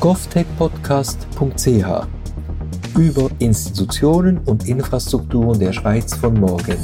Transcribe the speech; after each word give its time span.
govtechpodcast.ch 0.00 2.06
über 2.96 3.30
Institutionen 3.38 4.38
und 4.38 4.66
Infrastrukturen 4.66 5.60
der 5.60 5.74
Schweiz 5.74 6.14
von 6.14 6.40
morgen. 6.40 6.78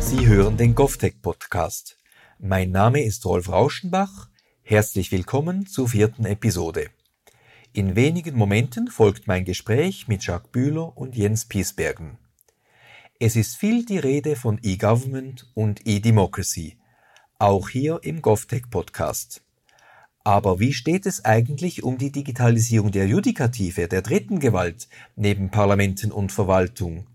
Sie 0.00 0.26
hören 0.26 0.56
den 0.56 0.74
GovTech 0.74 1.22
Podcast. 1.22 1.96
Mein 2.40 2.72
Name 2.72 3.04
ist 3.04 3.24
Rolf 3.24 3.48
Rauschenbach. 3.48 4.28
Herzlich 4.62 5.12
willkommen 5.12 5.66
zur 5.66 5.88
vierten 5.88 6.24
Episode. 6.24 6.88
In 7.72 7.94
wenigen 7.94 8.36
Momenten 8.36 8.88
folgt 8.88 9.28
mein 9.28 9.44
Gespräch 9.44 10.08
mit 10.08 10.26
Jacques 10.26 10.50
Bühler 10.50 10.96
und 10.96 11.14
Jens 11.14 11.44
Piesbergen. 11.44 12.18
Es 13.22 13.36
ist 13.36 13.58
viel 13.58 13.84
die 13.84 13.98
Rede 13.98 14.34
von 14.34 14.58
E-Government 14.62 15.46
und 15.52 15.86
E-Democracy, 15.86 16.78
auch 17.38 17.68
hier 17.68 18.00
im 18.02 18.22
GovTech 18.22 18.70
Podcast. 18.70 19.42
Aber 20.24 20.58
wie 20.58 20.72
steht 20.72 21.04
es 21.04 21.26
eigentlich 21.26 21.82
um 21.82 21.98
die 21.98 22.12
Digitalisierung 22.12 22.92
der 22.92 23.06
Judikative, 23.06 23.88
der 23.88 24.00
dritten 24.00 24.40
Gewalt, 24.40 24.88
neben 25.16 25.50
Parlamenten 25.50 26.12
und 26.12 26.32
Verwaltung? 26.32 27.08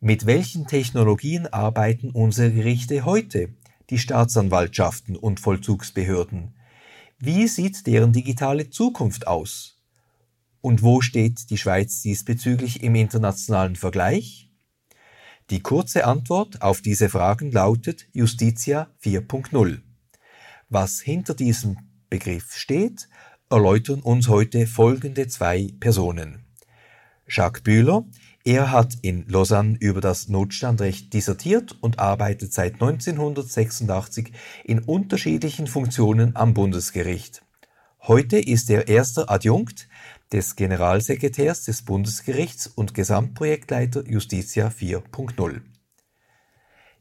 Mit 0.00 0.26
welchen 0.26 0.66
Technologien 0.66 1.46
arbeiten 1.46 2.10
unsere 2.10 2.52
Gerichte 2.52 3.06
heute, 3.06 3.54
die 3.88 3.98
Staatsanwaltschaften 3.98 5.16
und 5.16 5.40
Vollzugsbehörden? 5.40 6.52
Wie 7.18 7.48
sieht 7.48 7.86
deren 7.86 8.12
digitale 8.12 8.68
Zukunft 8.68 9.26
aus? 9.26 9.80
Und 10.60 10.82
wo 10.82 11.00
steht 11.00 11.48
die 11.48 11.56
Schweiz 11.56 12.02
diesbezüglich 12.02 12.82
im 12.82 12.96
internationalen 12.96 13.76
Vergleich? 13.76 14.51
Die 15.52 15.60
kurze 15.60 16.06
Antwort 16.06 16.62
auf 16.62 16.80
diese 16.80 17.10
Fragen 17.10 17.52
lautet 17.52 18.06
Justitia 18.14 18.88
4.0. 19.04 19.82
Was 20.70 21.02
hinter 21.02 21.34
diesem 21.34 21.76
Begriff 22.08 22.54
steht, 22.54 23.06
erläutern 23.50 24.00
uns 24.00 24.28
heute 24.28 24.66
folgende 24.66 25.28
zwei 25.28 25.68
Personen. 25.78 26.46
Jacques 27.28 27.62
Bühler, 27.62 28.06
er 28.46 28.70
hat 28.70 28.94
in 29.02 29.28
Lausanne 29.28 29.76
über 29.78 30.00
das 30.00 30.30
Notstandrecht 30.30 31.12
dissertiert 31.12 31.76
und 31.82 31.98
arbeitet 31.98 32.54
seit 32.54 32.80
1986 32.80 34.32
in 34.64 34.78
unterschiedlichen 34.78 35.66
Funktionen 35.66 36.34
am 36.34 36.54
Bundesgericht. 36.54 37.42
Heute 38.00 38.38
ist 38.38 38.70
er 38.70 38.88
erster 38.88 39.30
Adjunkt 39.30 39.86
des 40.32 40.56
Generalsekretärs 40.56 41.64
des 41.64 41.82
Bundesgerichts 41.82 42.66
und 42.66 42.94
Gesamtprojektleiter 42.94 44.06
Justitia 44.08 44.68
4.0. 44.68 45.60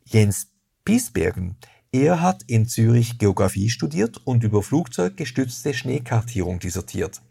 Jens 0.06 0.52
Piesbergen, 0.84 1.56
er 1.92 2.22
hat 2.22 2.44
in 2.48 2.68
Zürich 2.68 3.18
Geographie 3.18 3.70
studiert 3.70 4.18
und 4.26 4.44
über 4.44 4.64
flugzeuggestützte 4.64 5.73
Schneekartierung 5.73 6.60
dissertiert. 6.60 7.22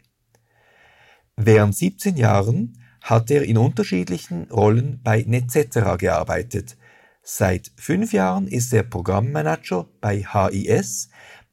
Während 1.35 1.75
17 1.75 2.17
Jahren 2.17 2.77
hat 3.01 3.31
er 3.31 3.43
in 3.43 3.57
unterschiedlichen 3.57 4.49
Rollen 4.51 5.01
bei 5.03 5.23
Netzetera 5.27 5.95
gearbeitet. 5.95 6.77
Seit 7.23 7.71
fünf 7.75 8.13
Jahren 8.13 8.47
ist 8.47 8.73
er 8.73 8.83
Programmmanager 8.83 9.87
bei 9.99 10.23
HIS, 10.23 11.09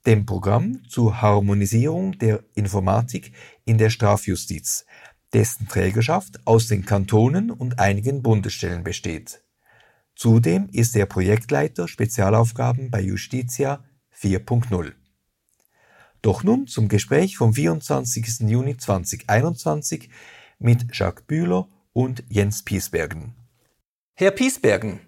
dem 0.07 0.25
Programm 0.25 0.83
zur 0.89 1.21
Harmonisierung 1.21 2.19
der 2.19 2.43
Informatik 2.55 3.33
in 3.69 3.77
der 3.77 3.91
Strafjustiz, 3.91 4.87
dessen 5.35 5.69
Trägerschaft 5.69 6.47
aus 6.47 6.69
den 6.69 6.87
Kantonen 6.87 7.51
und 7.51 7.79
einigen 7.79 8.23
Bundesstellen 8.23 8.83
besteht. 8.83 9.43
Zudem 10.17 10.69
ist 10.73 10.97
er 10.97 11.05
Projektleiter 11.05 11.87
Spezialaufgaben 11.87 12.91
bei 12.91 13.03
Justitia 13.03 13.85
4.0. 14.19 14.93
Doch 16.23 16.43
nun 16.43 16.67
zum 16.67 16.89
Gespräch 16.89 17.37
vom 17.37 17.53
24. 17.53 18.41
Juni 18.49 18.78
2021 18.78 20.09
mit 20.59 20.87
Jacques 20.93 21.27
Bühler 21.27 21.69
und 21.93 22.25
Jens 22.28 22.65
Piesbergen. 22.65 23.34
Herr 24.15 24.31
Piesbergen, 24.31 25.01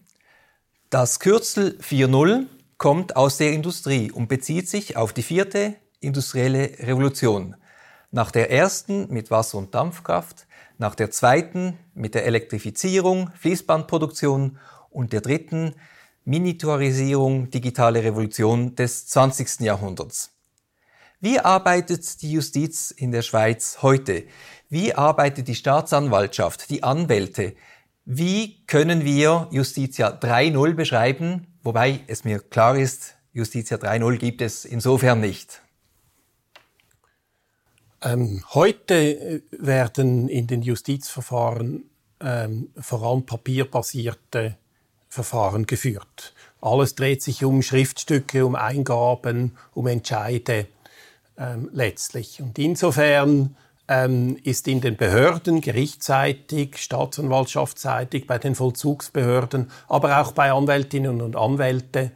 das 0.90 1.18
Kürzel 1.18 1.78
4.0 1.80 2.46
kommt 2.76 3.16
aus 3.16 3.38
der 3.38 3.52
Industrie 3.52 4.12
und 4.12 4.28
bezieht 4.28 4.68
sich 4.68 4.96
auf 4.96 5.12
die 5.12 5.22
vierte 5.22 5.76
industrielle 6.00 6.78
Revolution. 6.78 7.56
Nach 8.12 8.32
der 8.32 8.50
ersten 8.50 9.12
mit 9.12 9.30
Wasser- 9.30 9.58
und 9.58 9.72
Dampfkraft, 9.74 10.46
nach 10.78 10.96
der 10.96 11.12
zweiten 11.12 11.78
mit 11.94 12.14
der 12.16 12.26
Elektrifizierung, 12.26 13.30
Fließbandproduktion 13.38 14.58
und 14.90 15.12
der 15.12 15.20
dritten 15.20 15.76
Miniaturisierung, 16.24 17.50
digitale 17.50 18.02
Revolution 18.02 18.74
des 18.74 19.06
20. 19.06 19.60
Jahrhunderts. 19.60 20.32
Wie 21.20 21.38
arbeitet 21.38 22.22
die 22.22 22.32
Justiz 22.32 22.90
in 22.90 23.12
der 23.12 23.22
Schweiz 23.22 23.78
heute? 23.82 24.24
Wie 24.68 24.94
arbeitet 24.94 25.46
die 25.46 25.54
Staatsanwaltschaft, 25.54 26.70
die 26.70 26.82
Anwälte? 26.82 27.54
Wie 28.04 28.64
können 28.66 29.04
wir 29.04 29.46
Justitia 29.52 30.08
3.0 30.08 30.74
beschreiben, 30.74 31.46
wobei 31.62 32.00
es 32.08 32.24
mir 32.24 32.40
klar 32.40 32.76
ist, 32.76 33.14
Justitia 33.32 33.76
3.0 33.76 34.16
gibt 34.16 34.42
es 34.42 34.64
insofern 34.64 35.20
nicht? 35.20 35.62
Ähm, 38.02 38.42
heute 38.54 38.94
äh, 38.94 39.40
werden 39.50 40.28
in 40.28 40.46
den 40.46 40.62
Justizverfahren 40.62 41.84
ähm, 42.20 42.70
vor 42.78 43.02
allem 43.02 43.24
papierbasierte 43.24 44.56
Verfahren 45.08 45.66
geführt. 45.66 46.34
Alles 46.60 46.94
dreht 46.94 47.22
sich 47.22 47.44
um 47.44 47.62
Schriftstücke, 47.62 48.46
um 48.46 48.54
Eingaben, 48.54 49.56
um 49.74 49.86
Entscheide 49.86 50.66
ähm, 51.36 51.68
letztlich. 51.72 52.40
Und 52.40 52.58
insofern 52.58 53.56
ähm, 53.88 54.38
ist 54.44 54.68
in 54.68 54.80
den 54.80 54.96
Behörden, 54.96 55.60
gerichtsseitig, 55.60 56.76
staatsanwaltschaftsseitig, 56.78 58.26
bei 58.26 58.38
den 58.38 58.54
Vollzugsbehörden, 58.54 59.70
aber 59.88 60.20
auch 60.20 60.32
bei 60.32 60.52
Anwältinnen 60.52 61.20
und 61.20 61.36
Anwälten, 61.36 62.12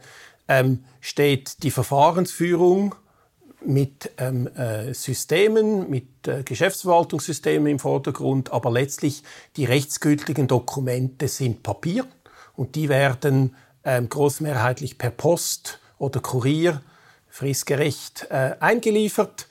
ähm, 0.47 0.85
steht 1.01 1.63
die 1.63 1.71
Verfahrensführung 1.71 2.95
mit 3.65 4.11
ähm, 4.17 4.47
äh, 4.55 4.93
Systemen, 4.93 5.89
mit 5.89 6.27
äh, 6.27 6.43
Geschäftsverwaltungssystemen 6.43 7.67
im 7.67 7.79
Vordergrund, 7.79 8.51
aber 8.51 8.71
letztlich 8.71 9.23
die 9.57 9.65
rechtsgültigen 9.65 10.47
Dokumente 10.47 11.27
sind 11.27 11.63
Papier 11.63 12.05
und 12.55 12.75
die 12.75 12.89
werden 12.89 13.55
ähm, 13.83 14.09
großmehrheitlich 14.09 14.97
per 14.97 15.11
Post 15.11 15.79
oder 15.97 16.19
Kurier 16.19 16.81
fristgerecht 17.29 18.27
äh, 18.29 18.55
eingeliefert. 18.59 19.47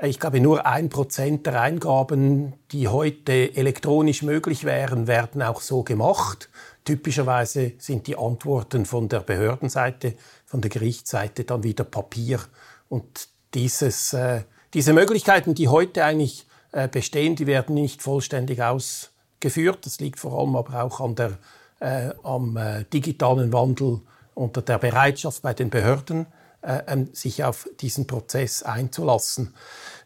Ich 0.00 0.20
glaube, 0.20 0.40
nur 0.40 0.64
ein 0.64 0.90
Prozent 0.90 1.46
der 1.46 1.60
Eingaben, 1.60 2.54
die 2.70 2.86
heute 2.86 3.56
elektronisch 3.56 4.22
möglich 4.22 4.64
wären, 4.64 5.08
werden 5.08 5.42
auch 5.42 5.60
so 5.60 5.82
gemacht. 5.82 6.48
Typischerweise 6.84 7.72
sind 7.78 8.06
die 8.06 8.16
Antworten 8.16 8.86
von 8.86 9.08
der 9.08 9.20
Behördenseite, 9.20 10.14
von 10.46 10.60
der 10.60 10.70
Gerichtsseite 10.70 11.44
dann 11.44 11.64
wieder 11.64 11.84
Papier. 11.84 12.40
Und 12.88 13.28
dieses, 13.54 14.12
äh, 14.12 14.42
diese 14.74 14.92
Möglichkeiten, 14.92 15.54
die 15.54 15.68
heute 15.68 16.04
eigentlich 16.04 16.46
äh, 16.72 16.88
bestehen, 16.88 17.36
die 17.36 17.46
werden 17.46 17.74
nicht 17.74 18.02
vollständig 18.02 18.62
ausgeführt. 18.62 19.86
Das 19.86 20.00
liegt 20.00 20.20
vor 20.20 20.38
allem 20.38 20.56
aber 20.56 20.82
auch 20.82 21.00
an 21.00 21.14
der, 21.14 21.38
äh, 21.80 22.10
am 22.22 22.58
digitalen 22.92 23.52
Wandel 23.52 24.00
unter 24.34 24.62
der 24.62 24.78
Bereitschaft 24.78 25.42
bei 25.42 25.52
den 25.52 25.70
Behörden, 25.70 26.26
äh, 26.62 26.82
ähm, 26.86 27.08
sich 27.12 27.44
auf 27.44 27.68
diesen 27.80 28.06
Prozess 28.06 28.62
einzulassen. 28.62 29.54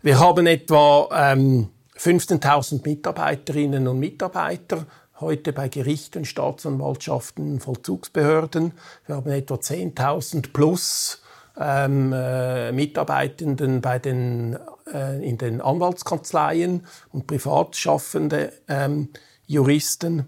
Wir 0.02 0.18
haben 0.18 0.46
etwa 0.46 1.08
ähm, 1.32 1.68
15.000 1.96 2.86
Mitarbeiterinnen 2.86 3.86
und 3.88 3.98
Mitarbeiter 3.98 4.86
heute 5.20 5.52
bei 5.52 5.68
Gerichten, 5.68 6.24
Staatsanwaltschaften, 6.24 7.60
Vollzugsbehörden. 7.60 8.72
Wir 9.06 9.16
haben 9.16 9.30
etwa 9.30 9.54
10.000 9.54 10.52
plus 10.52 11.21
ähm, 11.58 12.12
äh, 12.12 12.72
Mitarbeitenden 12.72 13.80
bei 13.80 13.98
den, 13.98 14.58
äh, 14.92 15.26
in 15.26 15.38
den 15.38 15.60
Anwaltskanzleien 15.60 16.86
und 17.10 17.26
privat 17.26 17.76
schaffende 17.76 18.52
ähm, 18.68 19.08
Juristen. 19.46 20.26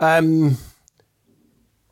Ähm, 0.00 0.58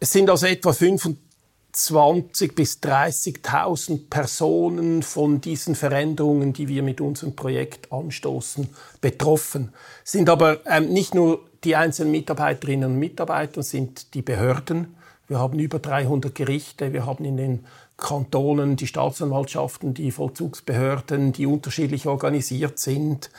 es 0.01 0.13
sind 0.13 0.29
also 0.29 0.47
etwa 0.47 0.73
25 0.73 1.33
20 1.73 2.55
bis 2.55 2.81
30.000 2.83 4.11
Personen 4.11 5.03
von 5.03 5.41
diesen 5.41 5.75
Veränderungen, 5.75 6.53
die 6.53 6.69
wir 6.69 6.83
mit 6.83 7.01
unserem 7.01 7.35
Projekt 7.35 7.91
anstoßen, 7.91 8.69
betroffen. 9.01 9.73
Sind 10.05 10.29
aber 10.29 10.61
ähm, 10.67 10.93
nicht 10.93 11.15
nur 11.15 11.41
die 11.65 11.75
einzelnen 11.75 12.13
Mitarbeiterinnen 12.13 12.93
und 12.93 12.99
Mitarbeiter, 12.99 13.63
sind 13.63 14.13
die 14.13 14.21
Behörden. 14.21 14.97
Wir 15.29 15.39
haben 15.39 15.59
über 15.59 15.79
300 15.79 16.35
Gerichte, 16.35 16.93
wir 16.93 17.07
haben 17.07 17.25
in 17.25 17.39
den 17.39 17.67
Kantonen 17.97 18.77
die 18.77 18.87
Staatsanwaltschaften, 18.87 19.95
die 19.95 20.11
Vollzugsbehörden, 20.11 21.33
die 21.33 21.47
unterschiedlich 21.47 22.07
organisiert 22.07 22.79
sind. 22.79 23.31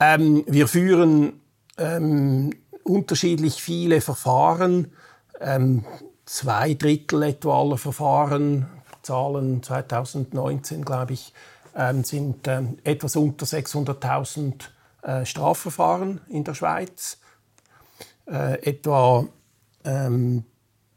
Ähm, 0.00 0.44
wir 0.46 0.68
führen 0.68 1.40
ähm, 1.76 2.50
unterschiedlich 2.84 3.62
viele 3.62 4.00
Verfahren. 4.00 4.92
Ähm, 5.40 5.84
zwei 6.24 6.74
Drittel 6.74 7.22
etwa 7.22 7.60
aller 7.60 7.78
Verfahren, 7.78 8.66
Zahlen 9.02 9.62
2019, 9.62 10.84
glaube 10.84 11.14
ich, 11.14 11.32
ähm, 11.74 12.04
sind 12.04 12.46
ähm, 12.48 12.78
etwas 12.84 13.16
unter 13.16 13.46
600.000 13.46 14.64
äh, 15.02 15.24
Strafverfahren 15.24 16.20
in 16.28 16.44
der 16.44 16.54
Schweiz, 16.54 17.18
äh, 18.26 18.60
etwa 18.62 19.26
ähm, 19.84 20.44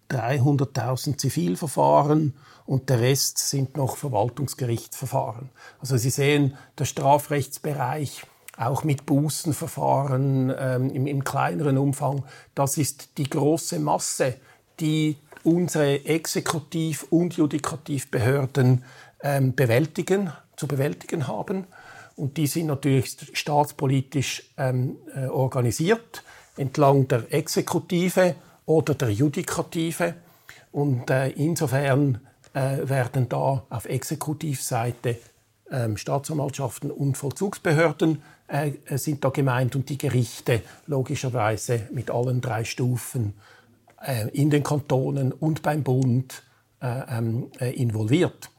300.000 0.10 1.18
Zivilverfahren 1.18 2.34
und 2.66 2.90
der 2.90 3.00
Rest 3.00 3.38
sind 3.38 3.78
noch 3.78 3.98
Verwaltungsgerichtsverfahren. 3.98 5.50
Also 5.80 5.98
Sie 5.98 6.10
sehen, 6.10 6.58
der 6.78 6.86
Strafrechtsbereich 6.86 8.24
auch 8.58 8.84
mit 8.84 9.06
Bußenverfahren 9.06 10.54
ähm, 10.58 10.90
im, 10.92 11.08
im 11.08 11.24
kleineren 11.24 11.78
Umfang, 11.78 12.24
das 12.54 12.78
ist 12.78 13.18
die 13.18 13.30
große 13.30 13.80
Masse, 13.80 14.36
die 14.80 15.18
unsere 15.44 16.06
Exekutiv- 16.06 17.08
und 17.10 17.36
Judikativbehörden 17.38 18.84
ähm, 19.24 19.56
bewältigen, 19.56 20.32
zu 20.56 20.68
bewältigen 20.68 21.28
haben. 21.28 21.66
Und 22.16 22.38
die 22.38 22.48
sind 22.48 22.68
natürlich 22.68 23.18
staatspolitisch 23.34 24.52
ähm, 24.58 24.98
äh, 25.16 25.26
organisiert, 25.28 26.24
entlang 26.58 27.08
der 27.08 27.34
Exekutive 27.34 28.36
oder 28.66 28.94
der 28.94 29.10
Judikative. 29.10 30.16
Und 30.72 31.10
äh, 31.10 31.30
insofern 31.30 32.20
äh, 32.54 32.90
werden 32.90 33.30
da 33.30 33.64
auf 33.70 33.86
Exekutivseite 33.86 35.18
ähm, 35.72 35.98
Staatsanwaltschaften 35.98 36.92
und 36.92 37.18
Vollzugsbehörden 37.18 38.22
äh, 38.48 38.72
sind 38.98 39.24
da 39.24 39.30
gemeint 39.30 39.76
und 39.76 39.90
die 39.90 39.98
Gerichte 39.98 40.62
logischerweise 40.86 41.88
mit 41.92 42.12
allen 42.12 42.42
drei 42.42 42.64
Stufen 42.66 43.34
äh, 44.02 44.28
in 44.30 44.50
den 44.50 44.64
Kantonen 44.64 45.32
und 45.32 45.62
beim 45.62 45.84
Bund 45.84 46.44
äh, 46.82 47.18
ähm, 47.18 47.52
äh, 47.60 47.72
involviert. 47.72 48.50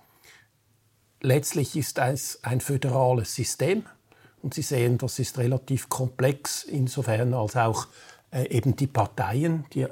Letztlich 1.20 1.76
ist 1.76 1.98
es 1.98 2.42
ein 2.42 2.60
föderales 2.60 3.34
System 3.34 3.84
und 4.40 4.54
Sie 4.54 4.62
sehen, 4.62 4.98
das 4.98 5.18
ist 5.18 5.38
relativ 5.38 5.88
komplex, 5.88 6.64
insofern 6.64 7.34
als 7.34 7.56
auch 7.56 7.86
äh, 8.30 8.48
eben 8.48 8.74
die 8.74 8.86
Parteien, 8.86 9.66
die 9.72 9.86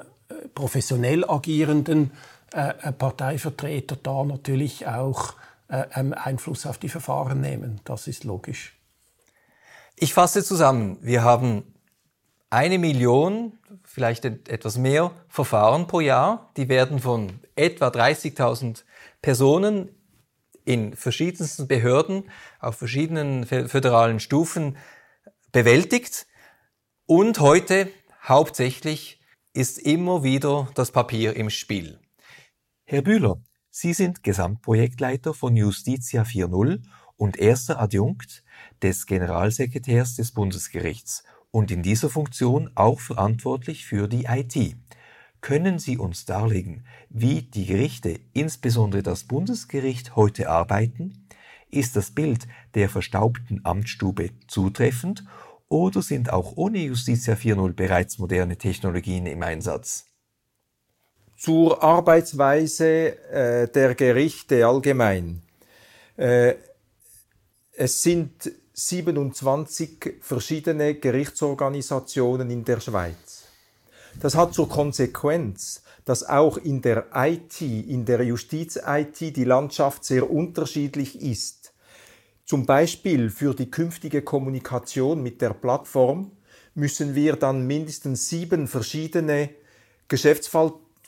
professionell 0.55 1.23
agierenden 1.25 2.11
Parteivertreter 2.51 3.95
da 3.95 4.23
natürlich 4.23 4.85
auch 4.87 5.35
ähm, 5.69 6.13
Einfluss 6.13 6.65
auf 6.65 6.77
die 6.77 6.89
Verfahren 6.89 7.39
nehmen. 7.39 7.79
Das 7.85 8.07
ist 8.07 8.25
logisch. 8.25 8.77
Ich 9.95 10.13
fasse 10.13 10.43
zusammen. 10.43 10.97
Wir 11.01 11.23
haben 11.23 11.63
eine 12.49 12.77
Million, 12.77 13.53
vielleicht 13.85 14.25
etwas 14.25 14.77
mehr 14.77 15.11
Verfahren 15.29 15.87
pro 15.87 16.01
Jahr. 16.01 16.51
Die 16.57 16.67
werden 16.67 16.99
von 16.99 17.39
etwa 17.55 17.87
30.000 17.87 18.83
Personen 19.21 19.89
in 20.65 20.95
verschiedensten 20.95 21.67
Behörden 21.67 22.29
auf 22.59 22.75
verschiedenen 22.75 23.45
föderalen 23.45 24.19
Stufen 24.19 24.77
bewältigt. 25.53 26.27
Und 27.05 27.39
heute 27.39 27.89
hauptsächlich 28.23 29.21
ist 29.53 29.79
immer 29.79 30.23
wieder 30.23 30.67
das 30.75 30.91
Papier 30.91 31.35
im 31.35 31.49
Spiel. 31.49 32.00
Herr 32.91 33.03
Bühler, 33.03 33.41
Sie 33.69 33.93
sind 33.93 34.21
Gesamtprojektleiter 34.21 35.33
von 35.33 35.55
Justitia 35.55 36.23
4.0 36.23 36.81
und 37.15 37.37
erster 37.37 37.79
Adjunkt 37.79 38.43
des 38.81 39.05
Generalsekretärs 39.05 40.17
des 40.17 40.33
Bundesgerichts 40.33 41.23
und 41.51 41.71
in 41.71 41.83
dieser 41.83 42.09
Funktion 42.09 42.69
auch 42.75 42.99
verantwortlich 42.99 43.85
für 43.85 44.09
die 44.09 44.25
IT. 44.25 44.75
Können 45.39 45.79
Sie 45.79 45.97
uns 45.97 46.25
darlegen, 46.25 46.83
wie 47.09 47.43
die 47.43 47.65
Gerichte, 47.65 48.19
insbesondere 48.33 49.03
das 49.03 49.23
Bundesgericht, 49.23 50.17
heute 50.17 50.49
arbeiten? 50.49 51.29
Ist 51.69 51.95
das 51.95 52.11
Bild 52.11 52.45
der 52.73 52.89
verstaubten 52.89 53.61
Amtsstube 53.63 54.31
zutreffend 54.49 55.23
oder 55.69 56.01
sind 56.01 56.33
auch 56.33 56.57
ohne 56.57 56.79
Justitia 56.79 57.35
4.0 57.35 57.71
bereits 57.71 58.19
moderne 58.19 58.57
Technologien 58.57 59.27
im 59.27 59.43
Einsatz? 59.43 60.10
Zur 61.41 61.81
Arbeitsweise 61.81 63.17
äh, 63.31 63.67
der 63.67 63.95
Gerichte 63.95 64.63
allgemein. 64.63 65.41
Äh, 66.15 66.53
es 67.71 68.03
sind 68.03 68.51
27 68.73 70.17
verschiedene 70.21 70.93
Gerichtsorganisationen 70.93 72.51
in 72.51 72.63
der 72.63 72.79
Schweiz. 72.79 73.45
Das 74.19 74.35
hat 74.35 74.53
zur 74.53 74.69
Konsequenz, 74.69 75.81
dass 76.05 76.23
auch 76.29 76.57
in 76.57 76.83
der 76.83 77.07
IT, 77.15 77.59
in 77.59 78.05
der 78.05 78.23
Justiz-IT 78.23 79.35
die 79.35 79.43
Landschaft 79.43 80.05
sehr 80.05 80.29
unterschiedlich 80.29 81.19
ist. 81.23 81.73
Zum 82.45 82.67
Beispiel 82.67 83.31
für 83.31 83.55
die 83.55 83.71
künftige 83.71 84.21
Kommunikation 84.21 85.23
mit 85.23 85.41
der 85.41 85.55
Plattform 85.55 86.33
müssen 86.75 87.15
wir 87.15 87.35
dann 87.35 87.65
mindestens 87.65 88.29
sieben 88.29 88.67
verschiedene 88.67 89.49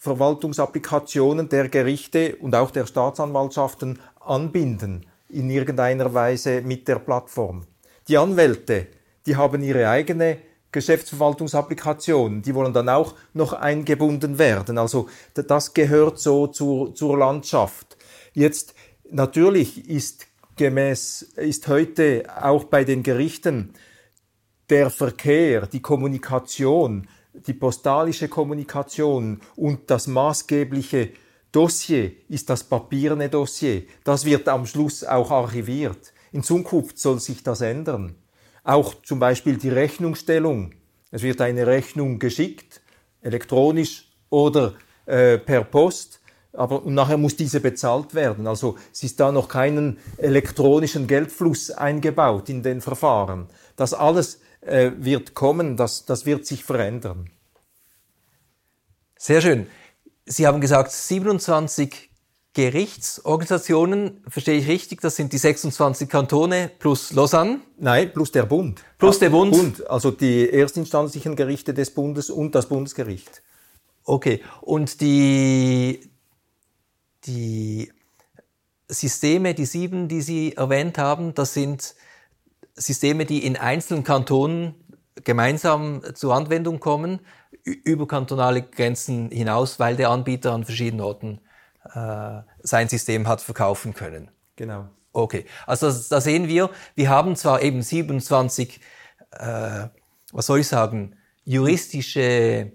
Geschäftsverwaltungsapplikationen 0.03 1.47
der 1.47 1.69
Gerichte 1.69 2.35
und 2.35 2.53
auch 2.55 2.71
der 2.71 2.85
Staatsanwaltschaften 2.85 4.00
anbinden 4.19 5.05
in 5.29 5.50
irgendeiner 5.50 6.13
Weise 6.13 6.61
mit 6.61 6.88
der 6.89 7.00
Plattform. 7.00 7.65
Die 8.09 8.17
Anwälte, 8.17 8.88
die 9.25 9.38
haben 9.38 9.63
ihre 9.63 9.88
eigene 9.88 10.39
Geschäftsverwaltungsapplikation, 10.73 12.41
die 12.41 12.53
wollen 12.53 12.73
dann 12.73 12.89
auch 12.89 13.15
noch 13.33 13.53
eingebunden 13.53 14.38
werden. 14.38 14.77
Also 14.77 15.07
das 15.33 15.73
gehört 15.73 16.19
so 16.19 16.47
zur, 16.47 16.94
zur 16.94 17.17
Landschaft. 17.17 17.95
Jetzt 18.33 18.75
natürlich 19.09 19.89
ist 19.89 20.27
gemäß, 20.57 21.21
ist 21.38 21.67
heute 21.69 22.25
auch 22.41 22.65
bei 22.65 22.83
den 22.83 23.03
Gerichten 23.03 23.73
der 24.69 24.89
Verkehr, 24.89 25.67
die 25.67 25.81
Kommunikation, 25.81 27.07
die 27.33 27.53
postalische 27.53 28.27
Kommunikation 28.27 29.41
und 29.56 29.89
das 29.89 30.07
maßgebliche 30.07 31.09
Dossier 31.51 32.12
ist 32.30 32.50
das 32.50 32.63
papierne 32.63 33.30
Dossier. 33.30 33.83
Das 34.03 34.25
wird 34.25 34.47
am 34.47 34.65
Schluss 34.65 35.03
auch 35.03 35.31
archiviert. 35.31 36.13
In 36.31 36.44
Zukunft 36.44 36.97
soll 36.97 37.19
sich 37.19 37.44
das 37.44 37.62
ändern. 37.62 38.15
Auch 38.63 38.95
zum 39.03 39.19
Beispiel 39.19 39.57
die 39.57 39.69
Rechnungsstellung. 39.69 40.74
Es 41.12 41.21
wird 41.21 41.41
eine 41.41 41.68
Rechnung 41.68 42.18
geschickt, 42.18 42.81
elektronisch 43.21 44.12
oder 44.29 44.74
äh, 45.05 45.38
per 45.38 45.63
Post, 45.63 46.22
aber 46.53 46.84
und 46.84 46.93
nachher 46.93 47.17
muss 47.17 47.36
diese 47.36 47.60
bezahlt 47.60 48.13
werden. 48.13 48.48
Also 48.48 48.77
es 48.91 49.03
ist 49.03 49.19
da 49.19 49.31
noch 49.31 49.48
keinen 49.48 49.98
elektronischen 50.17 51.08
Geldfluss 51.08 51.72
eingebaut 51.72 52.50
in 52.50 52.63
den 52.63 52.81
Verfahren. 52.81 53.48
Das 53.75 53.93
alles 53.93 54.39
äh, 54.65 54.91
wird 54.98 55.34
kommen, 55.34 55.77
das, 55.77 56.05
das 56.05 56.25
wird 56.25 56.46
sich 56.46 56.63
verändern. 56.63 57.29
Sehr 59.17 59.41
schön. 59.41 59.67
Sie 60.25 60.48
haben 60.48 60.62
gesagt, 60.62 60.91
27 60.91 62.10
Gerichtsorganisationen, 62.53 64.24
verstehe 64.27 64.60
ich 64.60 64.67
richtig, 64.67 65.01
das 65.01 65.15
sind 65.15 65.34
die 65.34 65.39
26 65.39 66.08
Kantone 66.08 66.70
plus 66.77 67.12
Lausanne? 67.12 67.62
Nein, 67.77 68.13
plus 68.13 68.32
der 68.32 68.43
Bund. 68.43 68.84
Plus 69.00 69.17
der 69.17 69.32
Bund? 69.32 69.51
Bund, 69.51 69.89
also 69.89 70.12
die 70.12 70.50
erstinstanzlichen 70.51 71.36
Gerichte 71.36 71.74
des 71.74 71.91
Bundes 71.91 72.29
und 72.29 72.53
das 72.53 72.70
Bundesgericht. 72.70 73.41
Okay, 74.03 74.41
und 74.62 75.01
die, 75.01 76.12
die 77.25 77.91
Systeme, 78.88 79.55
die 79.55 79.65
sieben, 79.65 80.08
die 80.08 80.22
Sie 80.22 80.53
erwähnt 80.55 80.98
haben, 81.00 81.34
das 81.34 81.53
sind 81.55 81.96
Systeme, 82.75 83.25
die 83.25 83.46
in 83.46 83.56
einzelnen 83.56 84.03
Kantonen 84.03 84.75
gemeinsam 85.24 86.01
zur 86.15 86.34
Anwendung 86.34 86.80
kommen 86.80 87.20
über 87.63 88.08
kantonale 88.08 88.62
Grenzen 88.62 89.30
hinaus, 89.30 89.80
weil 89.80 89.96
der 89.96 90.10
Anbieter 90.10 90.51
an 90.53 90.65
verschiedenen 90.65 91.01
Orten 91.01 91.39
äh, 91.94 92.42
sein 92.62 92.89
System 92.89 93.27
hat 93.27 93.42
verkaufen 93.42 93.94
können. 93.94 94.32
Genau. 94.56 94.89
Okay, 95.13 95.46
also 95.68 95.92
da 96.10 96.20
sehen 96.20 96.48
wir, 96.48 96.72
wir 96.96 97.10
haben 97.10 97.36
zwar 97.36 97.62
eben 97.62 97.82
27, 97.82 98.80
äh, 99.32 99.88
was 100.32 100.46
soll 100.48 100.60
ich 100.60 100.68
sagen, 100.68 101.15
juristische 101.46 102.72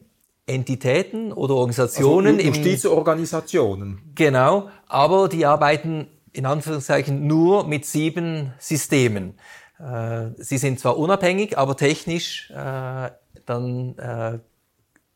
Entitäten 0.47 1.33
oder 1.33 1.55
Organisationen. 1.55 2.37
Also 2.37 2.49
Justizorganisationen. 2.49 4.13
Genau, 4.15 4.71
aber 4.87 5.29
die 5.29 5.45
arbeiten 5.45 6.07
in 6.33 6.47
Anführungszeichen 6.47 7.27
nur 7.27 7.67
mit 7.67 7.85
sieben 7.85 8.55
Systemen. 8.59 9.35
Äh, 9.79 10.31
sie 10.37 10.59
sind 10.59 10.81
zwar 10.81 10.99
unabhängig, 10.99 11.57
aber 11.59 11.77
technisch 11.77 12.51
äh, 12.51 13.11
dann 13.47 13.99
äh, 13.99 14.39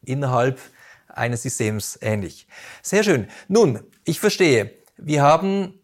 innerhalb 0.04 0.60
eines 1.08 1.42
Systems 1.42 1.98
ähnlich. 2.00 2.46
Sehr 2.82 3.04
schön. 3.04 3.28
Nun, 3.48 3.80
ich 4.04 4.20
verstehe, 4.20 4.72
wir 4.96 5.22
haben 5.22 5.78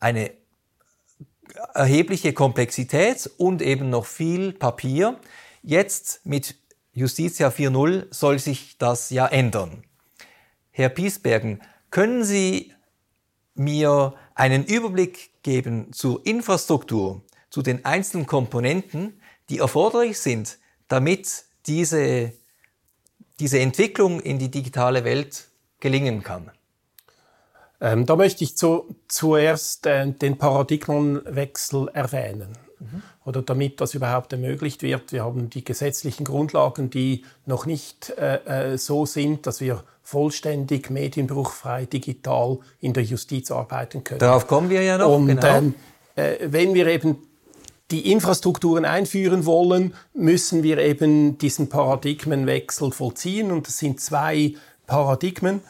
eine 0.00 0.32
erhebliche 1.74 2.32
Komplexität 2.32 3.30
und 3.36 3.62
eben 3.62 3.90
noch 3.90 4.06
viel 4.06 4.52
Papier. 4.52 5.18
Jetzt 5.62 6.24
mit 6.24 6.56
Justitia 6.92 7.48
4.0 7.48 8.12
soll 8.12 8.38
sich 8.38 8.78
das 8.78 9.10
ja 9.10 9.26
ändern. 9.26 9.84
Herr 10.70 10.88
Piesbergen, 10.88 11.62
können 11.90 12.24
Sie 12.24 12.72
mir 13.54 14.14
einen 14.34 14.64
Überblick 14.64 15.42
geben 15.42 15.92
zur 15.92 16.24
Infrastruktur, 16.26 17.22
zu 17.52 17.60
den 17.60 17.84
einzelnen 17.84 18.26
Komponenten, 18.26 19.20
die 19.50 19.58
erforderlich 19.58 20.18
sind, 20.18 20.58
damit 20.88 21.44
diese, 21.66 22.32
diese 23.38 23.60
Entwicklung 23.60 24.20
in 24.20 24.38
die 24.38 24.50
digitale 24.50 25.04
Welt 25.04 25.48
gelingen 25.78 26.22
kann? 26.22 26.50
Ähm, 27.78 28.06
da 28.06 28.16
möchte 28.16 28.42
ich 28.42 28.56
zu, 28.56 28.96
zuerst 29.06 29.86
äh, 29.86 30.10
den 30.10 30.38
Paradigmenwechsel 30.38 31.88
erwähnen. 31.92 32.56
Mhm. 32.80 33.02
Oder 33.26 33.42
damit 33.42 33.82
das 33.82 33.92
überhaupt 33.92 34.32
ermöglicht 34.32 34.82
wird. 34.82 35.12
Wir 35.12 35.22
haben 35.22 35.50
die 35.50 35.62
gesetzlichen 35.62 36.24
Grundlagen, 36.24 36.88
die 36.88 37.26
noch 37.44 37.66
nicht 37.66 38.10
äh, 38.16 38.72
äh 38.72 38.78
so 38.78 39.04
sind, 39.04 39.46
dass 39.46 39.60
wir 39.60 39.84
vollständig 40.02 40.88
medienbruchfrei 40.88 41.84
digital 41.84 42.60
in 42.80 42.94
der 42.94 43.02
Justiz 43.02 43.50
arbeiten 43.50 44.04
können. 44.04 44.20
Darauf 44.20 44.46
kommen 44.46 44.70
wir 44.70 44.82
ja 44.82 44.96
noch. 44.96 45.14
Und 45.14 45.26
genau. 45.26 45.58
ähm, 45.58 45.74
äh, 46.16 46.36
wenn 46.46 46.72
wir 46.72 46.86
eben 46.86 47.18
die 47.92 48.10
Infrastrukturen 48.10 48.86
einführen 48.86 49.44
wollen, 49.44 49.94
müssen 50.14 50.62
wir 50.62 50.78
eben 50.78 51.36
diesen 51.36 51.68
Paradigmenwechsel 51.68 52.90
vollziehen. 52.90 53.52
Und 53.52 53.68
das 53.68 53.78
sind 53.78 54.00
zwei 54.00 54.54
Paradigmen. 54.86 55.60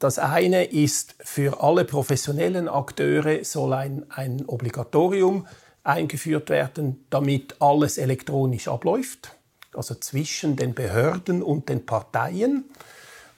Das 0.00 0.18
eine 0.18 0.64
ist, 0.64 1.14
für 1.20 1.62
alle 1.62 1.84
professionellen 1.84 2.68
Akteure 2.68 3.44
soll 3.44 3.72
ein, 3.72 4.04
ein 4.10 4.44
Obligatorium 4.46 5.46
eingeführt 5.84 6.50
werden, 6.50 7.06
damit 7.10 7.56
alles 7.60 7.96
elektronisch 7.96 8.68
abläuft, 8.68 9.36
also 9.72 9.94
zwischen 9.94 10.56
den 10.56 10.74
Behörden 10.74 11.42
und 11.42 11.68
den 11.68 11.86
Parteien. 11.86 12.64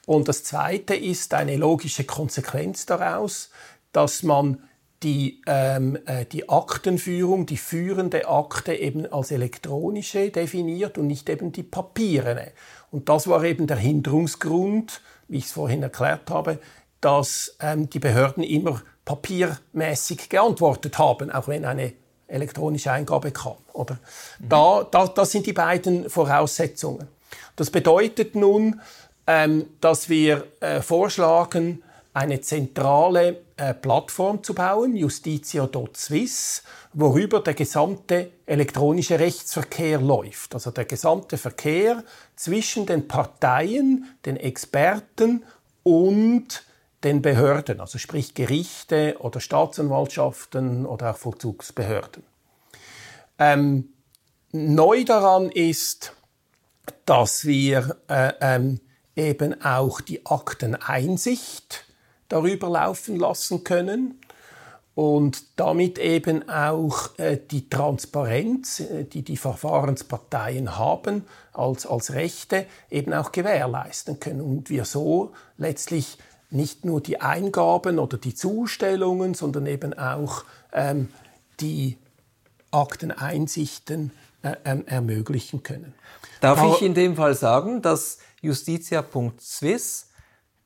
Und 0.07 0.27
das 0.27 0.43
Zweite 0.43 0.95
ist 0.95 1.35
eine 1.35 1.57
logische 1.57 2.03
Konsequenz 2.03 2.87
daraus, 2.87 3.51
dass 3.93 4.23
man 4.23 4.63
die, 5.03 5.41
ähm, 5.47 5.97
äh, 6.05 6.25
die 6.25 6.47
Aktenführung, 6.49 7.45
die 7.45 7.57
führende 7.57 8.27
Akte 8.27 8.73
eben 8.73 9.11
als 9.11 9.31
elektronische 9.31 10.29
definiert 10.29 10.97
und 10.97 11.07
nicht 11.07 11.27
eben 11.29 11.51
die 11.51 11.63
papierene. 11.63 12.51
Und 12.91 13.09
das 13.09 13.27
war 13.27 13.43
eben 13.43 13.67
der 13.67 13.77
Hinderungsgrund, 13.77 15.01
wie 15.27 15.37
ich 15.37 15.45
es 15.45 15.51
vorhin 15.51 15.81
erklärt 15.81 16.29
habe, 16.29 16.59
dass 16.99 17.55
ähm, 17.59 17.89
die 17.89 17.99
Behörden 17.99 18.43
immer 18.43 18.81
papiermäßig 19.05 20.29
geantwortet 20.29 20.97
haben, 20.99 21.31
auch 21.31 21.47
wenn 21.47 21.65
eine 21.65 21.93
elektronische 22.27 22.91
Eingabe 22.91 23.31
kam. 23.31 23.57
Oder? 23.73 23.95
Mhm. 24.39 24.49
Da, 24.49 24.87
da, 24.89 25.07
das 25.07 25.31
sind 25.31 25.45
die 25.47 25.53
beiden 25.53 26.09
Voraussetzungen. 26.09 27.07
Das 27.55 27.69
bedeutet 27.69 28.35
nun, 28.35 28.81
ähm, 29.27 29.65
dass 29.81 30.09
wir 30.09 30.45
äh, 30.59 30.81
vorschlagen, 30.81 31.83
eine 32.13 32.41
zentrale 32.41 33.43
äh, 33.55 33.73
Plattform 33.73 34.43
zu 34.43 34.53
bauen, 34.53 34.95
justitia.swiss, 34.95 36.63
worüber 36.93 37.39
der 37.39 37.53
gesamte 37.53 38.31
elektronische 38.45 39.19
Rechtsverkehr 39.19 39.99
läuft. 40.01 40.53
Also 40.53 40.71
der 40.71 40.85
gesamte 40.85 41.37
Verkehr 41.37 42.03
zwischen 42.35 42.85
den 42.85 43.07
Parteien, 43.07 44.05
den 44.25 44.35
Experten 44.35 45.45
und 45.83 46.63
den 47.03 47.21
Behörden, 47.21 47.79
also 47.79 47.97
sprich 47.97 48.33
Gerichte 48.33 49.15
oder 49.19 49.39
Staatsanwaltschaften 49.39 50.85
oder 50.85 51.11
auch 51.11 51.17
Vollzugsbehörden. 51.17 52.23
Ähm, 53.39 53.89
neu 54.51 55.03
daran 55.03 55.49
ist, 55.49 56.13
dass 57.05 57.45
wir 57.45 57.97
äh, 58.07 58.33
ähm, 58.41 58.81
eben 59.15 59.61
auch 59.63 60.01
die 60.01 60.25
Akteneinsicht 60.25 61.85
darüber 62.31 62.69
laufen 62.69 63.17
lassen 63.17 63.63
können 63.63 64.19
und 64.95 65.43
damit 65.59 65.97
eben 65.99 66.47
auch 66.49 67.17
äh, 67.17 67.37
die 67.49 67.69
Transparenz, 67.69 68.81
äh, 68.81 69.03
die 69.05 69.23
die 69.23 69.37
Verfahrensparteien 69.37 70.77
haben 70.77 71.25
als, 71.53 71.85
als 71.85 72.13
Rechte, 72.13 72.65
eben 72.89 73.13
auch 73.13 73.31
gewährleisten 73.31 74.19
können 74.19 74.41
und 74.41 74.69
wir 74.69 74.85
so 74.85 75.33
letztlich 75.57 76.17
nicht 76.49 76.83
nur 76.83 77.01
die 77.01 77.21
Eingaben 77.21 77.99
oder 77.99 78.17
die 78.17 78.35
Zustellungen, 78.35 79.33
sondern 79.33 79.65
eben 79.65 79.97
auch 79.97 80.43
ähm, 80.73 81.09
die 81.61 81.97
Akteneinsichten 82.71 84.11
äh, 84.43 84.55
ähm, 84.65 84.85
ermöglichen 84.87 85.63
können. 85.63 85.93
Darf 86.41 86.59
Aber, 86.59 86.75
ich 86.75 86.81
in 86.81 86.93
dem 86.93 87.15
Fall 87.15 87.35
sagen, 87.35 87.81
dass 87.81 88.19
justitia.swiss 88.41 90.10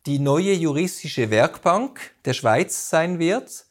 die 0.05 0.19
neue 0.19 0.53
juristische 0.53 1.29
Werkbank 1.29 2.11
der 2.25 2.33
Schweiz 2.33 2.89
sein 2.89 3.19
wird, 3.19 3.65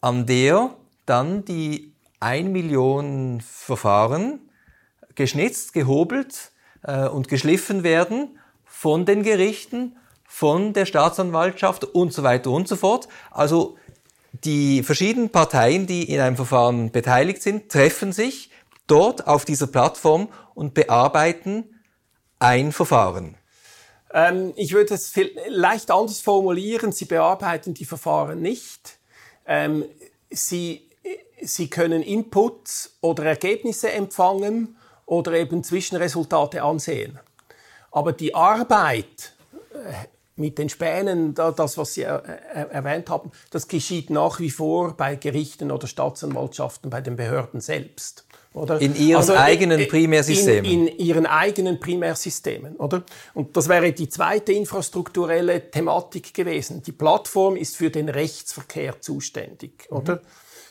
an 0.00 0.26
der 0.26 0.74
dann 1.06 1.44
die 1.44 1.92
1 2.20 2.50
Million 2.50 3.40
Verfahren 3.40 4.40
geschnitzt, 5.14 5.72
gehobelt 5.72 6.52
äh, 6.82 7.06
und 7.06 7.28
geschliffen 7.28 7.82
werden 7.82 8.38
von 8.64 9.06
den 9.06 9.22
Gerichten, 9.22 9.96
von 10.24 10.72
der 10.72 10.86
Staatsanwaltschaft 10.86 11.84
und 11.84 12.12
so 12.12 12.22
weiter 12.22 12.50
und 12.50 12.68
so 12.68 12.76
fort. 12.76 13.08
Also 13.30 13.76
die 14.44 14.82
verschiedenen 14.82 15.30
Parteien, 15.30 15.86
die 15.86 16.10
in 16.10 16.20
einem 16.20 16.36
Verfahren 16.36 16.92
beteiligt 16.92 17.42
sind, 17.42 17.70
treffen 17.70 18.12
sich 18.12 18.50
dort 18.86 19.26
auf 19.26 19.44
dieser 19.44 19.66
Plattform 19.66 20.28
und 20.54 20.74
bearbeiten 20.74 21.64
ein 22.38 22.72
Verfahren. 22.72 23.36
Ähm, 24.12 24.52
ich 24.56 24.72
würde 24.72 24.94
es 24.94 25.12
leicht 25.48 25.90
anders 25.90 26.20
formulieren. 26.20 26.92
Sie 26.92 27.04
bearbeiten 27.04 27.74
die 27.74 27.84
Verfahren 27.84 28.40
nicht. 28.40 28.98
Ähm, 29.46 29.84
sie, 30.30 30.88
sie 31.40 31.68
können 31.68 32.02
Inputs 32.02 32.96
oder 33.00 33.24
Ergebnisse 33.24 33.90
empfangen 33.92 34.76
oder 35.06 35.32
eben 35.32 35.64
Zwischenresultate 35.64 36.62
ansehen. 36.62 37.18
Aber 37.90 38.12
die 38.12 38.34
Arbeit 38.34 39.32
äh, 39.72 40.06
mit 40.36 40.58
den 40.58 40.70
Spänen, 40.70 41.34
das, 41.34 41.76
was 41.76 41.94
Sie 41.94 42.02
erwähnt 42.02 43.10
haben, 43.10 43.30
das 43.50 43.68
geschieht 43.68 44.08
nach 44.08 44.40
wie 44.40 44.48
vor 44.48 44.96
bei 44.96 45.14
Gerichten 45.16 45.70
oder 45.70 45.86
Staatsanwaltschaften, 45.86 46.88
bei 46.88 47.02
den 47.02 47.16
Behörden 47.16 47.60
selbst. 47.60 48.24
Oder? 48.52 48.80
In 48.80 48.96
ihren 48.96 49.18
also, 49.18 49.34
eigenen 49.34 49.80
äh, 49.80 49.86
Primärsystemen. 49.86 50.64
In, 50.64 50.86
in, 50.88 50.98
ihren 50.98 51.26
eigenen 51.26 51.78
Primärsystemen, 51.78 52.76
oder? 52.76 53.04
Und 53.32 53.56
das 53.56 53.68
wäre 53.68 53.92
die 53.92 54.08
zweite 54.08 54.52
infrastrukturelle 54.52 55.70
Thematik 55.70 56.34
gewesen. 56.34 56.82
Die 56.82 56.92
Plattform 56.92 57.56
ist 57.56 57.76
für 57.76 57.90
den 57.90 58.08
Rechtsverkehr 58.08 59.00
zuständig, 59.00 59.86
mhm. 59.88 59.96
oder? 59.96 60.22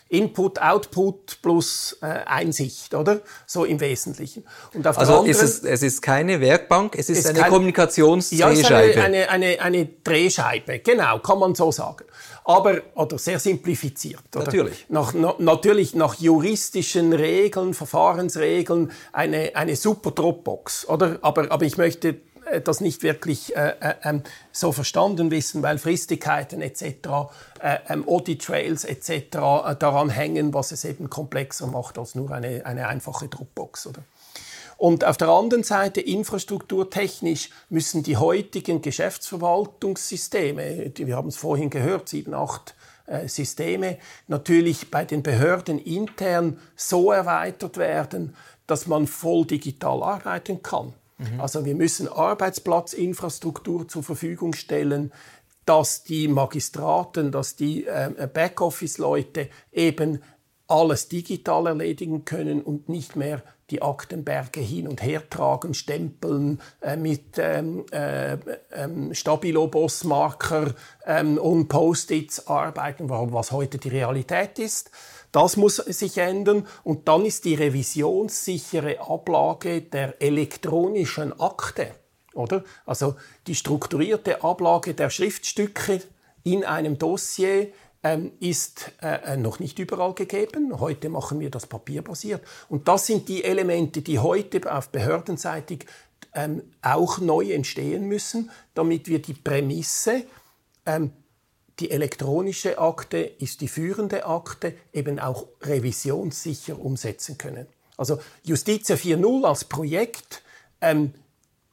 Input, 0.10 0.60
Output 0.60 1.42
plus 1.42 1.98
äh, 2.01 2.08
Einsicht, 2.25 2.94
oder? 2.96 3.22
So 3.46 3.63
im 3.63 3.80
Wesentlichen. 3.80 4.44
Und 4.74 4.86
auf 4.88 4.98
also 4.98 5.20
anderen, 5.20 5.30
ist 5.30 5.42
es, 5.42 5.63
es 5.63 5.84
ist 5.84 6.01
keine 6.01 6.42
Werkbank, 6.42 6.96
es 6.98 7.10
ist, 7.10 7.20
ist 7.20 7.28
eine 7.28 7.39
kein, 7.39 7.51
Kommunikationsdrehscheibe. 7.51 8.56
Ja, 8.74 8.82
es 8.82 8.96
ist 8.96 9.04
eine, 9.04 9.30
eine, 9.30 9.30
eine, 9.30 9.62
eine 9.62 9.86
Drehscheibe, 10.04 10.80
genau, 10.80 11.20
kann 11.20 11.39
man 11.39 11.56
so 11.56 11.72
sagen 11.72 12.06
aber 12.50 12.82
oder 12.96 13.20
sehr 13.20 13.38
simplifiziert. 13.38 14.24
Oder? 14.36 14.46
Natürlich. 14.46 14.86
Nach, 14.89 15.13
na, 15.13 15.36
natürlich 15.38 15.94
nach 15.94 16.16
juristischen 16.16 17.13
Regeln, 17.13 17.75
Verfahrensregeln 17.75 18.92
eine, 19.12 19.56
eine 19.56 19.75
super 19.75 20.10
Dropbox, 20.10 20.89
oder? 20.89 21.20
Aber, 21.22 21.51
aber 21.51 21.66
ich 21.66 21.78
möchte 21.78 22.16
das 22.63 22.82
nicht 22.82 23.03
wirklich 23.03 23.56
äh, 23.56 23.74
äh, 23.79 23.96
ähm, 24.03 24.24
so 24.51 24.72
verstanden 24.72 25.32
wissen, 25.32 25.63
weil 25.63 25.77
Fristigkeiten 25.77 26.62
etc., 26.62 26.84
äh, 27.62 27.77
ähm, 27.89 28.08
Audit 28.08 28.44
Trails 28.44 28.86
etc. 28.86 29.10
Äh, 29.10 29.75
daran 29.77 30.10
hängen, 30.10 30.53
was 30.53 30.72
es 30.72 30.86
eben 30.86 31.10
komplexer 31.10 31.68
macht 31.68 31.98
als 31.98 32.15
nur 32.15 32.32
eine, 32.32 32.65
eine 32.65 32.88
einfache 32.88 33.27
Dropbox. 33.27 33.88
Oder? 33.88 34.03
Und 34.77 35.03
auf 35.03 35.18
der 35.18 35.27
anderen 35.27 35.63
Seite, 35.63 36.00
infrastrukturtechnisch, 36.00 37.50
müssen 37.70 38.01
die 38.01 38.15
heutigen 38.15 38.82
Geschäftsverwaltungssysteme, 38.82 40.94
wir 40.96 41.15
haben 41.18 41.27
es 41.27 41.36
vorhin 41.36 41.70
gehört, 41.70 42.08
sieben, 42.08 42.34
acht 42.34 42.75
äh, 43.06 43.27
Systeme, 43.27 43.98
natürlich 44.27 44.89
bei 44.89 45.03
den 45.03 45.22
Behörden 45.22 45.79
intern 45.79 46.60
so 46.77 47.12
erweitert 47.12 47.77
werden, 47.77 48.38
dass 48.68 48.88
man 48.88 49.08
voll 49.08 49.46
digital 49.46 50.01
arbeiten 50.01 50.63
kann. 50.63 50.94
Mhm. 51.19 51.39
Also 51.39 51.65
wir 51.65 51.75
müssen 51.75 52.07
Arbeitsplatzinfrastruktur 52.07 53.88
zur 53.88 54.03
Verfügung 54.03 54.53
stellen, 54.53 55.11
dass 55.65 56.03
die 56.03 56.27
Magistraten, 56.27 57.31
dass 57.31 57.55
die 57.55 57.85
äh, 57.85 58.27
Backoffice-Leute 58.33 59.49
eben 59.71 60.23
alles 60.67 61.09
digital 61.09 61.67
erledigen 61.67 62.25
können 62.25 62.61
und 62.61 62.89
nicht 62.89 63.15
mehr 63.15 63.43
die 63.69 63.81
Aktenberge 63.81 64.61
hin 64.61 64.88
und 64.88 65.03
her 65.03 65.29
tragen, 65.29 65.73
stempeln 65.73 66.59
äh, 66.81 66.95
mit 66.95 67.38
ähm, 67.38 67.85
äh, 67.91 68.38
ähm, 68.71 69.13
Stabilo-Bossmarker 69.13 70.73
ähm, 71.05 71.38
und 71.38 71.67
Post-its 71.67 72.47
arbeiten, 72.47 73.09
was 73.09 73.51
heute 73.51 73.77
die 73.77 73.89
Realität 73.89 74.57
ist. 74.57 74.91
Das 75.31 75.57
muss 75.57 75.75
sich 75.77 76.17
ändern 76.17 76.67
und 76.83 77.07
dann 77.07 77.25
ist 77.25 77.45
die 77.45 77.55
revisionssichere 77.55 79.00
Ablage 79.00 79.81
der 79.81 80.21
elektronischen 80.21 81.39
Akte 81.39 81.91
oder? 82.33 82.63
Also 82.86 83.15
die 83.48 83.55
strukturierte 83.55 84.43
Ablage 84.43 84.93
der 84.93 85.09
Schriftstücke 85.09 86.01
in 86.43 86.63
einem 86.63 86.98
Dossier 86.98 87.67
ähm, 88.01 88.31
ist 88.39 88.93
äh, 89.01 89.36
noch 89.36 89.59
nicht 89.59 89.77
überall 89.77 90.13
gegeben. 90.13 90.79
Heute 90.79 91.09
machen 91.09 91.39
wir 91.39 91.51
das 91.51 91.67
papierbasiert. 91.67 92.41
Und 92.69 92.88
das 92.88 93.05
sind 93.05 93.27
die 93.27 93.43
Elemente, 93.43 94.01
die 94.01 94.19
heute 94.19 94.74
auf 94.74 94.89
behördenseitig 94.89 95.86
ähm, 96.33 96.62
auch 96.81 97.19
neu 97.19 97.51
entstehen 97.51 98.05
müssen, 98.07 98.51
damit 98.74 99.07
wir 99.07 99.21
die 99.21 99.33
Prämisse, 99.33 100.24
ähm, 100.86 101.12
die 101.79 101.91
elektronische 101.91 102.77
Akte 102.79 103.17
ist 103.17 103.62
die 103.62 103.67
führende 103.67 104.25
Akte, 104.25 104.74
eben 104.93 105.19
auch 105.19 105.48
revisionssicher 105.62 106.79
umsetzen 106.79 107.38
können. 107.38 107.67
Also 107.98 108.19
Justitia 108.43 108.95
4.0 108.95 109.45
als 109.45 109.65
Projekt 109.65 110.41
ähm, 110.81 111.13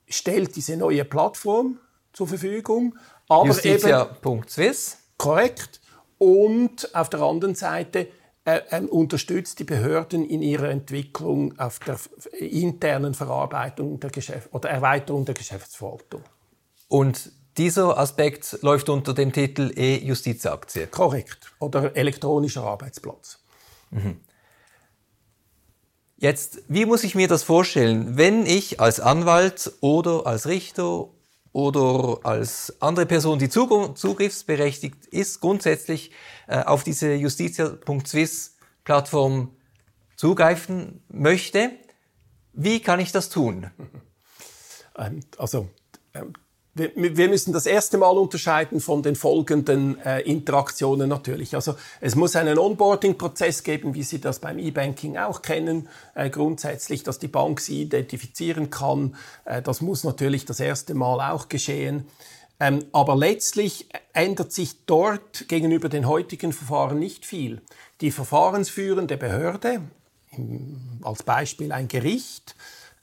stellt 0.09 0.57
diese 0.57 0.77
neue 0.77 1.05
Plattform 1.05 1.79
zur 2.13 2.29
Verfügung. 2.29 2.99
Justitia.swiss. 3.29 4.99
Korrekt. 5.19 5.81
Und 6.19 6.95
auf 6.95 7.11
der 7.11 7.21
anderen 7.21 7.55
Seite 7.55 8.09
äh, 8.45 8.61
äh, 8.71 8.81
unterstützt 8.83 9.59
die 9.59 9.65
Behörden 9.65 10.25
in 10.25 10.41
ihrer 10.41 10.71
Entwicklung 10.71 11.59
auf 11.59 11.79
der 11.81 11.99
internen 12.39 13.13
Verarbeitung 13.13 14.01
der 14.01 14.11
Geschäft 14.11 14.49
oder 14.53 14.71
Erweiterung 14.71 15.25
der 15.25 15.35
Geschäftsverwaltung. 15.35 16.23
Und 16.89 17.33
dieser 17.59 17.99
Aspekt 17.99 18.59
läuft 18.63 18.89
unter 18.89 19.15
dem 19.15 19.33
Titel 19.33 19.73
E-Justizaktie. 19.75 20.87
Korrekt. 20.87 21.53
Oder 21.59 21.97
elektronischer 21.97 22.63
Arbeitsplatz. 22.65 23.39
Mhm. 23.91 24.21
Jetzt, 26.19 26.63
wie 26.69 26.87
muss 26.87 27.05
ich 27.05 27.15
mir 27.15 27.29
das 27.29 27.43
vorstellen, 27.43 28.17
wenn 28.17 28.47
ich 28.47 28.81
als 28.81 29.01
Anwalt 29.01 29.73
oder 29.81 30.27
als 30.27 30.47
Richter 30.47 31.09
oder 31.53 32.21
als 32.23 32.81
andere 32.81 33.07
Person, 33.07 33.39
die 33.39 33.51
zugriffsberechtigt 33.51 35.07
ist, 35.07 35.41
grundsätzlich 35.41 36.11
äh, 36.47 36.63
auf 36.63 36.85
diese 36.85 37.15
justitia.swiss 37.15 38.57
Plattform 38.85 39.57
zugreifen 40.17 41.03
möchte? 41.09 41.71
Wie 42.53 42.81
kann 42.81 43.01
ich 43.01 43.13
das 43.13 43.29
tun? 43.29 43.71
Ähm, 44.99 45.21
also, 45.37 45.69
ähm, 46.15 46.33
wir 46.77 47.29
müssen 47.29 47.55
das 47.55 47.65
erste 47.65 47.97
Mal 47.97 48.19
unterscheiden 48.19 48.81
von 48.81 49.03
den 49.03 49.17
folgenden 49.17 49.99
äh, 50.01 50.21
Interaktionen 50.21 51.09
natürlich. 51.09 51.55
Also 51.55 51.75
es 52.01 52.15
muss 52.15 52.37
einen 52.37 52.59
Onboarding-Prozess 52.59 53.63
geben, 53.63 53.95
wie 53.95 54.03
Sie 54.03 54.21
das 54.21 54.41
beim 54.41 54.59
E-Banking 54.59 55.17
auch 55.17 55.41
kennen, 55.41 55.89
äh, 56.15 56.29
grundsätzlich, 56.29 57.03
dass 57.03 57.19
die 57.19 57.29
Bank 57.29 57.61
Sie 57.61 57.83
identifizieren 57.83 58.69
kann. 58.69 59.17
Äh, 59.47 59.63
das 59.63 59.81
muss 59.81 60.05
natürlich 60.05 60.45
das 60.45 60.61
erste 60.61 60.93
Mal 60.95 61.33
auch 61.33 61.49
geschehen. 61.49 62.07
Ähm, 62.61 62.85
aber 62.93 63.17
letztlich 63.17 63.89
ändert 64.13 64.53
sich 64.53 64.85
dort 64.85 65.49
gegenüber 65.49 65.89
den 65.89 66.07
heutigen 66.07 66.53
Verfahren 66.53 66.99
nicht 66.99 67.25
viel. 67.25 67.63
Die 68.03 68.11
verfahrensführende 68.11 69.17
Behörde, 69.17 69.81
als 71.03 71.23
Beispiel 71.23 71.73
ein 71.73 71.89
Gericht, 71.89 72.55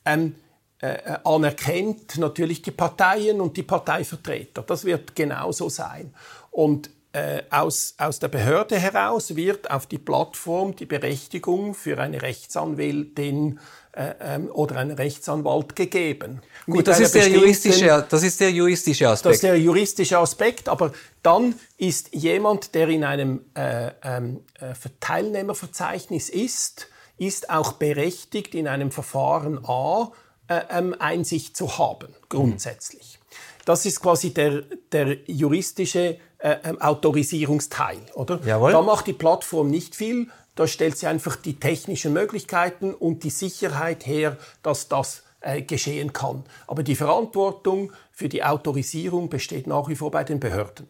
ähm, 0.06 0.36
äh, 0.84 1.18
anerkennt 1.24 2.18
natürlich 2.18 2.62
die 2.62 2.72
Parteien 2.72 3.40
und 3.40 3.56
die 3.56 3.64
Parteivertreter. 3.64 4.64
Das 4.64 4.84
wird 4.84 5.16
genauso 5.16 5.70
sein. 5.70 6.14
Und 6.52 6.90
äh, 7.14 7.44
aus, 7.52 7.94
aus 7.98 8.20
der 8.20 8.28
Behörde 8.28 8.78
heraus 8.78 9.36
wird 9.36 9.72
auf 9.72 9.86
die 9.86 9.98
Plattform 9.98 10.76
die 10.76 10.86
Berechtigung 10.86 11.74
für 11.74 12.00
eine 12.00 12.22
Rechtsanwältin 12.22 13.60
äh, 13.94 14.14
ähm, 14.20 14.50
oder 14.52 14.78
einen 14.78 14.98
Rechtsanwalt 14.98 15.76
gegeben. 15.76 16.42
Gut, 16.66 16.88
das 16.88 17.00
ist, 17.00 17.16
der 17.16 17.30
juristische, 17.30 18.06
das 18.10 18.24
ist 18.24 18.42
der 18.42 18.52
juristische 18.52 19.08
Aspekt. 19.08 19.26
Das 19.26 19.36
ist 19.36 19.44
der 19.44 19.60
juristische 19.60 20.18
Aspekt, 20.18 20.68
aber 20.68 20.92
dann 21.22 21.56
ist 21.78 22.14
jemand, 22.14 22.76
der 22.76 22.90
in 22.90 23.06
einem 23.06 23.46
äh, 23.54 23.92
ähm, 24.04 24.42
äh, 24.60 24.74
Teilnehmerverzeichnis 25.00 26.28
ist, 26.30 26.88
ist 27.18 27.50
auch 27.50 27.74
berechtigt, 27.74 28.54
in 28.56 28.68
einem 28.68 28.92
Verfahren 28.92 29.64
A 29.64 30.12
ähm, 30.50 30.96
Einsicht 31.00 31.56
zu 31.56 31.78
haben, 31.78 32.14
grundsätzlich. 32.30 33.20
Das 33.66 33.86
ist 33.86 34.02
quasi 34.02 34.34
der, 34.34 34.64
der 34.92 35.18
juristische 35.26 36.18
äh, 36.38 36.58
ähm, 36.64 36.82
Autorisierungsteil, 36.82 38.00
oder? 38.14 38.42
Jawohl. 38.46 38.72
Da 38.72 38.82
macht 38.82 39.08
die 39.08 39.14
Plattform 39.14 39.70
nicht 39.70 39.96
viel, 39.96 40.28
da 40.56 40.68
stellt 40.68 40.98
sie 40.98 41.08
einfach 41.08 41.36
die 41.36 41.60
technischen 41.60 42.14
Möglichkeiten 42.14 42.94
und 42.94 43.24
die 43.24 43.30
Sicherheit 43.30 44.06
her, 44.06 44.38
dass 44.62 44.90
das 44.90 45.24
äh, 45.40 45.62
geschehen 45.62 46.14
kann. 46.14 46.44
Aber 46.68 46.84
die 46.84 46.96
Verantwortung 46.96 47.92
für 48.12 48.30
die 48.30 48.44
Autorisierung 48.44 49.30
besteht 49.30 49.68
nach 49.68 49.88
wie 49.88 49.96
vor 49.96 50.12
bei 50.12 50.24
den 50.24 50.40
Behörden. 50.40 50.90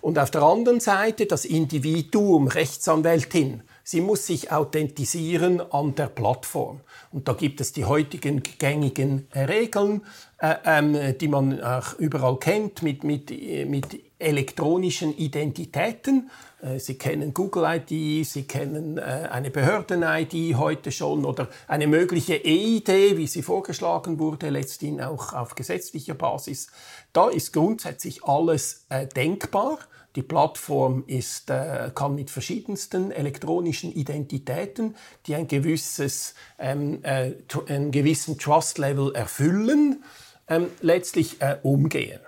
Und 0.00 0.18
auf 0.18 0.30
der 0.30 0.42
anderen 0.42 0.80
Seite 0.80 1.26
das 1.26 1.44
Individuum, 1.44 2.46
Rechtsanwältin, 2.46 3.62
sie 3.82 4.00
muss 4.00 4.26
sich 4.26 4.52
authentisieren 4.52 5.60
an 5.72 5.94
der 5.94 6.06
Plattform. 6.06 6.80
Und 7.12 7.28
da 7.28 7.32
gibt 7.32 7.60
es 7.60 7.72
die 7.72 7.84
heutigen 7.84 8.42
gängigen 8.58 9.28
äh, 9.32 9.44
Regeln, 9.44 10.02
äh, 10.38 10.54
ähm, 10.64 11.16
die 11.18 11.28
man 11.28 11.60
auch 11.62 11.94
überall 11.98 12.38
kennt, 12.38 12.82
mit, 12.82 13.04
mit, 13.04 13.30
mit 13.68 14.00
elektronischen 14.18 15.16
Identitäten. 15.16 16.30
Äh, 16.60 16.78
sie 16.78 16.96
kennen 16.96 17.34
Google 17.34 17.64
ID, 17.66 18.26
Sie 18.26 18.44
kennen 18.44 18.98
äh, 18.98 19.28
eine 19.30 19.50
Behörden-ID 19.50 20.56
heute 20.56 20.90
schon 20.92 21.24
oder 21.24 21.48
eine 21.68 21.86
mögliche 21.86 22.34
E-ID, 22.34 23.16
wie 23.16 23.26
sie 23.26 23.42
vorgeschlagen 23.42 24.18
wurde, 24.18 24.50
letztendlich 24.50 25.06
auch 25.06 25.32
auf 25.32 25.54
gesetzlicher 25.54 26.14
Basis. 26.14 26.68
Da 27.12 27.28
ist 27.28 27.52
grundsätzlich 27.52 28.24
alles 28.24 28.86
äh, 28.88 29.06
denkbar. 29.06 29.78
Die 30.16 30.22
Plattform 30.22 31.04
ist, 31.06 31.50
äh, 31.50 31.90
kann 31.94 32.14
mit 32.14 32.30
verschiedensten 32.30 33.10
elektronischen 33.10 33.92
Identitäten, 33.92 34.96
die 35.26 35.34
ein 35.34 35.46
gewisses, 35.46 36.34
ähm, 36.58 37.00
äh, 37.02 37.32
einen 37.68 37.90
gewissen 37.90 38.38
Trust-Level 38.38 39.14
erfüllen, 39.14 40.02
ähm, 40.48 40.68
letztlich 40.80 41.42
äh, 41.42 41.58
umgehen. 41.62 42.20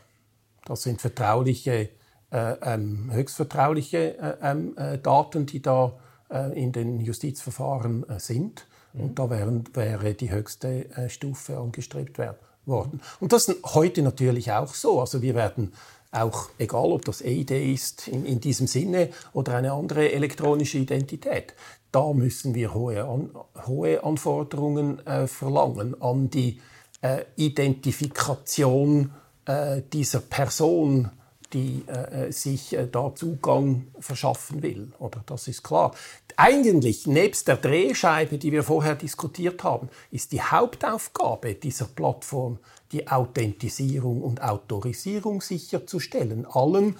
Das 0.64 0.82
sind 0.82 1.00
vertrauliche, 1.00 1.90
äh, 2.32 2.54
ähm, 2.62 3.10
höchstvertrauliche 3.12 4.18
äh, 4.18 4.34
ähm, 4.42 4.76
äh, 4.76 4.98
Daten, 4.98 5.46
die 5.46 5.62
da 5.62 5.92
äh, 6.28 6.60
in 6.60 6.72
den 6.72 7.00
Justizverfahren 7.00 8.08
äh, 8.08 8.18
sind. 8.18 8.66
Mhm. 8.92 9.00
Und 9.00 9.18
da 9.18 9.30
wären, 9.30 9.64
wäre 9.72 10.14
die 10.14 10.30
höchste 10.30 10.90
äh, 10.96 11.08
Stufe 11.08 11.56
angestrebt 11.58 12.18
worden. 12.64 13.00
Und 13.20 13.32
das 13.32 13.48
ist 13.48 13.62
heute 13.74 14.02
natürlich 14.02 14.50
auch 14.50 14.74
so. 14.74 15.00
Also 15.00 15.22
wir 15.22 15.36
werden 15.36 15.72
auch, 16.10 16.48
egal 16.58 16.90
ob 16.92 17.04
das 17.04 17.22
EID 17.22 17.52
ist, 17.52 18.08
in, 18.08 18.26
in 18.26 18.40
diesem 18.40 18.66
Sinne 18.66 19.10
oder 19.32 19.54
eine 19.54 19.72
andere 19.72 20.10
elektronische 20.12 20.78
Identität, 20.78 21.54
da 21.96 22.12
müssen 22.12 22.54
wir 22.54 22.74
hohe, 22.74 23.02
an, 23.04 23.30
hohe 23.66 24.04
Anforderungen 24.04 25.04
äh, 25.06 25.26
verlangen 25.26 25.98
an 26.02 26.28
die 26.28 26.60
äh, 27.00 27.24
Identifikation 27.36 29.12
äh, 29.46 29.80
dieser 29.94 30.20
Person, 30.20 31.10
die 31.54 31.84
äh, 31.86 32.26
äh, 32.26 32.32
sich 32.32 32.76
äh, 32.76 32.86
da 32.86 33.14
Zugang 33.14 33.86
verschaffen 33.98 34.62
will. 34.62 34.92
Oder 34.98 35.22
das 35.24 35.48
ist 35.48 35.62
klar. 35.62 35.94
Eigentlich, 36.36 37.06
nebst 37.06 37.48
der 37.48 37.56
Drehscheibe, 37.56 38.36
die 38.36 38.52
wir 38.52 38.62
vorher 38.62 38.94
diskutiert 38.94 39.64
haben, 39.64 39.88
ist 40.10 40.32
die 40.32 40.42
Hauptaufgabe 40.42 41.54
dieser 41.54 41.86
Plattform, 41.86 42.58
die 42.92 43.08
Authentisierung 43.08 44.20
und 44.20 44.42
Autorisierung 44.42 45.40
sicherzustellen, 45.40 46.44
allen 46.44 46.98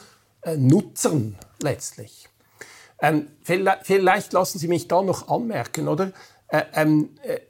Nutzern 0.56 1.36
letztlich. 1.60 2.30
Ähm, 3.00 3.28
vielleicht, 3.42 4.32
lassen 4.32 4.58
Sie 4.58 4.68
mich 4.68 4.88
da 4.88 5.02
noch 5.02 5.28
anmerken, 5.28 5.88
oder? 5.88 6.12
Äh, 6.48 6.62
äh, 6.72 7.40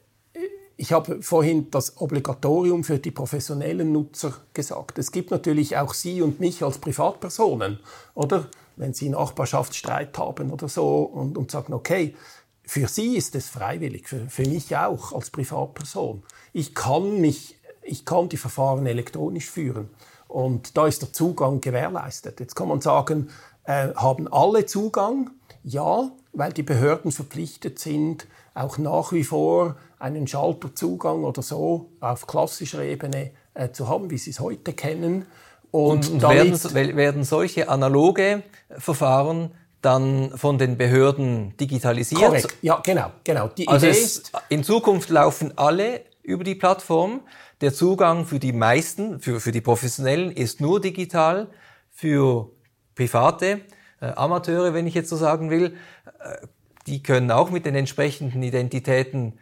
ich 0.78 0.92
habe 0.92 1.22
vorhin 1.22 1.70
das 1.70 2.00
Obligatorium 2.00 2.84
für 2.84 2.98
die 2.98 3.10
professionellen 3.10 3.92
Nutzer 3.92 4.34
gesagt. 4.52 4.98
Es 4.98 5.10
gibt 5.10 5.30
natürlich 5.30 5.76
auch 5.76 5.94
Sie 5.94 6.20
und 6.20 6.38
mich 6.38 6.62
als 6.62 6.78
Privatpersonen, 6.78 7.80
oder? 8.14 8.48
Wenn 8.76 8.92
Sie 8.92 9.08
Nachbarschaftsstreit 9.08 10.18
haben 10.18 10.50
oder 10.50 10.68
so 10.68 11.02
und, 11.02 11.38
und 11.38 11.50
sagen, 11.50 11.72
okay, 11.72 12.14
für 12.66 12.88
Sie 12.88 13.16
ist 13.16 13.34
es 13.34 13.48
freiwillig, 13.48 14.06
für, 14.06 14.28
für 14.28 14.46
mich 14.46 14.76
auch 14.76 15.12
als 15.12 15.30
Privatperson. 15.30 16.22
Ich 16.52 16.74
kann 16.74 17.20
mich, 17.22 17.58
ich 17.82 18.04
kann 18.04 18.28
die 18.28 18.36
Verfahren 18.36 18.84
elektronisch 18.84 19.48
führen 19.48 19.88
und 20.28 20.76
da 20.76 20.86
ist 20.86 21.00
der 21.00 21.12
Zugang 21.12 21.62
gewährleistet. 21.62 22.40
Jetzt 22.40 22.54
kann 22.54 22.68
man 22.68 22.82
sagen, 22.82 23.30
äh, 23.66 23.88
haben 23.94 24.32
alle 24.32 24.66
Zugang? 24.66 25.30
Ja, 25.62 26.10
weil 26.32 26.52
die 26.52 26.62
Behörden 26.62 27.12
verpflichtet 27.12 27.78
sind, 27.78 28.26
auch 28.54 28.78
nach 28.78 29.12
wie 29.12 29.24
vor 29.24 29.76
einen 29.98 30.26
Schalterzugang 30.26 31.24
oder 31.24 31.42
so 31.42 31.90
auf 32.00 32.26
klassischer 32.26 32.82
Ebene 32.82 33.32
äh, 33.54 33.70
zu 33.70 33.88
haben, 33.88 34.10
wie 34.10 34.18
sie 34.18 34.30
es 34.30 34.40
heute 34.40 34.72
kennen. 34.72 35.26
Und, 35.70 36.08
und 36.08 36.22
werden, 36.22 36.96
werden 36.96 37.24
solche 37.24 37.68
analoge 37.68 38.42
Verfahren 38.78 39.50
dann 39.82 40.30
von 40.36 40.58
den 40.58 40.76
Behörden 40.76 41.56
digitalisiert? 41.58 42.20
Korrekt, 42.20 42.56
ja, 42.62 42.80
genau. 42.84 43.10
genau. 43.24 43.48
Die 43.48 43.68
also 43.68 43.86
Idee 43.86 43.98
ist, 43.98 44.32
in 44.48 44.64
Zukunft 44.64 45.10
laufen 45.10 45.52
alle 45.56 46.02
über 46.22 46.44
die 46.44 46.54
Plattform. 46.54 47.20
Der 47.60 47.72
Zugang 47.72 48.26
für 48.26 48.38
die 48.38 48.52
meisten, 48.52 49.20
für, 49.20 49.40
für 49.40 49.52
die 49.52 49.60
Professionellen, 49.60 50.30
ist 50.30 50.60
nur 50.60 50.80
digital. 50.80 51.48
Für 51.90 52.50
Private, 52.96 53.60
äh, 54.00 54.06
Amateure, 54.16 54.74
wenn 54.74 54.88
ich 54.88 54.94
jetzt 54.94 55.08
so 55.08 55.16
sagen 55.16 55.50
will, 55.50 55.76
äh, 56.18 56.46
die 56.88 57.02
können 57.02 57.30
auch 57.30 57.50
mit 57.50 57.64
den 57.66 57.76
entsprechenden 57.76 58.42
Identitäten 58.42 59.38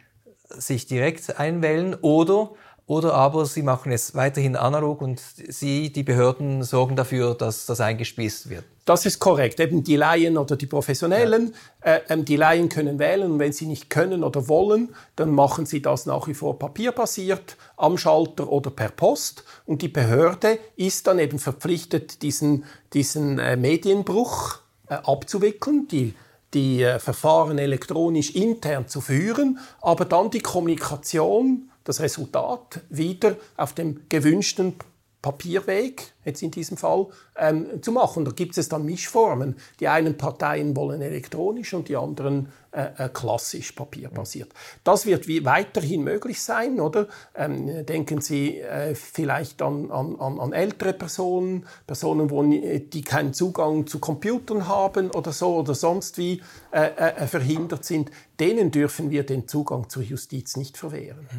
sich 0.49 0.85
direkt 0.85 1.39
einwählen 1.39 1.95
oder 1.95 2.51
oder 2.87 3.15
aber 3.15 3.45
sie 3.45 3.63
machen 3.63 3.91
es 3.91 4.13
weiterhin 4.13 4.55
analog 4.55 5.01
und 5.01 5.19
sie, 5.19 5.91
die 5.91 6.03
Behörden, 6.03 6.63
sorgen 6.63 6.95
dafür, 6.95 7.33
dass 7.33 7.65
das 7.65 7.81
eingespielt 7.81 8.47
wird. 8.49 8.63
Das 8.85 9.07
ist 9.07 9.19
korrekt. 9.19 9.59
Eben 9.59 9.83
die 9.83 9.95
Laien 9.95 10.37
oder 10.37 10.55
die 10.55 10.67
Professionellen, 10.67 11.55
ja. 11.83 11.95
äh, 11.95 12.01
ähm, 12.09 12.25
die 12.25 12.35
Laien 12.35 12.69
können 12.69 12.99
wählen 12.99 13.31
und 13.31 13.39
wenn 13.39 13.51
sie 13.51 13.65
nicht 13.65 13.89
können 13.89 14.23
oder 14.23 14.47
wollen, 14.47 14.93
dann 15.15 15.31
machen 15.31 15.65
sie 15.65 15.81
das 15.81 16.05
nach 16.05 16.27
wie 16.27 16.35
vor 16.35 16.59
papierbasiert, 16.59 17.57
am 17.77 17.97
Schalter 17.97 18.51
oder 18.51 18.69
per 18.69 18.89
Post. 18.89 19.43
Und 19.65 19.81
die 19.81 19.87
Behörde 19.87 20.59
ist 20.75 21.07
dann 21.07 21.17
eben 21.17 21.39
verpflichtet, 21.39 22.21
diesen, 22.21 22.65
diesen 22.93 23.39
äh, 23.39 23.57
Medienbruch 23.57 24.59
äh, 24.87 24.93
abzuwickeln. 24.93 25.87
Die 25.87 26.13
die 26.53 26.83
äh, 26.83 26.99
Verfahren 26.99 27.57
elektronisch 27.57 28.31
intern 28.33 28.87
zu 28.87 29.01
führen, 29.01 29.59
aber 29.81 30.05
dann 30.05 30.31
die 30.31 30.39
Kommunikation, 30.39 31.69
das 31.85 32.01
Resultat 32.01 32.81
wieder 32.89 33.37
auf 33.55 33.73
dem 33.73 34.01
gewünschten 34.09 34.75
Papierweg, 35.21 36.13
jetzt 36.25 36.41
in 36.41 36.51
diesem 36.51 36.77
Fall, 36.77 37.07
ähm, 37.37 37.81
zu 37.81 37.91
machen. 37.91 38.25
Da 38.25 38.31
gibt 38.31 38.57
es 38.57 38.67
dann 38.67 38.85
Mischformen. 38.85 39.55
Die 39.79 39.87
einen 39.87 40.17
Parteien 40.17 40.75
wollen 40.75 41.01
elektronisch 41.01 41.73
und 41.73 41.87
die 41.87 41.95
anderen 41.95 42.49
äh, 42.75 43.05
äh, 43.05 43.09
klassisch 43.09 43.71
papierbasiert. 43.71 44.51
Das 44.83 45.05
wird 45.05 45.29
weiterhin 45.45 46.03
möglich 46.03 46.41
sein, 46.41 46.81
oder? 46.81 47.07
Ähm, 47.33 47.85
denken 47.85 48.19
Sie 48.19 48.59
äh, 48.59 48.95
vielleicht 48.95 49.61
an, 49.61 49.89
an, 49.91 50.19
an 50.19 50.51
ältere 50.51 50.91
Personen, 50.91 51.65
Personen, 51.87 52.29
wo, 52.29 52.43
die 52.43 53.01
keinen 53.01 53.33
Zugang 53.33 53.87
zu 53.87 53.99
Computern 53.99 54.67
haben 54.67 55.11
oder 55.11 55.31
so 55.31 55.55
oder 55.55 55.73
sonst 55.73 56.17
wie 56.17 56.41
äh, 56.71 56.87
äh, 56.87 57.27
verhindert 57.27 57.85
sind. 57.85 58.11
Denen 58.41 58.71
dürfen 58.71 59.09
wir 59.09 59.25
den 59.25 59.47
Zugang 59.47 59.89
zur 59.89 60.03
Justiz 60.03 60.57
nicht 60.57 60.77
verwehren. 60.77 61.29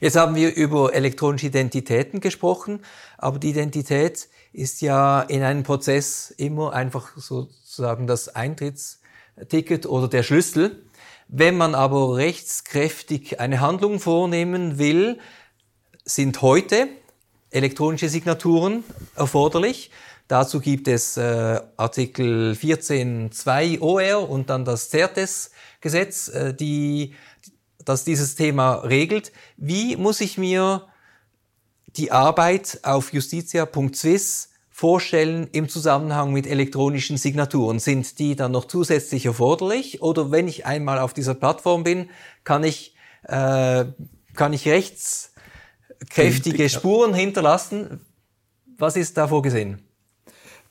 Jetzt 0.00 0.16
haben 0.16 0.34
wir 0.34 0.52
über 0.56 0.92
elektronische 0.92 1.46
Identitäten 1.46 2.18
gesprochen, 2.18 2.80
aber 3.16 3.38
die 3.38 3.50
Identität 3.50 4.28
ist 4.52 4.80
ja 4.80 5.22
in 5.22 5.42
einem 5.42 5.62
Prozess 5.62 6.30
immer 6.36 6.72
einfach 6.72 7.16
sozusagen 7.16 8.06
das 8.06 8.34
Eintrittsticket 8.34 9.86
oder 9.86 10.08
der 10.08 10.22
Schlüssel. 10.22 10.82
Wenn 11.28 11.56
man 11.56 11.74
aber 11.74 12.16
rechtskräftig 12.16 13.38
eine 13.38 13.60
Handlung 13.60 14.00
vornehmen 14.00 14.78
will, 14.78 15.20
sind 16.04 16.42
heute 16.42 16.88
elektronische 17.50 18.08
Signaturen 18.08 18.84
erforderlich. 19.14 19.90
Dazu 20.26 20.60
gibt 20.60 20.86
es 20.86 21.16
äh, 21.16 21.60
Artikel 21.76 22.52
14.2 22.52 23.80
OR 23.80 24.28
und 24.28 24.50
dann 24.50 24.64
das 24.64 24.90
CERTES-Gesetz, 24.90 26.28
äh, 26.28 26.54
die, 26.54 27.14
das 27.84 28.04
dieses 28.04 28.36
Thema 28.36 28.74
regelt. 28.74 29.32
Wie 29.56 29.96
muss 29.96 30.20
ich 30.20 30.38
mir 30.38 30.86
die 31.96 32.12
Arbeit 32.12 32.80
auf 32.82 33.12
justitia.swiss 33.12 34.48
vorstellen 34.70 35.48
im 35.52 35.68
Zusammenhang 35.68 36.32
mit 36.32 36.46
elektronischen 36.46 37.18
Signaturen? 37.18 37.78
Sind 37.78 38.18
die 38.18 38.36
dann 38.36 38.52
noch 38.52 38.66
zusätzlich 38.66 39.26
erforderlich? 39.26 40.00
Oder 40.00 40.30
wenn 40.30 40.48
ich 40.48 40.64
einmal 40.64 40.98
auf 40.98 41.12
dieser 41.12 41.34
Plattform 41.34 41.84
bin, 41.84 42.08
kann 42.44 42.64
ich, 42.64 42.94
äh, 43.24 43.84
kann 44.34 44.52
ich 44.52 44.66
rechtskräftige 44.66 46.68
Spuren 46.70 47.12
hinterlassen? 47.12 48.06
Was 48.78 48.96
ist 48.96 49.18
da 49.18 49.28
vorgesehen? 49.28 49.84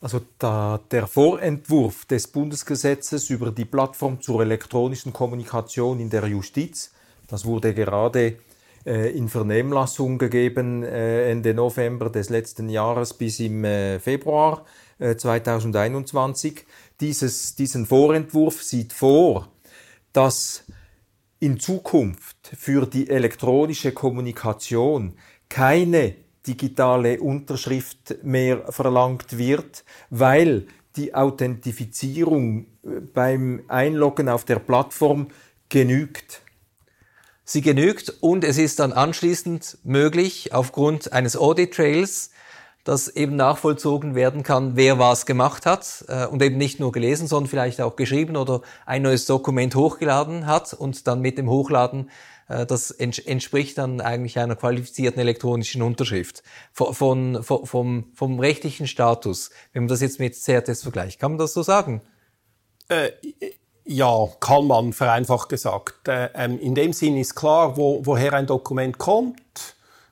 Also 0.01 0.21
da, 0.37 0.79
der 0.91 1.07
Vorentwurf 1.07 2.05
des 2.05 2.27
Bundesgesetzes 2.27 3.29
über 3.29 3.51
die 3.51 3.65
Plattform 3.65 4.21
zur 4.21 4.41
elektronischen 4.41 5.11
Kommunikation 5.11 5.99
in 5.99 6.09
der 6.09 6.25
Justiz, 6.25 6.91
das 7.27 7.45
wurde 7.45 7.73
gerade 7.73 8.37
in 8.89 9.29
Vernehmlassung 9.29 10.17
gegeben 10.17 10.83
äh, 10.83 11.29
Ende 11.29 11.53
November 11.53 12.09
des 12.09 12.29
letzten 12.29 12.69
Jahres 12.69 13.13
bis 13.13 13.39
im 13.39 13.63
äh, 13.63 13.99
Februar 13.99 14.65
2021. 14.99 16.65
Dieses, 16.99 17.55
diesen 17.55 17.85
Vorentwurf 17.85 18.61
sieht 18.61 18.91
vor, 18.91 19.47
dass 20.11 20.65
in 21.39 21.57
Zukunft 21.57 22.35
für 22.57 22.85
die 22.85 23.09
elektronische 23.09 23.93
Kommunikation 23.93 25.13
keine 25.47 26.15
digitale 26.45 27.21
Unterschrift 27.21 28.17
mehr 28.23 28.69
verlangt 28.73 29.37
wird, 29.37 29.85
weil 30.09 30.67
die 30.97 31.15
Authentifizierung 31.15 32.65
beim 33.13 33.63
Einloggen 33.69 34.27
auf 34.27 34.43
der 34.43 34.59
Plattform 34.59 35.29
genügt 35.69 36.41
sie 37.49 37.61
genügt 37.61 38.13
und 38.21 38.43
es 38.43 38.59
ist 38.59 38.79
dann 38.79 38.93
anschließend 38.93 39.79
möglich, 39.83 40.53
aufgrund 40.53 41.13
eines 41.13 41.35
Audit 41.35 41.73
Trails, 41.73 42.29
dass 42.83 43.07
eben 43.07 43.35
nachvollzogen 43.35 44.13
werden 44.13 44.43
kann, 44.43 44.75
wer 44.75 44.99
was 44.99 45.25
gemacht 45.25 45.65
hat 45.65 46.05
äh, 46.07 46.27
und 46.27 46.43
eben 46.43 46.57
nicht 46.57 46.79
nur 46.79 46.91
gelesen, 46.91 47.27
sondern 47.27 47.49
vielleicht 47.49 47.81
auch 47.81 47.95
geschrieben 47.95 48.37
oder 48.37 48.61
ein 48.85 49.01
neues 49.01 49.25
Dokument 49.25 49.73
hochgeladen 49.73 50.45
hat 50.45 50.73
und 50.73 51.07
dann 51.07 51.21
mit 51.21 51.39
dem 51.39 51.49
Hochladen 51.49 52.11
äh, 52.49 52.67
das 52.67 52.91
ents 52.91 53.17
entspricht 53.17 53.79
dann 53.79 53.99
eigentlich 53.99 54.37
einer 54.37 54.55
qualifizierten 54.55 55.19
elektronischen 55.19 55.81
Unterschrift 55.81 56.43
von, 56.71 56.93
von, 56.93 57.43
vom, 57.43 58.11
vom 58.13 58.39
rechtlichen 58.39 58.85
Status. 58.85 59.49
Wenn 59.73 59.83
man 59.83 59.89
das 59.89 60.01
jetzt 60.01 60.19
mit 60.19 60.35
CRTS 60.35 60.83
vergleicht, 60.83 61.19
kann 61.19 61.31
man 61.31 61.39
das 61.39 61.53
so 61.53 61.63
sagen? 61.63 62.01
Äh, 62.89 63.09
ja, 63.89 64.27
kann 64.39 64.67
man 64.67 64.93
vereinfacht 64.93 65.49
gesagt. 65.49 66.07
Äh, 66.07 66.29
ähm, 66.35 66.59
in 66.59 66.75
dem 66.75 66.93
Sinn 66.93 67.17
ist 67.17 67.33
klar, 67.33 67.75
wo, 67.75 68.05
woher 68.05 68.33
ein 68.33 68.45
Dokument 68.45 68.99
kommt. 68.99 69.41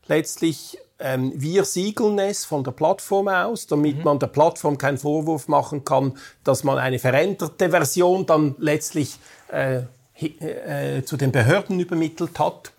Letztlich, 0.07 0.79
ähm, 0.97 1.31
wir 1.35 1.63
siegeln 1.63 2.17
es 2.17 2.43
von 2.43 2.63
der 2.63 2.71
Plattform 2.71 3.27
aus, 3.27 3.67
damit 3.67 3.97
mhm. 3.97 4.03
man 4.03 4.19
der 4.19 4.27
Plattform 4.27 4.79
keinen 4.79 4.97
Vorwurf 4.97 5.47
machen 5.47 5.85
kann, 5.85 6.17
dass 6.43 6.63
man 6.63 6.79
eine 6.79 6.97
veränderte 6.97 7.69
Version 7.69 8.25
dann 8.25 8.55
letztlich 8.57 9.19
äh, 9.51 9.81
äh, 10.15 11.03
zu 11.03 11.15
den 11.15 11.31
Behörden 11.31 11.79
übermittelt 11.79 12.39
hat. 12.39 12.71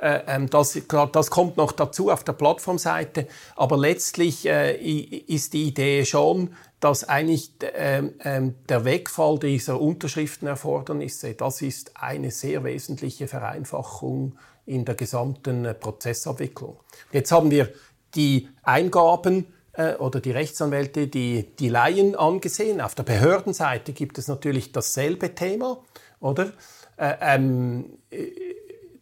Äh, 0.00 0.20
ähm, 0.28 0.48
das, 0.48 0.78
das 1.12 1.30
kommt 1.30 1.56
noch 1.56 1.72
dazu 1.72 2.10
auf 2.10 2.22
der 2.22 2.32
Plattformseite. 2.32 3.26
Aber 3.56 3.76
letztlich 3.76 4.46
äh, 4.46 4.76
ist 4.76 5.52
die 5.52 5.64
Idee 5.64 6.04
schon, 6.04 6.54
dass 6.80 7.08
eigentlich 7.08 7.50
ähm, 7.74 8.14
ähm, 8.22 8.54
der 8.68 8.84
Wegfall 8.84 9.38
dieser 9.38 9.80
Unterschriftenerfordernisse, 9.80 11.34
das 11.34 11.62
ist 11.62 11.96
eine 11.96 12.30
sehr 12.30 12.62
wesentliche 12.62 13.26
Vereinfachung 13.26 14.38
in 14.66 14.84
der 14.84 14.94
gesamten 14.94 15.64
äh, 15.64 15.74
Prozessabwicklung. 15.74 16.78
Jetzt 17.10 17.32
haben 17.32 17.50
wir 17.50 17.72
die 18.14 18.48
Eingaben 18.62 19.46
oder 20.00 20.18
die 20.18 20.32
Rechtsanwälte, 20.32 21.06
die, 21.06 21.54
die 21.56 21.68
Laien 21.68 22.16
angesehen. 22.16 22.80
Auf 22.80 22.96
der 22.96 23.04
Behördenseite 23.04 23.92
gibt 23.92 24.18
es 24.18 24.26
natürlich 24.26 24.72
dasselbe 24.72 25.36
Thema, 25.36 25.78
oder? 26.18 26.52
Äh, 26.98 27.14
ähm, 27.20 27.98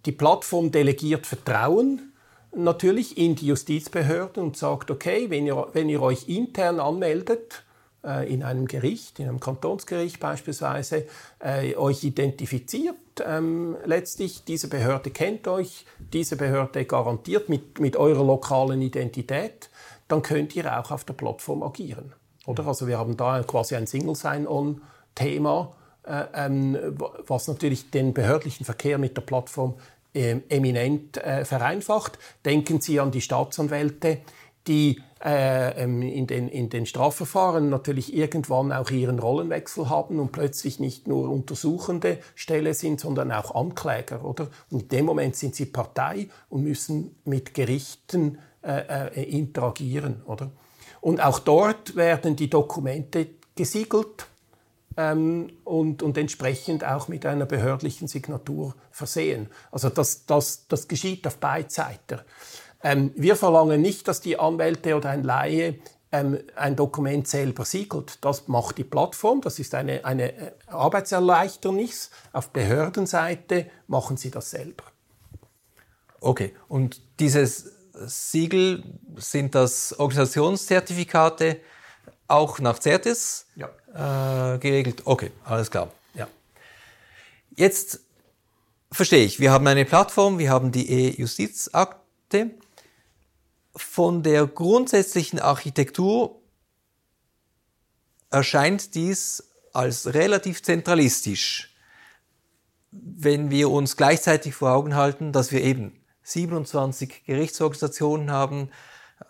die 0.07 0.12
Plattform 0.12 0.71
delegiert 0.71 1.27
Vertrauen 1.27 2.12
natürlich 2.55 3.19
in 3.19 3.35
die 3.35 3.49
Justizbehörden 3.49 4.42
und 4.42 4.57
sagt, 4.57 4.90
okay, 4.90 5.31
wenn 5.31 5.47
ihr, 5.47 5.69
wenn 5.73 5.88
ihr 5.88 6.01
euch 6.01 6.29
intern 6.29 6.81
anmeldet, 6.81 7.64
äh, 8.07 8.33
in 8.33 8.42
einem 8.42 8.66
Gericht, 8.66 9.19
in 9.19 9.29
einem 9.29 9.40
Kantonsgericht 9.40 10.21
beispielsweise, 10.21 11.07
äh, 11.38 11.75
euch 11.77 12.05
identifiziert, 12.05 12.97
ähm, 13.25 13.77
letztlich, 13.85 14.45
diese 14.45 14.69
Behörde 14.69 15.11
kennt 15.11 15.49
euch, 15.49 15.85
diese 16.12 16.37
Behörde 16.37 16.85
garantiert 16.85 17.49
mit, 17.49 17.81
mit 17.81 17.97
eurer 17.97 18.25
lokalen 18.25 18.81
Identität, 18.81 19.69
dann 20.09 20.23
könnt 20.23 20.55
ihr 20.57 20.79
auch 20.79 20.90
auf 20.90 21.05
der 21.05 21.14
Plattform 21.14 21.62
agieren. 21.62 22.12
Oder? 22.47 22.66
Also 22.66 22.87
wir 22.87 22.99
haben 22.99 23.16
da 23.16 23.42
quasi 23.42 23.75
ein 23.75 23.87
Single 23.87 24.14
Sign-On-Thema, 24.14 25.73
äh, 26.05 26.25
ähm, 26.35 26.79
was 27.27 27.49
natürlich 27.49 27.90
den 27.90 28.14
behördlichen 28.14 28.64
Verkehr 28.64 28.99
mit 28.99 29.16
der 29.16 29.23
Plattform 29.23 29.75
äh, 30.17 30.41
eminent 30.49 31.19
äh, 31.19 31.45
vereinfacht. 31.45 32.19
Denken 32.45 32.81
Sie 32.81 32.99
an 32.99 33.11
die 33.11 33.21
Staatsanwälte, 33.21 34.19
die 34.67 35.01
äh, 35.25 35.83
ähm, 35.83 36.03
in, 36.03 36.27
den, 36.27 36.49
in 36.49 36.69
den 36.69 36.87
Strafverfahren 36.87 37.69
natürlich 37.71 38.15
irgendwann 38.15 38.73
auch 38.73 38.91
ihren 38.91 39.19
Rollenwechsel 39.19 39.89
haben 39.89 40.19
und 40.19 40.33
plötzlich 40.33 40.81
nicht 40.81 41.07
nur 41.07 41.31
untersuchende 41.31 42.19
Stelle 42.35 42.75
sind, 42.75 43.01
sondern 43.01 43.33
auch 43.33 43.55
Ankläger, 43.55 44.25
oder? 44.25 44.49
Und 44.71 44.83
in 44.83 44.89
dem 44.89 45.05
Moment 45.07 45.37
sind 45.37 45.55
sie 45.55 45.67
Partei 45.67 46.29
und 46.49 46.65
müssen 46.65 47.17
mit 47.25 47.55
Gerichten 47.55 48.39
äh, 48.63 49.09
äh, 49.09 49.23
interagieren, 49.23 50.23
oder? 50.27 50.51
Und 51.01 51.21
auch 51.21 51.39
dort 51.39 51.95
werden 51.95 52.37
die 52.37 52.51
Dokumente 52.51 53.29
gesiegelt 53.55 54.27
ähm, 54.97 55.53
und, 55.65 56.03
und 56.03 56.17
entsprechend 56.17 56.85
auch 56.85 57.09
mit 57.09 57.27
einer 57.27 57.47
behördlichen 57.47 58.09
Signatur 58.09 58.75
versehen. 58.91 59.49
Also 59.71 59.89
das, 59.89 60.27
das, 60.27 60.67
das 60.69 60.89
geschieht 60.89 61.27
auf 61.27 61.39
Beidseiter. 61.39 62.25
Ähm, 62.83 63.13
wir 63.17 63.37
verlangen 63.37 63.81
nicht, 63.83 64.09
dass 64.09 64.21
die 64.21 64.39
Anwälte 64.39 64.97
oder 64.97 65.11
ein 65.11 65.25
Laie 65.25 65.79
ähm, 66.13 66.39
ein 66.55 66.77
Dokument 66.77 67.27
selber 67.27 67.65
siegelt. 67.65 68.25
Das 68.25 68.49
macht 68.49 68.79
die 68.79 68.85
Plattform, 68.85 69.41
das 69.41 69.59
ist 69.59 69.75
eine, 69.75 70.05
eine 70.05 70.33
äh, 70.33 70.53
Arbeitserleichternis. 70.67 72.11
Auf 72.33 72.51
Behördenseite 72.51 73.67
machen 73.89 74.17
sie 74.17 74.31
das 74.31 74.51
selber. 74.51 74.85
Okay, 76.21 76.55
und 76.69 77.01
dieses 77.21 77.73
Siegel 78.07 78.83
sind 79.17 79.55
das 79.55 79.99
Organisationszertifikate 79.99 81.61
auch 82.29 82.59
nach 82.59 82.81
CERTIS 82.81 83.47
ja. 83.57 84.55
äh, 84.55 84.59
geregelt? 84.59 85.03
Okay, 85.05 85.31
alles 85.45 85.71
klar. 85.71 85.91
Ja. 86.15 86.29
Jetzt 87.57 88.01
verstehe 88.91 89.25
ich, 89.25 89.41
wir 89.41 89.53
haben 89.53 89.67
eine 89.67 89.85
Plattform, 89.85 90.39
wir 90.39 90.51
haben 90.51 90.73
die 90.73 90.91
E-Justizakte 90.91 92.51
von 93.75 94.23
der 94.23 94.47
grundsätzlichen 94.47 95.39
Architektur 95.39 96.41
erscheint 98.31 98.95
dies 98.95 99.45
als 99.73 100.15
relativ 100.15 100.62
zentralistisch, 100.62 101.75
wenn 102.91 103.51
wir 103.51 103.71
uns 103.71 103.97
gleichzeitig 103.97 104.55
vor 104.55 104.73
Augen 104.73 104.95
halten, 104.95 105.33
dass 105.33 105.53
wir 105.53 105.62
eben 105.62 106.01
27 106.23 107.25
Gerichtsorganisationen 107.25 108.31
haben 108.31 108.71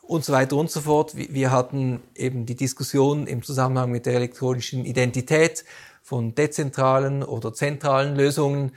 und 0.02 0.24
so 0.24 0.32
weiter 0.32 0.56
und 0.56 0.70
so 0.70 0.80
fort. 0.80 1.16
Wir 1.16 1.50
hatten 1.50 2.02
eben 2.14 2.46
die 2.46 2.56
Diskussion 2.56 3.26
im 3.26 3.42
Zusammenhang 3.42 3.90
mit 3.90 4.06
der 4.06 4.14
elektronischen 4.14 4.84
Identität 4.84 5.64
von 6.02 6.34
dezentralen 6.34 7.22
oder 7.22 7.52
zentralen 7.52 8.16
Lösungen, 8.16 8.72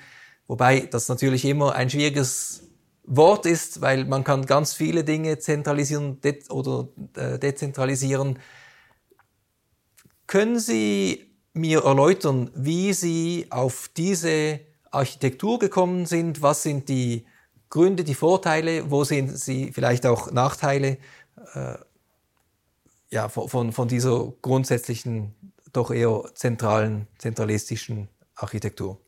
wobei 0.47 0.81
das 0.81 1.07
natürlich 1.09 1.45
immer 1.45 1.75
ein 1.75 1.89
schwieriges 1.89 2.63
Wort 3.03 3.45
ist, 3.45 3.81
weil 3.81 4.05
man 4.05 4.23
kann 4.23 4.45
ganz 4.45 4.73
viele 4.73 5.03
Dinge 5.03 5.39
zentralisieren 5.39 6.21
de 6.21 6.47
oder 6.49 6.89
äh, 7.15 7.39
dezentralisieren. 7.39 8.39
Können 10.27 10.59
Sie 10.59 11.31
mir 11.53 11.83
erläutern, 11.85 12.51
wie 12.55 12.93
Sie 12.93 13.47
auf 13.49 13.89
diese 13.97 14.59
Architektur 14.91 15.57
gekommen 15.57 16.05
sind? 16.05 16.43
Was 16.43 16.61
sind 16.61 16.87
die 16.87 17.25
Gründe, 17.69 18.03
die 18.03 18.15
Vorteile? 18.15 18.89
Wo 18.89 19.03
sehen 19.03 19.35
Sie 19.35 19.71
vielleicht 19.71 20.05
auch 20.05 20.31
Nachteile 20.31 20.97
äh, 21.53 21.75
ja, 23.11 23.29
von, 23.29 23.71
von 23.71 23.87
dieser 23.87 24.33
grundsätzlichen, 24.41 25.35
doch 25.73 25.91
eher 25.91 26.23
zentralen, 26.33 27.07
zentralistischen 27.17 28.09
Architektur? 28.35 28.99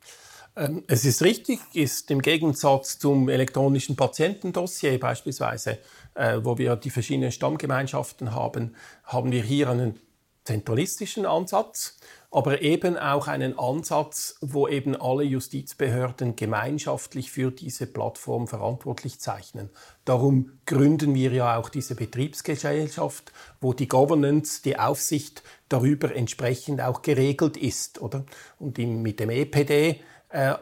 Ähm, 0.56 0.84
es 0.88 1.06
ist 1.06 1.22
richtig, 1.22 1.60
ist 1.74 2.12
im 2.12 2.22
Gegensatz 2.22 3.00
zum 3.00 3.30
elektronischen 3.30 3.96
Patientendossier 3.96 5.00
beispielsweise, 5.00 5.80
äh, 6.14 6.40
wo 6.44 6.58
wir 6.58 6.76
die 6.76 6.90
verschiedenen 6.90 7.32
Stammgemeinschaften 7.32 8.36
haben, 8.36 8.76
haben 9.06 9.32
wir 9.32 9.44
hier 9.44 9.70
einen 9.70 10.00
zentralistischen 10.44 11.26
Ansatz, 11.26 11.98
aber 12.32 12.62
eben 12.62 12.98
auch 12.98 13.28
einen 13.28 13.60
Ansatz, 13.60 14.38
wo 14.40 14.68
eben 14.68 14.96
alle 14.96 15.24
Justizbehörden 15.24 16.38
gemeinschaftlich 16.38 17.30
für 17.30 17.52
diese 17.52 17.88
Plattform 17.88 18.48
verantwortlich 18.48 19.20
zeichnen. 19.20 19.70
Darum 20.06 20.54
gründen 20.66 21.14
wir 21.14 21.34
ja 21.34 21.58
auch 21.58 21.68
diese 21.68 21.94
Betriebsgesellschaft, 21.94 23.34
wo 23.60 23.74
die 23.74 23.90
Governance, 23.90 24.62
die 24.64 24.80
Aufsicht 24.80 25.44
darüber 25.68 26.16
entsprechend 26.16 26.80
auch 26.80 27.02
geregelt 27.02 27.58
ist, 27.58 28.02
oder? 28.02 28.26
Und 28.60 28.78
mit 28.78 29.20
dem 29.20 29.30
EPD 29.30 30.00
äh, 30.30 30.56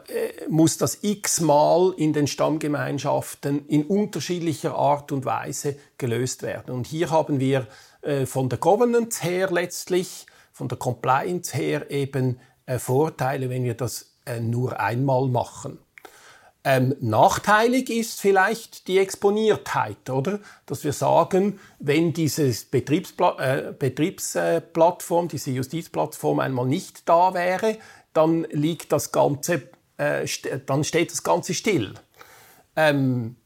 muss 0.48 0.76
das 0.76 0.98
x-mal 1.02 1.94
in 1.96 2.12
den 2.12 2.26
Stammgemeinschaften 2.26 3.66
in 3.68 3.84
unterschiedlicher 3.84 4.74
Art 4.74 5.12
und 5.12 5.24
Weise 5.24 5.76
gelöst 5.98 6.42
werden. 6.42 6.74
Und 6.74 6.88
hier 6.88 7.10
haben 7.10 7.38
wir 7.38 7.68
äh, 8.02 8.26
von 8.26 8.48
der 8.48 8.58
Governance 8.58 9.22
her 9.22 9.48
letztlich, 9.52 10.26
von 10.60 10.68
der 10.68 10.76
Compliance 10.76 11.56
her 11.56 11.90
eben 11.90 12.38
äh, 12.66 12.78
Vorteile, 12.78 13.48
wenn 13.48 13.64
wir 13.64 13.72
das 13.72 14.12
äh, 14.26 14.40
nur 14.40 14.78
einmal 14.78 15.26
machen. 15.28 15.78
Ähm, 16.64 16.94
nachteilig 17.00 17.88
ist 17.88 18.20
vielleicht 18.20 18.86
die 18.86 18.98
Exponiertheit, 18.98 20.10
oder? 20.10 20.38
Dass 20.66 20.84
wir 20.84 20.92
sagen, 20.92 21.58
wenn 21.78 22.12
diese 22.12 22.52
Betriebspla 22.70 23.38
äh, 23.38 23.72
Betriebsplattform, 23.72 25.28
diese 25.28 25.50
Justizplattform 25.50 26.40
einmal 26.40 26.66
nicht 26.66 27.08
da 27.08 27.32
wäre, 27.32 27.78
dann 28.12 28.42
liegt 28.50 28.92
das 28.92 29.12
Ganze, 29.12 29.62
äh, 29.96 30.26
dann 30.66 30.84
steht 30.84 31.10
das 31.10 31.22
Ganze 31.22 31.54
still. 31.54 31.94
Ähm, 32.76 33.36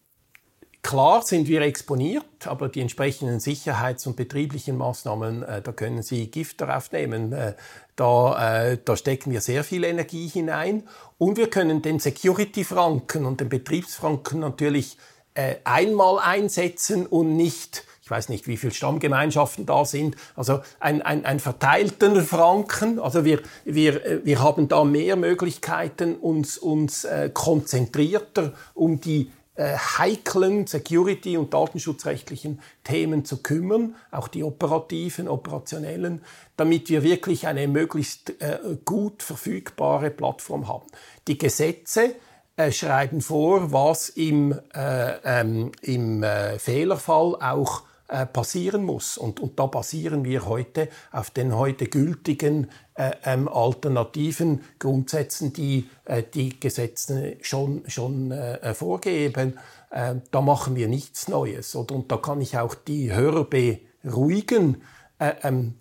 klar 0.84 1.22
sind 1.22 1.48
wir 1.48 1.62
exponiert, 1.62 2.46
aber 2.46 2.68
die 2.68 2.80
entsprechenden 2.80 3.40
sicherheits- 3.40 4.06
und 4.06 4.14
betrieblichen 4.14 4.76
Maßnahmen, 4.76 5.42
äh, 5.42 5.62
da 5.62 5.72
können 5.72 6.02
Sie 6.02 6.30
Gift 6.30 6.60
darauf 6.60 6.92
nehmen. 6.92 7.32
Äh, 7.32 7.54
da, 7.96 8.68
äh, 8.68 8.78
da 8.84 8.96
stecken 8.96 9.32
wir 9.32 9.40
sehr 9.40 9.64
viel 9.64 9.82
Energie 9.82 10.28
hinein 10.28 10.84
und 11.18 11.38
wir 11.38 11.48
können 11.48 11.82
den 11.82 11.98
Security-Franken 11.98 13.24
und 13.24 13.40
den 13.40 13.48
Betriebsfranken 13.48 14.40
natürlich 14.40 14.98
äh, 15.32 15.56
einmal 15.64 16.18
einsetzen 16.20 17.06
und 17.06 17.36
nicht 17.36 17.84
ich 18.02 18.10
weiß 18.10 18.28
nicht, 18.28 18.46
wie 18.46 18.58
viele 18.58 18.74
Stammgemeinschaften 18.74 19.64
da 19.64 19.86
sind, 19.86 20.16
also 20.36 20.60
ein, 20.78 21.00
ein, 21.00 21.24
ein 21.24 21.40
verteilten 21.40 22.22
Franken. 22.22 22.98
Also 22.98 23.24
wir, 23.24 23.40
wir, 23.64 24.20
wir 24.26 24.42
haben 24.42 24.68
da 24.68 24.84
mehr 24.84 25.16
Möglichkeiten, 25.16 26.16
uns, 26.16 26.58
uns 26.58 27.04
äh, 27.04 27.30
konzentrierter 27.32 28.52
um 28.74 29.00
die 29.00 29.30
äh, 29.56 29.76
heiklen 29.76 30.66
Security- 30.66 31.36
und 31.36 31.54
datenschutzrechtlichen 31.54 32.60
Themen 32.82 33.24
zu 33.24 33.42
kümmern, 33.42 33.94
auch 34.10 34.28
die 34.28 34.42
operativen, 34.42 35.28
operationellen, 35.28 36.22
damit 36.56 36.88
wir 36.88 37.02
wirklich 37.02 37.46
eine 37.46 37.68
möglichst 37.68 38.30
äh, 38.42 38.58
gut 38.84 39.22
verfügbare 39.22 40.10
Plattform 40.10 40.68
haben. 40.68 40.86
Die 41.28 41.38
Gesetze 41.38 42.14
äh, 42.56 42.72
schreiben 42.72 43.20
vor, 43.20 43.72
was 43.72 44.08
im, 44.08 44.58
äh, 44.74 45.12
ähm, 45.24 45.72
im 45.82 46.22
äh, 46.22 46.58
Fehlerfall 46.58 47.36
auch 47.40 47.82
äh, 48.08 48.26
passieren 48.26 48.84
muss. 48.84 49.16
Und, 49.16 49.40
und 49.40 49.58
da 49.58 49.66
basieren 49.66 50.24
wir 50.24 50.46
heute 50.46 50.88
auf 51.10 51.30
den 51.30 51.56
heute 51.56 51.86
gültigen 51.86 52.70
äh, 52.94 53.12
ähm, 53.24 53.48
alternativen 53.48 54.60
Grundsätzen, 54.78 55.52
die 55.52 55.88
äh, 56.04 56.22
die 56.22 56.60
Gesetze 56.60 57.36
schon, 57.40 57.82
schon 57.86 58.30
äh, 58.30 58.74
vorgeben. 58.74 59.58
Äh, 59.90 60.16
da 60.30 60.40
machen 60.42 60.76
wir 60.76 60.88
nichts 60.88 61.28
Neues. 61.28 61.74
Oder? 61.74 61.94
Und 61.94 62.12
da 62.12 62.18
kann 62.18 62.40
ich 62.40 62.58
auch 62.58 62.74
die 62.74 63.12
Hörer 63.12 63.44
beruhigen. 63.44 64.82
Äh, 65.18 65.32
ähm, 65.42 65.74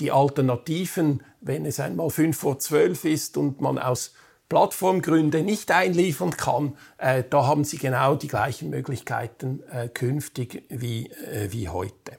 die 0.00 0.10
Alternativen, 0.10 1.22
wenn 1.40 1.66
es 1.66 1.78
einmal 1.78 2.10
fünf 2.10 2.36
vor 2.36 2.58
zwölf 2.58 3.04
ist 3.04 3.36
und 3.36 3.60
man 3.60 3.78
aus 3.78 4.12
Plattformgründe 4.52 5.42
nicht 5.42 5.70
einliefern 5.70 6.36
kann, 6.36 6.76
äh, 6.98 7.24
da 7.30 7.46
haben 7.46 7.64
Sie 7.64 7.78
genau 7.78 8.16
die 8.16 8.28
gleichen 8.28 8.68
Möglichkeiten 8.68 9.62
äh, 9.72 9.88
künftig 9.88 10.64
wie, 10.68 11.06
äh, 11.06 11.50
wie 11.52 11.70
heute. 11.70 12.18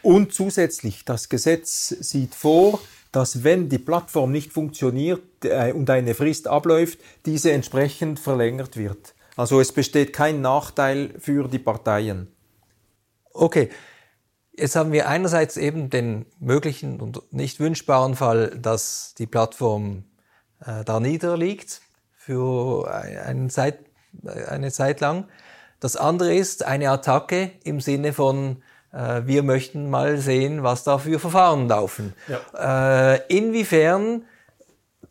Und 0.00 0.32
zusätzlich, 0.32 1.04
das 1.04 1.28
Gesetz 1.28 1.88
sieht 1.88 2.34
vor, 2.34 2.80
dass 3.12 3.44
wenn 3.44 3.68
die 3.68 3.76
Plattform 3.76 4.32
nicht 4.32 4.54
funktioniert 4.54 5.44
äh, 5.44 5.74
und 5.74 5.90
eine 5.90 6.14
Frist 6.14 6.48
abläuft, 6.48 6.98
diese 7.26 7.52
entsprechend 7.52 8.18
verlängert 8.18 8.78
wird. 8.78 9.14
Also 9.36 9.60
es 9.60 9.70
besteht 9.70 10.14
kein 10.14 10.40
Nachteil 10.40 11.12
für 11.18 11.46
die 11.46 11.58
Parteien. 11.58 12.28
Okay. 13.34 13.68
Jetzt 14.56 14.76
haben 14.76 14.92
wir 14.92 15.08
einerseits 15.10 15.58
eben 15.58 15.90
den 15.90 16.24
möglichen 16.38 17.00
und 17.00 17.20
nicht 17.32 17.60
wünschbaren 17.60 18.16
Fall, 18.16 18.58
dass 18.58 19.14
die 19.18 19.26
Plattform 19.26 20.04
äh, 20.64 20.84
da 20.84 21.00
niederliegt, 21.00 21.80
für 22.16 22.90
eine 22.92 23.48
Zeit, 23.48 23.78
eine 24.48 24.70
Zeit 24.70 25.00
lang. 25.00 25.26
Das 25.80 25.96
andere 25.96 26.34
ist 26.34 26.64
eine 26.64 26.90
Attacke 26.90 27.52
im 27.64 27.80
Sinne 27.80 28.12
von, 28.12 28.62
äh, 28.92 29.22
wir 29.24 29.42
möchten 29.42 29.88
mal 29.88 30.18
sehen, 30.18 30.62
was 30.62 30.84
da 30.84 30.98
für 30.98 31.18
Verfahren 31.18 31.66
laufen. 31.68 32.14
Ja. 32.28 33.14
Äh, 33.14 33.22
inwiefern 33.28 34.24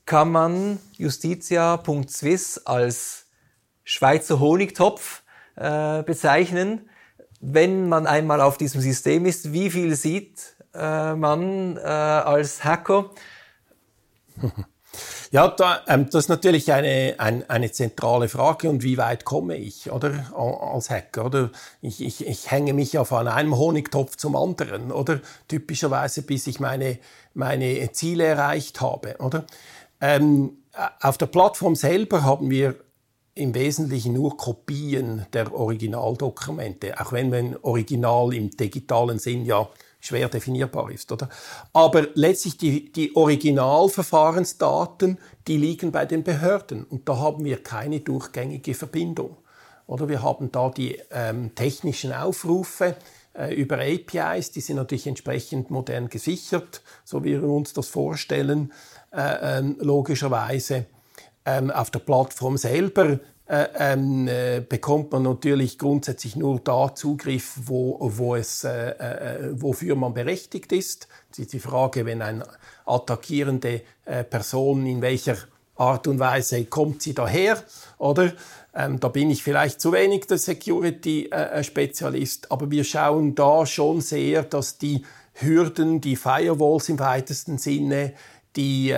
kann 0.06 0.32
man 0.32 0.80
justitia.swiss 0.98 2.60
als 2.66 3.26
Schweizer 3.84 4.40
Honigtopf 4.40 5.24
äh, 5.56 6.04
bezeichnen, 6.04 6.90
wenn 7.42 7.90
man 7.90 8.06
einmal 8.06 8.42
auf 8.42 8.58
diesem 8.58 8.82
System 8.82 9.26
ist, 9.26 9.52
wie 9.52 9.72
viel 9.72 9.96
sieht 9.96 10.56
äh, 10.74 11.16
man 11.16 11.78
äh, 11.78 11.80
als 11.82 12.64
Hacker? 12.64 13.10
Ja, 15.32 15.48
da, 15.48 15.82
ähm, 15.88 16.08
das 16.10 16.26
ist 16.26 16.30
natürlich 16.30 16.74
eine, 16.74 17.14
ein, 17.20 17.48
eine 17.50 17.72
zentrale 17.72 18.28
Frage 18.30 18.68
und 18.68 18.82
wie 18.82 18.98
weit 18.98 19.26
komme 19.26 19.58
ich, 19.58 19.92
oder, 19.92 20.34
als 20.36 20.90
Hacker, 20.90 21.26
oder? 21.26 21.52
Ich, 21.82 22.02
ich, 22.02 22.26
ich 22.26 22.50
hänge 22.50 22.74
mich 22.74 22.94
ja 22.94 23.04
von 23.04 23.28
einem 23.28 23.56
Honigtopf 23.56 24.16
zum 24.16 24.36
anderen, 24.36 24.92
oder? 24.92 25.20
Typischerweise, 25.48 26.24
bis 26.24 26.48
ich 26.48 26.60
meine, 26.60 26.98
meine 27.36 27.92
Ziele 27.92 28.24
erreicht 28.24 28.82
habe, 28.82 29.18
oder? 29.20 29.46
Ähm, 30.02 30.58
auf 31.00 31.20
der 31.20 31.28
Plattform 31.28 31.76
selber 31.76 32.24
haben 32.24 32.50
wir 32.50 32.76
im 33.36 33.54
Wesentlichen 33.54 34.14
nur 34.14 34.36
Kopien 34.36 35.28
der 35.34 35.54
Originaldokumente, 35.54 37.00
auch 37.00 37.12
wenn 37.12 37.34
ein 37.34 37.56
Original 37.62 38.34
im 38.34 38.50
digitalen 38.50 39.20
Sinn 39.20 39.46
ja 39.46 39.70
schwer 40.00 40.30
definierbar 40.30 40.92
ist, 40.92 41.12
oder? 41.12 41.30
Aber 41.74 42.08
letztlich 42.14 42.58
die, 42.58 42.92
die 42.92 43.16
Originalverfahrensdaten, 43.16 45.18
die 45.48 45.58
liegen 45.58 45.92
bei 45.92 46.06
den 46.06 46.24
Behörden 46.24 46.86
und 46.86 47.10
da 47.10 47.18
haben 47.18 47.44
wir 47.44 47.62
keine 47.62 48.00
durchgängige 48.00 48.74
Verbindung. 48.74 49.38
Oder 49.88 50.08
wir 50.08 50.22
haben 50.22 50.52
da 50.52 50.70
die 50.70 51.02
ähm, 51.12 51.56
technischen 51.56 52.14
Aufrufe 52.14 52.96
äh, 53.34 53.54
über 53.56 53.80
APIs, 53.80 54.52
die 54.52 54.62
sind 54.62 54.76
natürlich 54.76 55.08
entsprechend 55.08 55.72
modern 55.72 56.10
gesichert, 56.10 56.84
so 57.04 57.24
wie 57.24 57.42
wir 57.42 57.50
uns 57.50 57.74
das 57.74 57.88
vorstellen, 57.88 58.72
äh, 59.12 59.60
äh, 59.60 59.62
logischerweise. 59.80 60.86
Ähm, 61.46 61.72
auf 61.72 61.90
der 61.90 62.00
Plattform 62.00 62.58
selber 62.58 63.20
äh, 63.50 63.68
ähm, 63.80 64.28
äh, 64.28 64.62
bekommt 64.62 65.12
man 65.12 65.24
natürlich 65.24 65.80
grundsätzlich 65.80 66.36
nur 66.36 66.60
da 66.60 66.94
Zugriff, 66.94 67.56
wo, 67.66 67.98
wo 68.00 68.36
es, 68.36 68.64
äh, 68.64 68.92
äh, 68.92 69.60
wofür 69.60 69.96
man 69.96 70.14
berechtigt 70.14 70.72
ist. 70.72 71.08
Das 71.30 71.40
ist 71.40 71.54
die 71.54 71.60
Frage, 71.60 72.06
wenn 72.06 72.22
eine 72.22 72.46
attackierende 72.86 73.82
äh, 74.06 74.24
Person 74.24 74.86
in 74.86 75.02
welcher 75.02 75.36
Art 75.76 76.06
und 76.06 76.20
Weise 76.20 76.64
kommt 76.66 77.02
sie 77.02 77.16
daher, 77.16 77.58
oder? 77.98 78.34
Ähm, 78.76 79.00
da 79.00 79.08
bin 79.08 79.32
ich 79.32 79.42
vielleicht 79.42 79.82
zu 79.82 79.94
wenig 79.94 80.28
der 80.28 80.38
Security-Spezialist, 80.38 82.46
äh, 82.46 82.48
aber 82.52 82.70
wir 82.70 82.84
schauen 82.84 83.34
da 83.34 83.66
schon 83.66 84.02
sehr, 84.02 84.44
dass 84.44 84.78
die 84.78 85.04
Hürden, 85.34 86.02
die 86.02 86.18
Firewalls 86.18 86.88
im 86.90 87.00
weitesten 87.00 87.58
Sinne, 87.58 88.14
die, 88.56 88.94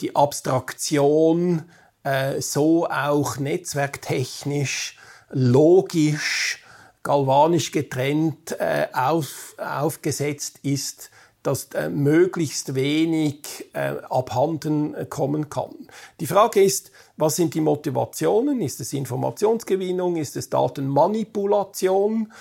die 0.00 0.16
Abstraktion, 0.16 1.62
äh, 2.04 2.40
so 2.40 2.88
auch 2.88 3.38
netzwerktechnisch, 3.38 4.98
logisch, 5.30 6.62
galvanisch 7.02 7.72
getrennt 7.72 8.56
äh, 8.58 8.88
auf, 8.92 9.54
aufgesetzt 9.58 10.60
ist, 10.62 11.10
dass 11.42 11.64
äh, 11.74 11.88
möglichst 11.90 12.74
wenig 12.74 13.68
äh, 13.72 13.94
abhanden 14.08 14.94
kommen 15.08 15.50
kann. 15.50 15.74
Die 16.20 16.26
Frage 16.26 16.62
ist, 16.62 16.92
was 17.16 17.36
sind 17.36 17.54
die 17.54 17.60
Motivationen? 17.60 18.60
Ist 18.60 18.80
es 18.80 18.92
Informationsgewinnung? 18.92 20.16
Ist 20.16 20.36
es 20.36 20.50
Datenmanipulation? 20.50 22.32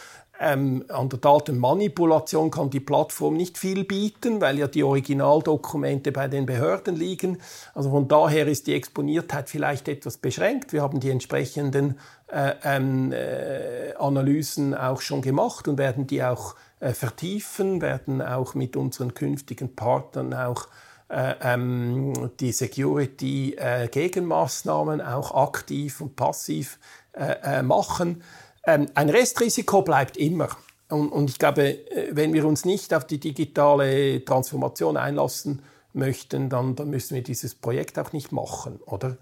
Ähm, 0.43 0.85
an 0.89 1.07
der 1.07 1.19
Datenmanipulation 1.19 2.49
kann 2.49 2.71
die 2.71 2.79
Plattform 2.79 3.37
nicht 3.37 3.59
viel 3.59 3.83
bieten, 3.83 4.41
weil 4.41 4.57
ja 4.57 4.67
die 4.67 4.81
Originaldokumente 4.81 6.11
bei 6.11 6.27
den 6.27 6.47
Behörden 6.47 6.95
liegen. 6.95 7.37
Also 7.75 7.91
von 7.91 8.07
daher 8.07 8.47
ist 8.47 8.65
die 8.65 8.73
Exponiertheit 8.73 9.51
vielleicht 9.51 9.87
etwas 9.87 10.17
beschränkt. 10.17 10.73
Wir 10.73 10.81
haben 10.81 10.99
die 10.99 11.11
entsprechenden 11.11 11.99
äh, 12.25 12.55
ähm, 12.63 13.11
äh, 13.11 13.93
Analysen 13.99 14.73
auch 14.73 15.01
schon 15.01 15.21
gemacht 15.21 15.67
und 15.67 15.77
werden 15.77 16.07
die 16.07 16.23
auch 16.23 16.55
äh, 16.79 16.93
vertiefen, 16.93 17.79
werden 17.79 18.23
auch 18.23 18.55
mit 18.55 18.75
unseren 18.75 19.13
künftigen 19.13 19.75
Partnern 19.75 20.33
auch 20.33 20.65
äh, 21.09 21.35
ähm, 21.41 22.31
die 22.39 22.51
Security-Gegenmaßnahmen 22.51 25.01
auch 25.01 25.35
aktiv 25.35 26.01
und 26.01 26.15
passiv 26.15 26.79
äh, 27.13 27.59
äh, 27.59 27.61
machen. 27.61 28.23
Ähm, 28.65 28.87
ein 28.93 29.09
Restrisiko 29.09 29.81
bleibt 29.81 30.17
immer. 30.17 30.49
Und, 30.89 31.09
und, 31.09 31.29
ich 31.29 31.39
glaube, 31.39 31.89
äh, 31.91 32.09
wenn 32.11 32.33
wir 32.33 32.45
uns 32.45 32.65
nicht 32.65 32.93
auf 32.93 33.05
die 33.05 33.19
digitale 33.19 34.23
Transformation 34.23 34.97
einlassen 34.97 35.61
möchten, 35.93 36.49
dann, 36.49 36.75
dann 36.75 36.89
müssen 36.89 37.15
wir 37.15 37.23
dieses 37.23 37.55
Projekt 37.55 37.97
auch 37.99 38.13
nicht 38.13 38.31
machen, 38.31 38.79
oder? 38.85 39.17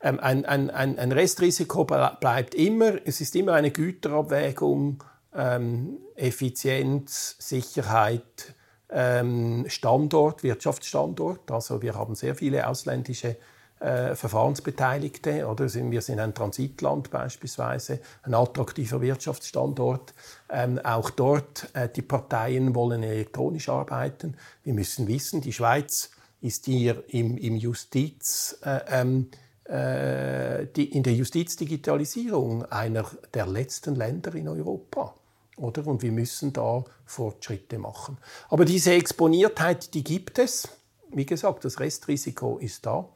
Ähm, 0.00 0.20
ein, 0.20 0.44
ein, 0.44 0.70
ein, 0.70 1.12
Restrisiko 1.12 1.84
bleibt 1.84 2.54
immer. 2.54 2.94
Es 3.04 3.20
ist 3.20 3.34
immer 3.34 3.54
eine 3.54 3.72
Güterabwägung, 3.72 5.02
ähm, 5.34 5.98
Effizienz, 6.14 7.36
Sicherheit, 7.40 8.54
ähm, 8.90 9.64
Standort, 9.68 10.44
Wirtschaftsstandort. 10.44 11.50
Also 11.50 11.82
wir 11.82 11.94
haben 11.94 12.14
sehr 12.14 12.36
viele 12.36 12.68
ausländische 12.68 13.36
äh, 13.80 14.14
Verfahrensbeteiligte. 14.14 15.46
Oder? 15.46 15.72
Wir 15.72 16.02
sind 16.02 16.20
ein 16.20 16.34
Transitland 16.34 17.10
beispielsweise, 17.10 18.00
ein 18.22 18.34
attraktiver 18.34 19.00
Wirtschaftsstandort. 19.00 20.14
Ähm, 20.50 20.78
auch 20.78 21.10
dort, 21.10 21.68
äh, 21.74 21.88
die 21.88 22.02
Parteien 22.02 22.74
wollen 22.74 23.02
elektronisch 23.02 23.68
arbeiten. 23.68 24.36
Wir 24.64 24.74
müssen 24.74 25.06
wissen, 25.08 25.40
die 25.40 25.52
Schweiz 25.52 26.10
ist 26.40 26.66
hier 26.66 27.02
im, 27.08 27.36
im 27.36 27.56
Justiz, 27.56 28.58
äh, 28.62 28.80
ähm, 28.88 29.30
äh, 29.64 30.66
die, 30.74 30.92
in 30.92 31.02
der 31.02 31.14
Justizdigitalisierung 31.14 32.64
einer 32.64 33.04
der 33.34 33.46
letzten 33.46 33.94
Länder 33.94 34.34
in 34.34 34.48
Europa. 34.48 35.14
Oder? 35.56 35.86
Und 35.86 36.02
wir 36.02 36.12
müssen 36.12 36.52
da 36.52 36.84
Fortschritte 37.04 37.78
machen. 37.78 38.18
Aber 38.48 38.64
diese 38.64 38.92
Exponiertheit, 38.92 39.92
die 39.94 40.04
gibt 40.04 40.38
es. 40.38 40.68
Wie 41.10 41.26
gesagt, 41.26 41.64
das 41.64 41.80
Restrisiko 41.80 42.58
ist 42.58 42.86
da. 42.86 43.08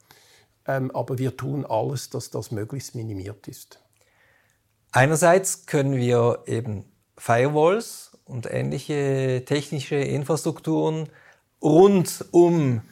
Ähm, 0.66 0.90
aber 0.92 1.18
wir 1.18 1.36
tun 1.36 1.66
alles, 1.66 2.10
dass 2.10 2.30
das 2.30 2.50
möglichst 2.50 2.94
minimiert 2.94 3.48
ist. 3.48 3.80
Einerseits 4.92 5.66
können 5.66 5.96
wir 5.96 6.42
eben 6.46 6.84
Firewalls 7.16 8.18
und 8.24 8.46
ähnliche 8.50 9.44
technische 9.46 9.96
Infrastrukturen 9.96 11.08
rund 11.62 12.24
um 12.30 12.82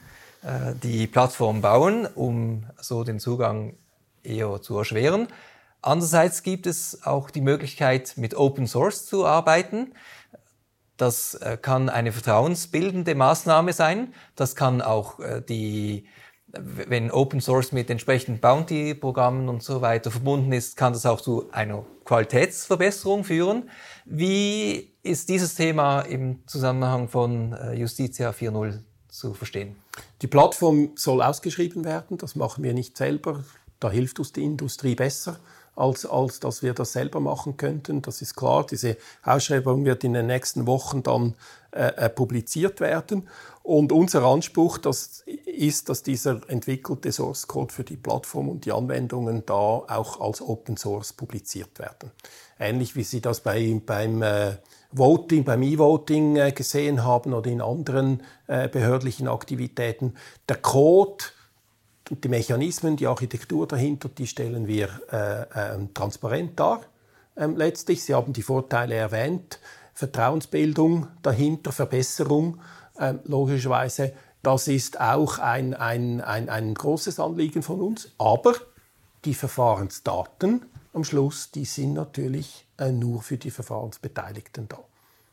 äh, 0.43 0.73
die 0.81 1.07
Plattform 1.07 1.61
bauen, 1.61 2.07
um 2.07 2.65
so 2.79 3.03
den 3.03 3.19
Zugang 3.19 3.77
eher 4.23 4.61
zu 4.61 4.77
erschweren. 4.77 5.27
Andererseits 5.81 6.43
gibt 6.43 6.67
es 6.67 7.03
auch 7.05 7.29
die 7.29 7.41
Möglichkeit, 7.41 8.13
mit 8.17 8.35
Open 8.35 8.67
Source 8.67 9.05
zu 9.05 9.25
arbeiten. 9.25 9.93
Das 10.97 11.33
äh, 11.35 11.57
kann 11.59 11.89
eine 11.89 12.11
vertrauensbildende 12.11 13.15
Maßnahme 13.15 13.73
sein. 13.73 14.13
Das 14.35 14.55
kann 14.55 14.81
auch 14.81 15.19
äh, 15.19 15.41
die 15.41 16.07
wenn 16.53 17.11
Open 17.11 17.39
Source 17.39 17.71
mit 17.71 17.89
entsprechenden 17.89 18.39
Bounty-Programmen 18.39 19.47
und 19.47 19.63
so 19.63 19.81
weiter 19.81 20.11
verbunden 20.11 20.51
ist, 20.51 20.75
kann 20.75 20.93
das 20.93 21.05
auch 21.05 21.21
zu 21.21 21.49
einer 21.51 21.85
Qualitätsverbesserung 22.05 23.23
führen. 23.23 23.69
Wie 24.05 24.93
ist 25.03 25.29
dieses 25.29 25.55
Thema 25.55 26.01
im 26.01 26.45
Zusammenhang 26.47 27.07
von 27.07 27.53
äh, 27.53 27.73
Justitia 27.73 28.31
4.0 28.31 28.79
zu 29.07 29.33
verstehen? 29.33 29.77
Die 30.21 30.27
Plattform 30.27 30.91
soll 30.95 31.21
ausgeschrieben 31.21 31.85
werden, 31.85 32.17
das 32.17 32.35
machen 32.35 32.63
wir 32.63 32.73
nicht 32.73 32.97
selber. 32.97 33.43
Da 33.79 33.89
hilft 33.89 34.19
uns 34.19 34.33
die 34.33 34.43
Industrie 34.43 34.95
besser 34.95 35.39
als, 35.75 36.05
als 36.05 36.39
dass 36.39 36.61
wir 36.61 36.73
das 36.73 36.93
selber 36.93 37.19
machen 37.19 37.57
könnten. 37.57 38.01
Das 38.01 38.21
ist 38.21 38.35
klar. 38.35 38.65
Diese 38.69 38.97
Ausschreibung 39.23 39.85
wird 39.85 40.03
in 40.03 40.13
den 40.13 40.27
nächsten 40.27 40.67
Wochen 40.67 41.01
dann 41.01 41.35
äh, 41.71 42.05
äh, 42.05 42.09
publiziert 42.09 42.79
werden. 42.79 43.29
Und 43.63 43.91
unser 43.91 44.23
Anspruch 44.23 44.77
das 44.77 45.23
ist, 45.45 45.89
dass 45.89 46.03
dieser 46.03 46.41
entwickelte 46.49 47.11
Source 47.11 47.47
Code 47.47 47.73
für 47.73 47.83
die 47.83 47.95
Plattform 47.95 48.49
und 48.49 48.65
die 48.65 48.71
Anwendungen 48.71 49.45
da 49.45 49.53
auch 49.53 50.19
als 50.19 50.41
Open 50.41 50.77
Source 50.77 51.13
publiziert 51.13 51.79
werden. 51.79 52.11
Ähnlich 52.59 52.95
wie 52.95 53.03
Sie 53.03 53.21
das 53.21 53.41
bei, 53.41 53.81
beim 53.85 54.21
äh, 54.21 54.57
Voting, 54.91 55.43
beim 55.43 55.63
E-Voting 55.63 56.35
äh, 56.35 56.51
gesehen 56.51 57.03
haben 57.03 57.33
oder 57.33 57.49
in 57.49 57.61
anderen 57.61 58.23
äh, 58.47 58.67
behördlichen 58.67 59.27
Aktivitäten. 59.27 60.15
Der 60.49 60.57
Code 60.57 61.23
die 62.09 62.27
Mechanismen, 62.27 62.97
die 62.97 63.07
Architektur 63.07 63.67
dahinter, 63.67 64.09
die 64.09 64.27
stellen 64.27 64.67
wir 64.67 64.89
äh, 65.11 65.41
äh, 65.43 65.87
transparent 65.93 66.59
dar. 66.59 66.81
Ähm, 67.37 67.55
letztlich, 67.55 68.03
Sie 68.03 68.13
haben 68.13 68.33
die 68.33 68.41
Vorteile 68.41 68.95
erwähnt, 68.95 69.59
Vertrauensbildung 69.93 71.07
dahinter, 71.21 71.71
Verbesserung, 71.71 72.59
äh, 72.97 73.13
logischerweise. 73.25 74.13
Das 74.43 74.67
ist 74.67 74.99
auch 74.99 75.39
ein, 75.39 75.73
ein, 75.73 76.21
ein, 76.21 76.49
ein 76.49 76.73
großes 76.73 77.19
Anliegen 77.19 77.61
von 77.61 77.81
uns. 77.81 78.11
Aber 78.17 78.55
die 79.25 79.33
Verfahrensdaten 79.33 80.65
am 80.93 81.03
Schluss, 81.03 81.51
die 81.51 81.65
sind 81.65 81.93
natürlich 81.93 82.67
äh, 82.77 82.91
nur 82.91 83.21
für 83.21 83.37
die 83.37 83.51
Verfahrensbeteiligten 83.51 84.67
da. 84.67 84.79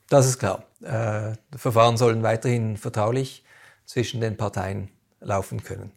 Das 0.08 0.26
ist 0.26 0.38
klar. 0.38 0.64
Äh, 0.82 1.34
Verfahren 1.56 1.96
sollen 1.96 2.22
weiterhin 2.22 2.76
vertraulich 2.76 3.44
zwischen 3.84 4.20
den 4.20 4.36
Parteien 4.36 4.90
laufen 5.20 5.62
können. 5.62 5.92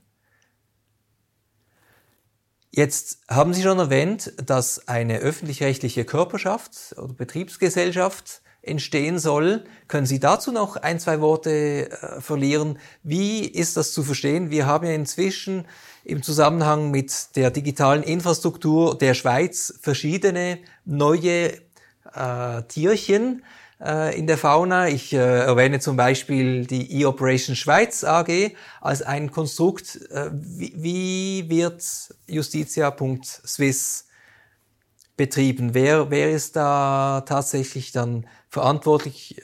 Jetzt 2.74 3.20
haben 3.30 3.54
Sie 3.54 3.64
schon 3.64 3.80
erwähnt, 3.80 4.34
dass 4.46 4.88
eine 4.88 5.18
öffentlich-rechtliche 5.20 6.06
Körperschaft 6.06 6.96
oder 6.98 7.14
Betriebsgesellschaft 7.14 8.42
entstehen 8.62 9.20
soll. 9.20 9.64
Können 9.88 10.06
Sie 10.06 10.20
dazu 10.20 10.52
noch 10.52 10.76
ein, 10.76 11.00
zwei 11.00 11.20
Worte 11.22 11.90
äh, 11.90 12.22
verlieren? 12.22 12.80
Wie 13.04 13.46
ist 13.46 13.78
das 13.78 13.94
zu 13.94 14.04
verstehen? 14.04 14.52
Wir 14.52 14.66
haben 14.66 14.86
ja 14.86 14.94
inzwischen 14.94 15.66
im 16.04 16.24
Zusammenhang 16.24 16.92
mit 16.92 17.36
der 17.36 17.52
digitalen 17.52 18.04
Infrastruktur 18.04 18.98
der 18.98 19.14
Schweiz 19.14 19.74
verschiedene 19.82 20.60
neue 20.86 21.54
äh, 22.14 22.64
Tierchen 22.68 23.44
äh, 23.84 24.18
in 24.18 24.28
der 24.28 24.38
Fauna. 24.38 24.88
Ich 24.88 25.14
äh, 25.14 25.18
erwähne 25.18 25.80
zum 25.80 25.98
Beispiel 25.98 26.66
die 26.66 27.02
E-Operation 27.02 27.56
Schweiz 27.56 28.04
AG 28.04 28.52
als 28.80 29.02
ein 29.02 29.32
Konstrukt. 29.32 30.00
Äh, 30.12 30.30
wie, 30.32 30.74
wie 30.76 31.50
wird 31.50 31.84
Justitia.swiss 32.28 34.06
betrieben? 35.18 35.74
Wer, 35.74 36.10
wer 36.10 36.32
ist 36.32 36.56
da 36.56 37.24
tatsächlich 37.26 37.92
dann 37.92 38.26
verantwortlich? 38.52 39.42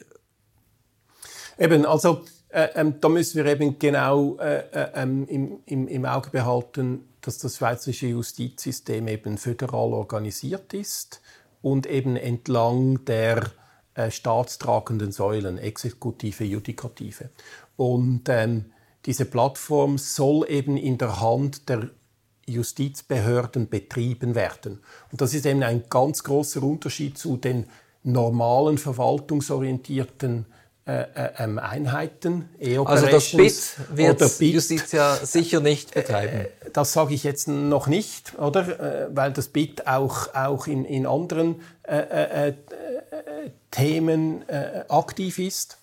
Eben, 1.57 1.85
also 1.85 2.23
äh, 2.49 2.67
ähm, 2.75 3.01
da 3.01 3.09
müssen 3.09 3.43
wir 3.43 3.51
eben 3.51 3.79
genau 3.79 4.37
äh, 4.37 4.59
äh, 4.71 4.91
ähm, 4.95 5.27
im, 5.27 5.59
im, 5.65 5.87
im 5.87 6.05
Auge 6.05 6.29
behalten, 6.29 7.07
dass 7.21 7.39
das 7.39 7.57
schweizerische 7.57 8.07
Justizsystem 8.07 9.07
eben 9.07 9.37
föderal 9.37 9.93
organisiert 9.93 10.73
ist 10.73 11.21
und 11.61 11.87
eben 11.87 12.15
entlang 12.15 13.03
der 13.05 13.51
äh, 13.95 14.11
staatstragenden 14.11 15.11
Säulen, 15.11 15.57
Exekutive, 15.57 16.43
Judikative. 16.43 17.29
Und 17.75 18.29
ähm, 18.29 18.71
diese 19.05 19.25
Plattform 19.25 19.97
soll 19.97 20.45
eben 20.49 20.77
in 20.77 20.97
der 20.97 21.19
Hand 21.21 21.69
der 21.69 21.89
Justizbehörden 22.45 23.67
betrieben 23.69 24.35
werden. 24.35 24.79
Und 25.11 25.21
das 25.21 25.33
ist 25.33 25.45
eben 25.45 25.63
ein 25.63 25.83
ganz 25.89 26.23
großer 26.23 26.63
Unterschied 26.63 27.17
zu 27.17 27.37
den 27.37 27.67
normalen 28.07 28.77
verwaltungsorientierten 28.77 30.45
äh, 30.87 31.01
äh, 31.01 31.29
ähm, 31.39 31.59
Einheiten, 31.59 32.47
Also 32.85 33.07
das 33.07 33.31
BIT 33.31 33.75
wird 33.89 34.19
BIT, 34.19 34.53
Justitia 34.53 35.15
sicher 35.17 35.59
nicht 35.59 35.93
betreiben. 35.93 36.45
Äh, 36.45 36.49
das 36.71 36.93
sage 36.93 37.13
ich 37.13 37.25
jetzt 37.25 37.49
noch 37.49 37.87
nicht, 37.87 38.39
oder? 38.39 39.09
Weil 39.13 39.33
das 39.33 39.49
BIT 39.49 39.85
auch, 39.85 40.33
auch 40.33 40.65
in, 40.65 40.85
in 40.85 41.05
anderen 41.05 41.61
äh, 41.83 42.51
äh, 42.51 42.53
Themen 43.69 44.45
aktiv 44.87 45.39
ist. 45.39 45.77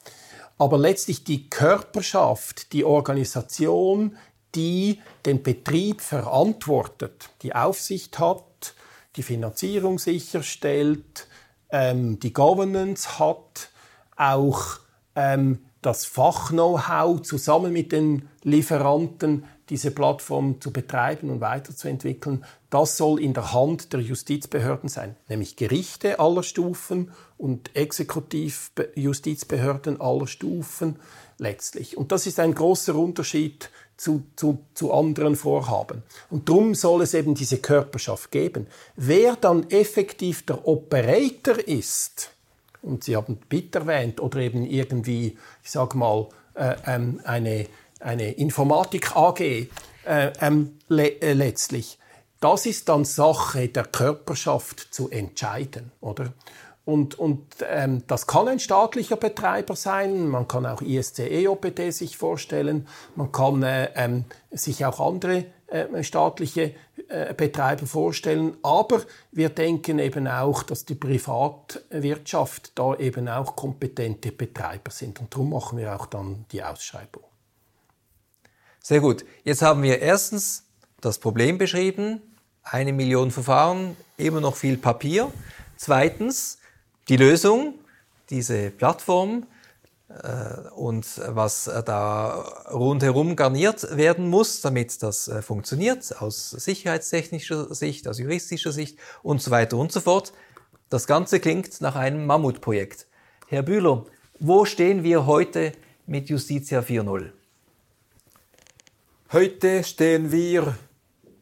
Aber 0.56 0.78
letztlich 0.78 1.22
die 1.24 1.50
Körperschaft, 1.50 2.72
die 2.72 2.84
Organisation, 2.84 4.16
die 4.54 5.00
den 5.26 5.42
Betrieb 5.42 6.00
verantwortet, 6.00 7.28
die 7.42 7.54
Aufsicht 7.54 8.18
hat, 8.18 8.74
die 9.16 9.22
Finanzierung 9.22 9.98
sicherstellt, 9.98 11.26
ähm, 11.74 12.18
die 12.20 12.32
Governance 12.32 13.18
hat, 13.18 13.68
auch 14.16 14.78
ähm, 15.16 15.58
das 15.82 16.04
Fach-Know-how 16.04 17.20
zusammen 17.20 17.72
mit 17.72 17.90
den 17.90 18.28
Lieferanten 18.44 19.44
diese 19.70 19.90
Plattform 19.90 20.60
zu 20.60 20.72
betreiben 20.72 21.30
und 21.30 21.40
weiterzuentwickeln, 21.40 22.44
das 22.70 22.96
soll 22.96 23.20
in 23.20 23.34
der 23.34 23.52
Hand 23.52 23.92
der 23.92 23.98
Justizbehörden 24.00 24.88
sein, 24.88 25.16
nämlich 25.28 25.56
Gerichte 25.56 26.20
aller 26.20 26.44
Stufen 26.44 27.10
und 27.38 27.74
Exekutivjustizbehörden 27.74 30.00
aller 30.00 30.28
Stufen 30.28 31.00
letztlich. 31.38 31.96
Und 31.96 32.12
das 32.12 32.28
ist 32.28 32.38
ein 32.38 32.54
großer 32.54 32.94
Unterschied 32.94 33.68
zu, 33.96 34.24
zu, 34.36 34.58
zu 34.74 34.92
anderen 34.92 35.36
Vorhaben. 35.36 36.02
Und 36.30 36.48
darum 36.48 36.74
soll 36.74 37.02
es 37.02 37.14
eben 37.14 37.34
diese 37.34 37.58
Körperschaft 37.58 38.30
geben. 38.30 38.66
Wer 38.96 39.36
dann 39.36 39.70
effektiv 39.70 40.44
der 40.46 40.66
Operator 40.66 41.58
ist, 41.58 42.30
und 42.82 43.04
Sie 43.04 43.16
haben 43.16 43.38
BIT 43.48 43.74
erwähnt, 43.74 44.20
oder 44.20 44.38
eben 44.40 44.64
irgendwie, 44.64 45.38
ich 45.62 45.70
sage 45.70 45.96
mal, 45.96 46.28
äh, 46.54 46.76
ähm, 46.86 47.20
eine, 47.24 47.66
eine 48.00 48.32
Informatik 48.32 49.16
AG 49.16 49.40
äh, 49.40 49.68
ähm, 50.40 50.78
le 50.88 51.20
äh, 51.22 51.32
letztlich. 51.32 51.98
Das 52.40 52.66
ist 52.66 52.88
dann 52.90 53.06
Sache 53.06 53.68
der 53.68 53.84
Körperschaft 53.84 54.88
zu 54.90 55.08
entscheiden, 55.08 55.92
oder? 56.00 56.34
Und, 56.84 57.18
und 57.18 57.46
ähm, 57.66 58.02
das 58.06 58.26
kann 58.26 58.46
ein 58.46 58.60
staatlicher 58.60 59.16
Betreiber 59.16 59.74
sein, 59.74 60.28
man 60.28 60.46
kann 60.46 60.66
auch 60.66 60.82
ISCE 60.82 61.48
OPD 61.48 61.90
sich 61.90 62.18
vorstellen, 62.18 62.86
man 63.16 63.32
kann 63.32 63.62
äh, 63.62 63.88
ähm, 63.94 64.26
sich 64.50 64.84
auch 64.84 65.00
andere 65.00 65.46
äh, 65.68 66.04
staatliche 66.04 66.74
äh, 67.08 67.32
Betreiber 67.32 67.86
vorstellen, 67.86 68.58
aber 68.62 69.00
wir 69.32 69.48
denken 69.48 69.98
eben 69.98 70.28
auch, 70.28 70.62
dass 70.62 70.84
die 70.84 70.94
Privatwirtschaft 70.94 72.72
da 72.74 72.94
eben 72.96 73.28
auch 73.28 73.56
kompetente 73.56 74.30
Betreiber 74.30 74.90
sind 74.90 75.20
und 75.20 75.32
darum 75.32 75.50
machen 75.50 75.78
wir 75.78 75.96
auch 75.96 76.04
dann 76.04 76.44
die 76.52 76.62
Ausschreibung. 76.62 77.24
Sehr 78.80 79.00
gut. 79.00 79.24
Jetzt 79.44 79.62
haben 79.62 79.82
wir 79.82 80.00
erstens 80.00 80.64
das 81.00 81.18
Problem 81.18 81.56
beschrieben, 81.56 82.20
eine 82.62 82.92
Million 82.92 83.30
Verfahren, 83.30 83.96
immer 84.18 84.42
noch 84.42 84.56
viel 84.56 84.76
Papier. 84.76 85.32
Zweitens, 85.76 86.58
die 87.08 87.16
Lösung, 87.16 87.74
diese 88.30 88.70
Plattform 88.70 89.46
äh, 90.08 90.68
und 90.74 91.06
was 91.28 91.64
da 91.64 92.40
rundherum 92.70 93.36
garniert 93.36 93.96
werden 93.96 94.28
muss, 94.28 94.60
damit 94.60 95.02
das 95.02 95.28
äh, 95.28 95.42
funktioniert, 95.42 96.20
aus 96.20 96.50
sicherheitstechnischer 96.50 97.74
Sicht, 97.74 98.08
aus 98.08 98.18
juristischer 98.18 98.72
Sicht 98.72 98.98
und 99.22 99.42
so 99.42 99.50
weiter 99.50 99.76
und 99.76 99.92
so 99.92 100.00
fort. 100.00 100.32
Das 100.88 101.06
Ganze 101.06 101.40
klingt 101.40 101.80
nach 101.80 101.96
einem 101.96 102.26
Mammutprojekt. 102.26 103.06
Herr 103.48 103.62
Bühler, 103.62 104.04
wo 104.38 104.64
stehen 104.64 105.02
wir 105.02 105.26
heute 105.26 105.72
mit 106.06 106.28
Justitia 106.28 106.80
4.0? 106.80 107.30
Heute 109.32 109.84
stehen 109.84 110.30
wir 110.30 110.76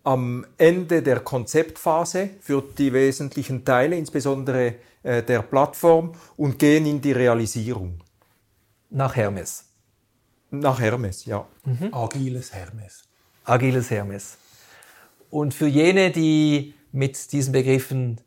am 0.04 0.46
Ende 0.56 1.02
der 1.02 1.20
Konzeptphase 1.20 2.30
für 2.40 2.62
die 2.76 2.92
wesentlichen 2.92 3.64
Teile, 3.64 3.96
insbesondere 3.96 4.74
äh, 5.02 5.22
der 5.22 5.42
Plattform, 5.42 6.12
und 6.36 6.58
gehen 6.58 6.86
in 6.86 7.00
die 7.00 7.12
Realisierung. 7.12 8.00
Nach 8.90 9.16
Hermes. 9.16 9.64
Nach 10.50 10.78
Hermes, 10.78 11.24
ja. 11.24 11.46
Mhm. 11.64 11.92
Agiles 11.92 12.52
Hermes. 12.52 13.04
Agiles 13.44 13.90
Hermes. 13.90 14.36
Und 15.30 15.54
für 15.54 15.66
jene, 15.66 16.10
die 16.10 16.74
mit 16.92 17.32
diesen 17.32 17.52
Begriffen 17.52 18.20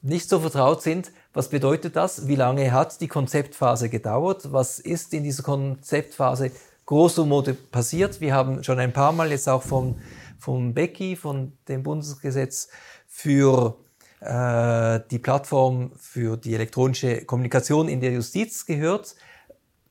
nicht 0.00 0.28
so 0.28 0.40
vertraut 0.40 0.82
sind, 0.82 1.12
was 1.32 1.50
bedeutet 1.50 1.96
das? 1.96 2.28
Wie 2.28 2.36
lange 2.36 2.72
hat 2.72 3.00
die 3.00 3.08
Konzeptphase 3.08 3.90
gedauert? 3.90 4.52
Was 4.52 4.78
ist 4.78 5.12
in 5.12 5.24
dieser 5.24 5.42
Konzeptphase 5.42 6.50
grosso 6.86 7.26
modo 7.26 7.52
passiert? 7.70 8.20
Wir 8.20 8.34
haben 8.34 8.64
schon 8.64 8.78
ein 8.78 8.92
paar 8.92 9.12
Mal 9.12 9.30
jetzt 9.30 9.48
auch 9.48 9.62
von 9.62 9.96
vom 10.38 10.74
BECI, 10.74 11.16
von 11.16 11.52
dem 11.68 11.82
Bundesgesetz 11.82 12.68
für 13.06 13.76
äh, 14.20 15.00
die 15.10 15.18
Plattform 15.18 15.92
für 15.96 16.36
die 16.36 16.54
elektronische 16.54 17.24
Kommunikation 17.24 17.88
in 17.88 18.00
der 18.00 18.12
Justiz 18.12 18.64
gehört. 18.64 19.14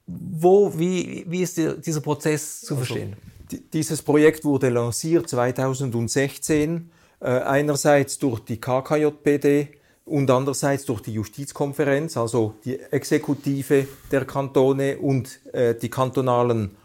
Wo, 0.07 0.77
wie, 0.77 1.25
wie 1.27 1.41
ist 1.41 1.57
die, 1.57 1.79
dieser 1.79 2.01
Prozess 2.01 2.61
zu 2.61 2.75
also, 2.75 2.85
verstehen? 2.85 3.15
Dieses 3.73 4.01
Projekt 4.01 4.43
wurde 4.43 4.69
lanciert 4.69 5.29
2016, 5.29 6.89
äh, 7.19 7.25
einerseits 7.25 8.17
durch 8.17 8.39
die 8.41 8.59
KKJPD 8.59 9.69
und 10.05 10.29
andererseits 10.29 10.85
durch 10.85 11.01
die 11.01 11.13
Justizkonferenz, 11.13 12.17
also 12.17 12.55
die 12.63 12.79
Exekutive 12.79 13.87
der 14.11 14.25
Kantone 14.25 14.97
und 14.97 15.39
äh, 15.53 15.75
die 15.75 15.89
kantonalen 15.89 16.75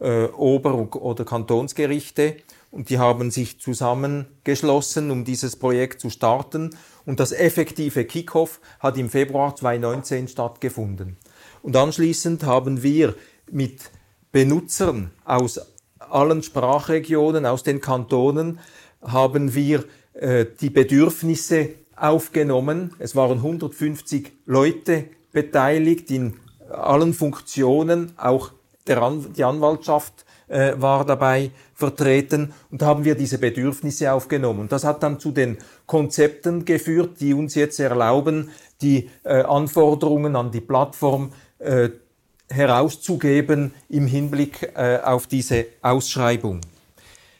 äh, 0.00 0.26
Ober- 0.26 0.94
oder 0.96 1.24
Kantonsgerichte 1.24 2.36
und 2.70 2.90
die 2.90 2.98
haben 2.98 3.30
sich 3.30 3.60
zusammengeschlossen, 3.60 5.10
um 5.10 5.24
dieses 5.24 5.56
Projekt 5.56 6.00
zu 6.00 6.10
starten. 6.10 6.70
Und 7.06 7.20
das 7.20 7.32
effektive 7.32 8.04
Kickoff 8.04 8.60
hat 8.78 8.98
im 8.98 9.08
Februar 9.08 9.56
2019 9.56 10.28
stattgefunden. 10.28 11.16
Und 11.62 11.76
anschließend 11.76 12.44
haben 12.44 12.82
wir 12.82 13.14
mit 13.50 13.90
Benutzern 14.32 15.10
aus 15.24 15.60
allen 15.98 16.42
Sprachregionen, 16.42 17.46
aus 17.46 17.62
den 17.62 17.80
Kantonen, 17.80 18.58
haben 19.00 19.54
wir 19.54 19.84
äh, 20.12 20.44
die 20.60 20.70
Bedürfnisse 20.70 21.70
aufgenommen. 21.96 22.94
Es 22.98 23.16
waren 23.16 23.38
150 23.38 24.32
Leute 24.44 25.04
beteiligt 25.32 26.10
in 26.10 26.34
allen 26.70 27.14
Funktionen, 27.14 28.12
auch 28.18 28.52
An 28.88 29.32
die 29.34 29.44
Anwaltschaft 29.44 30.24
äh, 30.48 30.72
war 30.76 31.04
dabei 31.04 31.50
vertreten 31.74 32.52
und 32.70 32.82
haben 32.82 33.04
wir 33.04 33.14
diese 33.14 33.38
Bedürfnisse 33.38 34.12
aufgenommen. 34.12 34.60
Und 34.60 34.72
das 34.72 34.84
hat 34.84 35.02
dann 35.02 35.20
zu 35.20 35.30
den 35.30 35.58
Konzepten 35.86 36.64
geführt, 36.64 37.20
die 37.20 37.34
uns 37.34 37.54
jetzt 37.54 37.78
erlauben, 37.80 38.50
die 38.80 39.10
äh, 39.24 39.42
Anforderungen 39.42 40.36
an 40.36 40.50
die 40.50 40.60
Plattform 40.60 41.32
äh, 41.58 41.90
herauszugeben 42.50 43.72
im 43.88 44.06
Hinblick 44.06 44.72
äh, 44.74 44.98
auf 45.02 45.26
diese 45.26 45.66
Ausschreibung. 45.82 46.60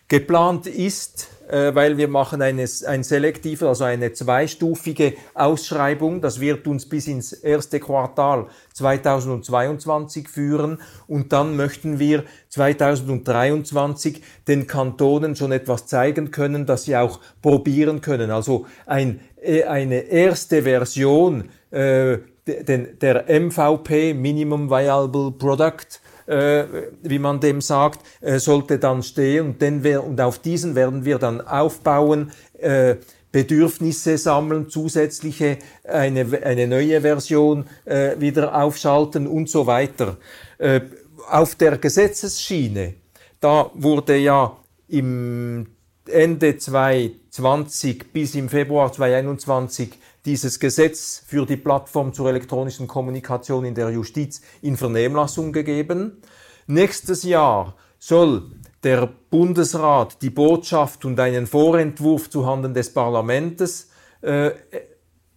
Geplant 0.08 0.66
ist, 0.66 1.28
weil 1.50 1.96
wir 1.96 2.08
machen 2.08 2.42
eine, 2.42 2.66
ein 2.86 3.02
selektive, 3.02 3.68
also 3.68 3.84
eine 3.84 4.12
zweistufige 4.12 5.14
Ausschreibung. 5.34 6.20
Das 6.20 6.40
wird 6.40 6.66
uns 6.66 6.88
bis 6.88 7.06
ins 7.06 7.32
erste 7.32 7.80
Quartal 7.80 8.46
2022 8.74 10.28
führen 10.28 10.78
und 11.06 11.32
dann 11.32 11.56
möchten 11.56 11.98
wir 11.98 12.24
2023 12.50 14.22
den 14.46 14.66
Kantonen 14.66 15.36
schon 15.36 15.52
etwas 15.52 15.86
zeigen 15.86 16.30
können, 16.30 16.66
dass 16.66 16.84
sie 16.84 16.96
auch 16.96 17.20
probieren 17.42 18.00
können. 18.00 18.30
Also 18.30 18.66
ein, 18.86 19.20
äh, 19.42 19.64
eine 19.64 20.00
erste 20.00 20.62
Version 20.62 21.50
äh, 21.70 22.18
der 22.46 23.24
MVP, 23.28 24.14
Minimum 24.14 24.70
Viable 24.70 25.32
Product, 25.32 26.00
äh, 26.28 26.64
wie 27.02 27.18
man 27.18 27.40
dem 27.40 27.60
sagt, 27.60 28.00
äh, 28.20 28.38
sollte 28.38 28.78
dann 28.78 29.02
stehen 29.02 29.46
und, 29.46 29.62
den 29.62 29.82
wir, 29.82 30.04
und 30.04 30.20
auf 30.20 30.38
diesen 30.38 30.74
werden 30.74 31.04
wir 31.04 31.18
dann 31.18 31.40
aufbauen, 31.40 32.30
äh, 32.58 32.96
Bedürfnisse 33.30 34.16
sammeln, 34.16 34.70
zusätzliche 34.70 35.58
eine, 35.84 36.26
eine 36.42 36.66
neue 36.66 37.00
Version 37.02 37.66
äh, 37.84 38.18
wieder 38.18 38.54
aufschalten 38.54 39.26
und 39.26 39.50
so 39.50 39.66
weiter. 39.66 40.16
Äh, 40.58 40.80
auf 41.28 41.54
der 41.54 41.76
Gesetzesschiene, 41.76 42.94
da 43.40 43.70
wurde 43.74 44.16
ja 44.16 44.56
im 44.88 45.66
Ende 46.06 46.56
2020 46.56 48.12
bis 48.12 48.34
im 48.34 48.48
Februar 48.48 48.90
2021 48.92 49.90
dieses 50.28 50.60
Gesetz 50.60 51.22
für 51.26 51.46
die 51.46 51.56
Plattform 51.56 52.12
zur 52.12 52.28
elektronischen 52.28 52.86
Kommunikation 52.86 53.64
in 53.64 53.74
der 53.74 53.88
Justiz 53.88 54.42
in 54.60 54.76
Vernehmlassung 54.76 55.54
gegeben. 55.54 56.20
Nächstes 56.66 57.22
Jahr 57.22 57.74
soll 57.98 58.50
der 58.84 59.08
Bundesrat 59.30 60.20
die 60.20 60.28
Botschaft 60.28 61.06
und 61.06 61.18
einen 61.18 61.46
Vorentwurf 61.46 62.28
zuhanden 62.28 62.74
des 62.74 62.92
Parlaments 62.92 63.88
äh, 64.20 64.50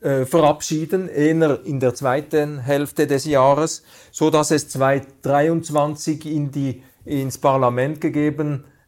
äh, 0.02 0.26
verabschieden, 0.26 1.08
eher 1.08 1.64
in 1.64 1.80
der 1.80 1.96
zweiten 1.96 2.60
Hälfte 2.60 3.08
des 3.08 3.24
Jahres, 3.24 3.84
so 4.12 4.30
dass 4.30 4.52
es 4.52 4.68
2023 4.68 6.26
in 6.26 6.52
die, 6.52 6.84
ins 7.06 7.38
Parlament 7.38 8.02
gegeben 8.02 8.66
äh, 8.66 8.81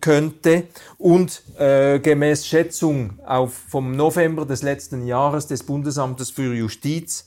könnte 0.00 0.64
und 0.98 1.42
äh, 1.58 2.00
gemäß 2.00 2.46
Schätzung 2.46 3.18
auf, 3.24 3.54
vom 3.54 3.92
November 3.92 4.44
des 4.44 4.62
letzten 4.62 5.06
Jahres 5.06 5.46
des 5.46 5.62
Bundesamtes 5.62 6.30
für 6.30 6.54
Justiz 6.54 7.26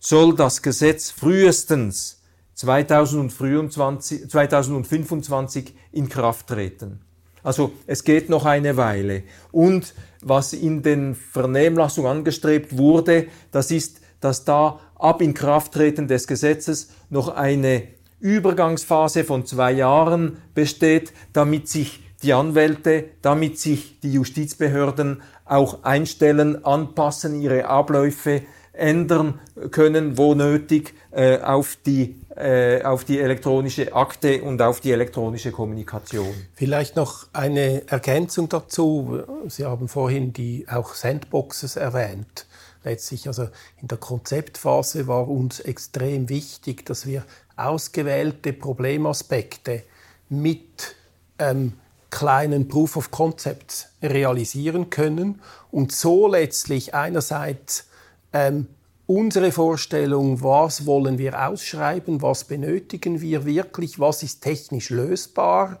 soll 0.00 0.34
das 0.34 0.62
Gesetz 0.62 1.10
frühestens 1.10 2.20
2023, 2.54 4.28
2025 4.28 5.74
in 5.92 6.08
Kraft 6.08 6.48
treten. 6.48 7.00
Also 7.42 7.72
es 7.86 8.04
geht 8.04 8.28
noch 8.28 8.44
eine 8.44 8.76
Weile. 8.76 9.22
Und 9.50 9.94
was 10.20 10.52
in 10.52 10.82
den 10.82 11.14
Vernehmlassungen 11.14 12.10
angestrebt 12.10 12.76
wurde, 12.76 13.28
das 13.50 13.70
ist, 13.70 14.00
dass 14.20 14.44
da 14.44 14.80
ab 14.96 15.22
Inkrafttreten 15.22 16.08
des 16.08 16.26
Gesetzes 16.26 16.90
noch 17.08 17.28
eine 17.28 17.88
Übergangsphase 18.20 19.24
von 19.24 19.46
zwei 19.46 19.72
Jahren 19.72 20.36
besteht, 20.54 21.12
damit 21.32 21.68
sich 21.68 22.00
die 22.22 22.32
Anwälte, 22.32 23.04
damit 23.22 23.58
sich 23.58 23.98
die 24.00 24.12
Justizbehörden 24.12 25.22
auch 25.46 25.82
einstellen, 25.84 26.64
anpassen, 26.64 27.40
ihre 27.40 27.66
Abläufe 27.66 28.42
ändern 28.72 29.40
können, 29.70 30.16
wo 30.16 30.34
nötig, 30.34 30.94
äh, 31.10 31.38
auf, 31.40 31.76
die, 31.84 32.20
äh, 32.36 32.82
auf 32.82 33.04
die 33.04 33.18
elektronische 33.18 33.94
Akte 33.94 34.42
und 34.42 34.62
auf 34.62 34.80
die 34.80 34.92
elektronische 34.92 35.50
Kommunikation. 35.50 36.32
Vielleicht 36.54 36.96
noch 36.96 37.26
eine 37.32 37.88
Ergänzung 37.88 38.48
dazu. 38.48 39.22
Sie 39.48 39.64
haben 39.64 39.88
vorhin 39.88 40.32
die 40.32 40.66
auch 40.68 40.94
Sandboxes 40.94 41.76
erwähnt 41.76 42.46
letztlich, 42.84 43.26
also 43.26 43.48
in 43.80 43.88
der 43.88 43.98
Konzeptphase 43.98 45.06
war 45.06 45.28
uns 45.28 45.60
extrem 45.60 46.28
wichtig, 46.28 46.86
dass 46.86 47.06
wir 47.06 47.24
ausgewählte 47.66 48.52
Problemaspekte 48.52 49.84
mit 50.28 50.96
ähm, 51.38 51.74
kleinen 52.10 52.68
Proof 52.68 52.96
of 52.96 53.10
Concepts 53.10 53.88
realisieren 54.02 54.90
können 54.90 55.40
und 55.70 55.92
so 55.92 56.26
letztlich 56.26 56.94
einerseits 56.94 57.86
ähm, 58.32 58.66
unsere 59.06 59.50
Vorstellung, 59.50 60.42
was 60.42 60.86
wollen 60.86 61.18
wir 61.18 61.48
ausschreiben, 61.48 62.22
was 62.22 62.44
benötigen 62.44 63.20
wir 63.20 63.44
wirklich, 63.44 63.98
was 63.98 64.22
ist 64.22 64.40
technisch 64.40 64.90
lösbar, 64.90 65.80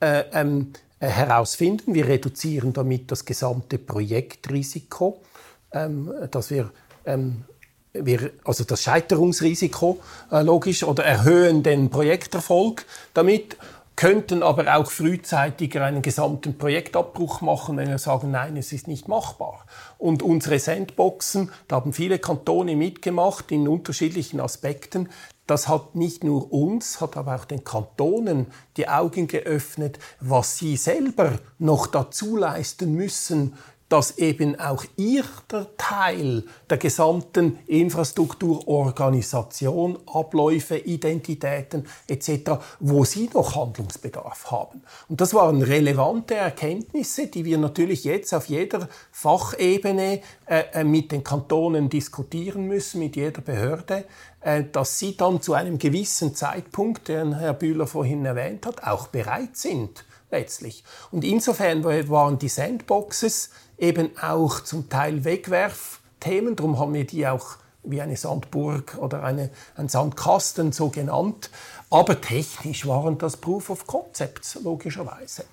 äh, 0.00 0.24
ähm, 0.32 0.72
äh, 0.98 1.08
herausfinden. 1.08 1.94
Wir 1.94 2.06
reduzieren 2.06 2.72
damit 2.72 3.10
das 3.10 3.24
gesamte 3.24 3.78
Projektrisiko, 3.78 5.20
ähm, 5.72 6.12
dass 6.30 6.50
wir 6.50 6.70
ähm, 7.04 7.44
wir, 7.92 8.30
also 8.44 8.64
das 8.64 8.82
Scheiterungsrisiko 8.82 10.00
äh, 10.30 10.42
logisch 10.42 10.84
oder 10.84 11.04
erhöhen 11.04 11.62
den 11.62 11.90
Projekterfolg 11.90 12.86
damit 13.14 13.56
könnten 14.00 14.42
aber 14.42 14.74
auch 14.74 14.90
frühzeitiger 14.90 15.84
einen 15.84 16.00
gesamten 16.00 16.56
Projektabbruch 16.56 17.42
machen, 17.42 17.76
wenn 17.76 17.90
wir 17.90 17.98
sagen, 17.98 18.30
nein, 18.30 18.56
es 18.56 18.72
ist 18.72 18.88
nicht 18.88 19.08
machbar. 19.08 19.66
Und 19.98 20.22
unsere 20.22 20.58
Sandboxen, 20.58 21.50
da 21.68 21.76
haben 21.76 21.92
viele 21.92 22.18
Kantone 22.18 22.76
mitgemacht 22.76 23.52
in 23.52 23.68
unterschiedlichen 23.68 24.40
Aspekten. 24.40 25.10
Das 25.46 25.68
hat 25.68 25.96
nicht 25.96 26.24
nur 26.24 26.50
uns, 26.50 27.02
hat 27.02 27.18
aber 27.18 27.34
auch 27.34 27.44
den 27.44 27.62
Kantonen 27.62 28.46
die 28.78 28.88
Augen 28.88 29.26
geöffnet, 29.26 29.98
was 30.18 30.56
sie 30.56 30.78
selber 30.78 31.38
noch 31.58 31.86
dazu 31.86 32.38
leisten 32.38 32.94
müssen, 32.94 33.52
dass 33.90 34.16
eben 34.18 34.58
auch 34.58 34.84
ihr 34.96 35.24
Teil 35.76 36.44
der 36.70 36.78
gesamten 36.78 37.58
Infrastrukturorganisation, 37.66 39.98
Abläufe, 40.06 40.78
Identitäten 40.78 41.86
etc., 42.06 42.52
wo 42.78 43.04
sie 43.04 43.28
noch 43.34 43.56
Handlungsbedarf 43.56 44.52
haben. 44.52 44.82
Und 45.08 45.20
das 45.20 45.34
waren 45.34 45.60
relevante 45.60 46.36
Erkenntnisse, 46.36 47.26
die 47.26 47.44
wir 47.44 47.58
natürlich 47.58 48.04
jetzt 48.04 48.32
auf 48.32 48.46
jeder 48.46 48.88
Fachebene 49.10 50.20
äh, 50.46 50.62
äh 50.72 50.84
mit 50.84 51.10
den 51.10 51.24
Kantonen 51.24 51.90
diskutieren 51.90 52.66
müssen, 52.66 53.00
mit 53.00 53.16
jeder 53.16 53.40
Behörde, 53.40 54.04
äh, 54.40 54.62
dass 54.70 55.00
sie 55.00 55.16
dann 55.16 55.42
zu 55.42 55.54
einem 55.54 55.80
gewissen 55.80 56.36
Zeitpunkt, 56.36 57.08
den 57.08 57.36
Herr 57.36 57.54
Bühler 57.54 57.88
vorhin 57.88 58.24
erwähnt 58.24 58.66
hat, 58.66 58.84
auch 58.84 59.08
bereit 59.08 59.56
sind 59.56 60.04
letztlich. 60.30 60.84
Und 61.10 61.24
insofern 61.24 61.84
waren 61.84 62.38
die 62.38 62.48
Sandboxes 62.48 63.50
eben 63.80 64.10
auch 64.20 64.60
zum 64.60 64.88
Teil 64.88 65.24
Wegwerfthemen. 65.24 66.54
Darum 66.54 66.78
haben 66.78 66.94
wir 66.94 67.06
die 67.06 67.26
auch 67.26 67.56
wie 67.82 68.02
eine 68.02 68.16
Sandburg 68.16 68.98
oder 69.00 69.24
eine, 69.24 69.50
ein 69.76 69.88
Sandkasten 69.88 70.72
so 70.72 70.90
genannt. 70.90 71.50
Aber 71.88 72.20
technisch 72.20 72.86
waren 72.86 73.18
das 73.18 73.38
Proof 73.38 73.70
of 73.70 73.86
Concepts, 73.86 74.58
logischerweise. 74.62 75.44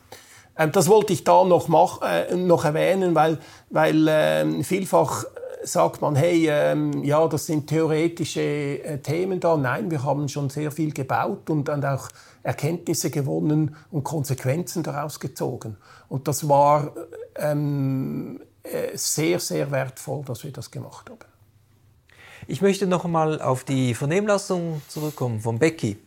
Ähm, 0.57 0.71
das 0.71 0.87
wollte 0.87 1.13
ich 1.13 1.23
da 1.23 1.43
noch, 1.45 1.67
mach, 1.67 2.01
äh, 2.01 2.35
noch 2.35 2.65
erwähnen, 2.65 3.15
weil, 3.15 3.39
weil 3.69 4.07
äh, 4.07 4.63
vielfach 4.63 5.25
sagt 5.63 6.01
man, 6.01 6.15
hey, 6.15 6.47
ähm, 6.49 7.03
ja, 7.03 7.27
das 7.27 7.45
sind 7.45 7.67
theoretische 7.67 8.41
äh, 8.41 8.99
Themen 8.99 9.39
da. 9.39 9.57
Nein, 9.57 9.89
wir 9.89 10.03
haben 10.03 10.29
schon 10.29 10.49
sehr 10.49 10.71
viel 10.71 10.93
gebaut 10.93 11.49
und, 11.49 11.69
und 11.69 11.85
auch 11.85 12.09
Erkenntnisse 12.43 13.09
gewonnen 13.09 13.75
und 13.91 14.03
Konsequenzen 14.03 14.83
daraus 14.83 15.19
gezogen. 15.19 15.77
Und 16.07 16.27
das 16.27 16.47
war 16.47 16.93
ähm, 17.37 18.41
äh, 18.63 18.95
sehr, 18.97 19.39
sehr 19.39 19.71
wertvoll, 19.71 20.23
dass 20.25 20.43
wir 20.43 20.51
das 20.51 20.71
gemacht 20.71 21.09
haben. 21.09 21.19
Ich 22.47 22.61
möchte 22.61 22.87
noch 22.87 23.05
einmal 23.05 23.41
auf 23.41 23.63
die 23.63 23.93
Vernehmlassung 23.93 24.81
zurückkommen 24.87 25.39
von 25.41 25.59
Becky. 25.59 25.97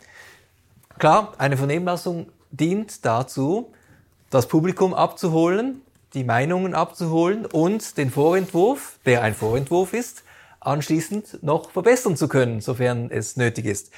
Klar, 0.99 1.33
eine 1.39 1.57
Vernehmlassung 1.57 2.27
dient 2.51 3.05
dazu, 3.05 3.73
das 4.31 4.49
Publikum 4.49 4.95
abzuholen, 4.95 5.83
die 6.15 6.25
Meinungen 6.25 6.75
abzuholen 6.75 7.47
und 7.47 7.97
den 7.97 8.11
Vorentwurf, 8.11 8.99
der 9.07 9.23
ein 9.23 9.35
Vorentwurf 9.35 9.93
ist, 9.93 10.23
anschließend 10.61 11.43
noch 11.43 11.71
verbessern 11.71 12.17
zu 12.17 12.29
können, 12.29 12.61
sofern 12.61 13.11
es 13.11 13.37
nötig 13.37 13.67
ist. 13.67 13.91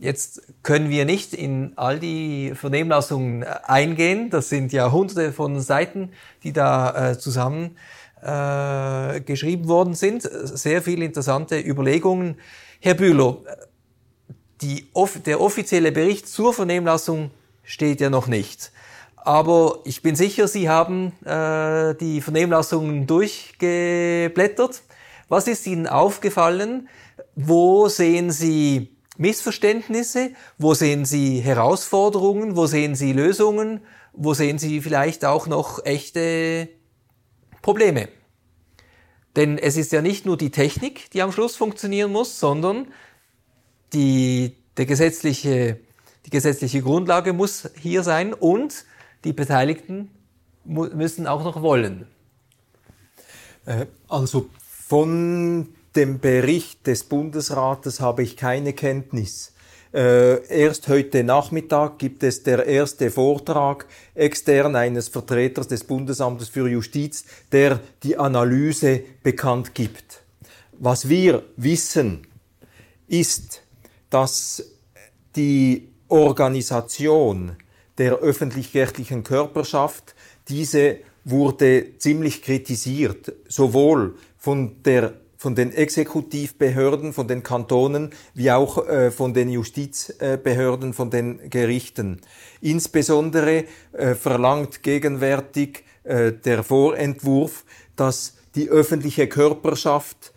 Jetzt 0.00 0.42
können 0.62 0.90
wir 0.90 1.04
nicht 1.04 1.34
in 1.34 1.72
all 1.74 1.98
die 1.98 2.52
Vernehmlassungen 2.54 3.42
äh, 3.42 3.46
eingehen. 3.64 4.30
Das 4.30 4.48
sind 4.48 4.72
ja 4.72 4.92
hunderte 4.92 5.32
von 5.32 5.60
Seiten, 5.60 6.12
die 6.44 6.52
da 6.52 7.10
äh, 7.10 7.18
zusammen 7.18 7.76
äh, 8.22 9.20
geschrieben 9.20 9.66
worden 9.66 9.94
sind. 9.94 10.22
Sehr 10.22 10.82
viele 10.82 11.04
interessante 11.04 11.58
Überlegungen. 11.58 12.36
Herr 12.78 12.94
Bühler, 12.94 13.38
die, 14.60 14.88
der 15.26 15.40
offizielle 15.40 15.90
Bericht 15.90 16.28
zur 16.28 16.54
Vernehmlassung 16.54 17.32
steht 17.64 18.00
ja 18.00 18.08
noch 18.08 18.28
nicht. 18.28 18.70
Aber 19.16 19.80
ich 19.84 20.00
bin 20.02 20.14
sicher, 20.14 20.46
Sie 20.46 20.68
haben 20.68 21.12
äh, 21.24 21.96
die 21.96 22.20
Vernehmlassungen 22.20 23.08
durchgeblättert. 23.08 24.82
Was 25.28 25.48
ist 25.48 25.66
Ihnen 25.66 25.88
aufgefallen? 25.88 26.88
Wo 27.34 27.88
sehen 27.88 28.30
Sie 28.30 28.96
Missverständnisse? 29.18 30.30
Wo 30.56 30.74
sehen 30.74 31.04
Sie 31.04 31.40
Herausforderungen? 31.40 32.56
Wo 32.56 32.66
sehen 32.66 32.94
Sie 32.94 33.12
Lösungen? 33.12 33.80
Wo 34.12 34.32
sehen 34.32 34.58
Sie 34.58 34.80
vielleicht 34.80 35.24
auch 35.24 35.46
noch 35.46 35.84
echte 35.84 36.68
Probleme? 37.60 38.08
Denn 39.36 39.58
es 39.58 39.76
ist 39.76 39.92
ja 39.92 40.00
nicht 40.02 40.24
nur 40.24 40.36
die 40.36 40.50
Technik, 40.50 41.10
die 41.10 41.22
am 41.22 41.32
Schluss 41.32 41.56
funktionieren 41.56 42.10
muss, 42.10 42.40
sondern 42.40 42.88
die, 43.92 44.56
der 44.76 44.86
gesetzliche, 44.86 45.80
die 46.26 46.30
gesetzliche 46.30 46.82
Grundlage 46.82 47.32
muss 47.32 47.68
hier 47.78 48.02
sein 48.02 48.32
und 48.32 48.84
die 49.24 49.32
Beteiligten 49.32 50.10
müssen 50.64 51.26
auch 51.26 51.44
noch 51.44 51.62
wollen. 51.62 52.06
Äh, 53.66 53.86
also 54.08 54.48
von 54.86 55.68
dem 55.98 56.20
Bericht 56.20 56.86
des 56.86 57.02
Bundesrates 57.02 57.98
habe 57.98 58.22
ich 58.22 58.36
keine 58.36 58.72
Kenntnis. 58.72 59.52
Äh, 59.92 60.46
erst 60.46 60.86
heute 60.86 61.24
Nachmittag 61.24 61.98
gibt 61.98 62.22
es 62.22 62.44
der 62.44 62.64
erste 62.66 63.10
Vortrag 63.10 63.84
extern 64.14 64.76
eines 64.76 65.08
Vertreters 65.08 65.66
des 65.66 65.82
Bundesamtes 65.82 66.50
für 66.50 66.68
Justiz, 66.68 67.24
der 67.50 67.80
die 68.04 68.16
Analyse 68.16 69.00
bekannt 69.24 69.74
gibt. 69.74 70.22
Was 70.78 71.08
wir 71.08 71.42
wissen, 71.56 72.28
ist, 73.08 73.62
dass 74.08 74.62
die 75.34 75.88
Organisation 76.06 77.56
der 77.98 78.18
öffentlich-rechtlichen 78.18 79.24
Körperschaft, 79.24 80.14
diese 80.48 80.98
wurde 81.24 81.98
ziemlich 81.98 82.42
kritisiert, 82.42 83.32
sowohl 83.48 84.14
von 84.36 84.80
der 84.84 85.14
von 85.38 85.54
den 85.54 85.72
Exekutivbehörden, 85.72 87.12
von 87.12 87.28
den 87.28 87.44
Kantonen, 87.44 88.10
wie 88.34 88.50
auch 88.50 88.86
äh, 88.88 89.12
von 89.12 89.32
den 89.32 89.48
Justizbehörden, 89.48 90.92
von 90.92 91.10
den 91.10 91.48
Gerichten. 91.48 92.20
Insbesondere 92.60 93.64
äh, 93.92 94.14
verlangt 94.16 94.82
gegenwärtig 94.82 95.84
äh, 96.02 96.32
der 96.32 96.64
Vorentwurf, 96.64 97.64
dass 97.94 98.34
die 98.56 98.68
öffentliche 98.68 99.28
Körperschaft 99.28 100.32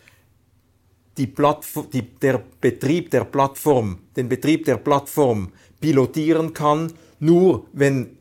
die 1.18 1.26
Plattform, 1.26 1.90
die, 1.90 2.02
der 2.02 2.40
Betrieb 2.60 3.10
der 3.10 3.24
Plattform, 3.24 3.98
den 4.16 4.28
Betrieb 4.28 4.64
der 4.66 4.76
Plattform 4.76 5.52
pilotieren 5.80 6.54
kann, 6.54 6.92
nur 7.18 7.66
wenn 7.72 8.18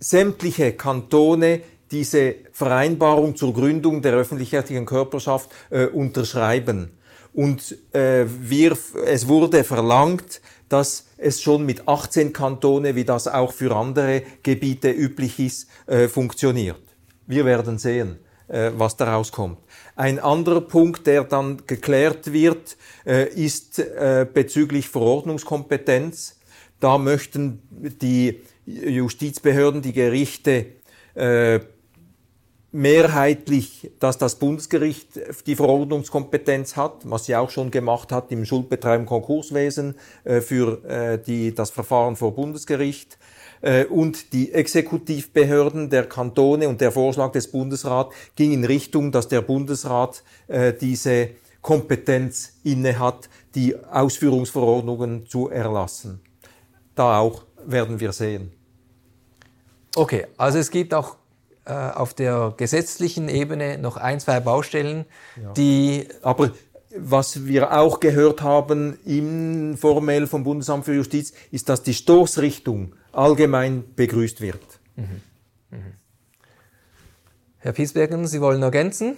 sämtliche 0.00 0.72
Kantone 0.72 1.60
diese 1.90 2.36
Vereinbarung 2.52 3.36
zur 3.36 3.54
Gründung 3.54 4.02
der 4.02 4.14
öffentlich-rechtlichen 4.14 4.86
Körperschaft 4.86 5.50
äh, 5.70 5.86
unterschreiben. 5.86 6.90
Und 7.32 7.76
äh, 7.92 8.26
wir, 8.26 8.76
es 9.06 9.26
wurde 9.26 9.64
verlangt, 9.64 10.40
dass 10.68 11.06
es 11.16 11.42
schon 11.42 11.66
mit 11.66 11.86
18 11.88 12.32
Kantone, 12.32 12.94
wie 12.94 13.04
das 13.04 13.28
auch 13.28 13.52
für 13.52 13.74
andere 13.74 14.22
Gebiete 14.42 14.90
üblich 14.90 15.38
ist, 15.38 15.68
äh, 15.86 16.08
funktioniert. 16.08 16.80
Wir 17.26 17.44
werden 17.44 17.78
sehen, 17.78 18.18
äh, 18.48 18.70
was 18.76 18.96
daraus 18.96 19.32
kommt. 19.32 19.58
Ein 19.96 20.18
anderer 20.18 20.60
Punkt, 20.60 21.06
der 21.06 21.24
dann 21.24 21.62
geklärt 21.66 22.32
wird, 22.32 22.76
äh, 23.04 23.28
ist 23.28 23.78
äh, 23.78 24.26
bezüglich 24.32 24.88
Verordnungskompetenz. 24.88 26.38
Da 26.80 26.98
möchten 26.98 27.62
die 28.00 28.42
Justizbehörden, 28.66 29.82
die 29.82 29.92
Gerichte 29.92 30.66
äh, 31.14 31.60
mehrheitlich, 32.74 33.92
dass 34.00 34.18
das 34.18 34.34
Bundesgericht 34.34 35.08
die 35.46 35.54
Verordnungskompetenz 35.54 36.74
hat, 36.76 37.02
was 37.04 37.26
sie 37.26 37.36
auch 37.36 37.48
schon 37.48 37.70
gemacht 37.70 38.10
hat 38.10 38.32
im 38.32 38.44
Schuldbetreib 38.44 38.98
im 38.98 39.06
Konkurswesen 39.06 39.94
äh, 40.24 40.40
für 40.40 40.84
äh, 40.84 41.22
die, 41.22 41.54
das 41.54 41.70
Verfahren 41.70 42.16
vor 42.16 42.34
Bundesgericht. 42.34 43.16
Äh, 43.60 43.84
und 43.84 44.32
die 44.32 44.52
Exekutivbehörden 44.52 45.88
der 45.88 46.06
Kantone 46.06 46.68
und 46.68 46.80
der 46.80 46.90
Vorschlag 46.90 47.30
des 47.30 47.48
Bundesrats 47.48 48.12
ging 48.34 48.52
in 48.52 48.64
Richtung, 48.64 49.12
dass 49.12 49.28
der 49.28 49.40
Bundesrat 49.40 50.24
diese 50.80 51.30
Kompetenz 51.62 52.54
inne 52.64 52.98
hat, 52.98 53.28
die 53.54 53.76
Ausführungsverordnungen 53.76 55.26
zu 55.26 55.48
erlassen. 55.48 56.20
Da 56.94 57.20
auch 57.20 57.44
werden 57.64 58.00
wir 58.00 58.12
sehen. 58.12 58.52
Okay, 59.96 60.26
also 60.36 60.58
es 60.58 60.70
gibt 60.70 60.92
auch 60.92 61.14
äh, 61.14 61.23
auf 61.66 62.14
der 62.14 62.54
gesetzlichen 62.56 63.28
Ebene 63.28 63.78
noch 63.78 63.96
ein, 63.96 64.20
zwei 64.20 64.40
Baustellen, 64.40 65.06
ja. 65.40 65.52
die... 65.52 66.08
Aber 66.22 66.50
was 66.96 67.46
wir 67.46 67.76
auch 67.76 68.00
gehört 68.00 68.42
haben 68.42 68.98
im 69.04 69.76
formell 69.76 70.26
vom 70.26 70.44
Bundesamt 70.44 70.84
für 70.84 70.94
Justiz, 70.94 71.32
ist, 71.50 71.68
dass 71.68 71.82
die 71.82 71.94
Stoßrichtung 71.94 72.94
allgemein 73.12 73.84
begrüßt 73.96 74.40
wird. 74.40 74.62
Mhm. 74.96 75.20
Mhm. 75.70 75.94
Herr 77.58 77.72
Piesbergen, 77.72 78.26
Sie 78.26 78.40
wollen 78.40 78.62
ergänzen? 78.62 79.16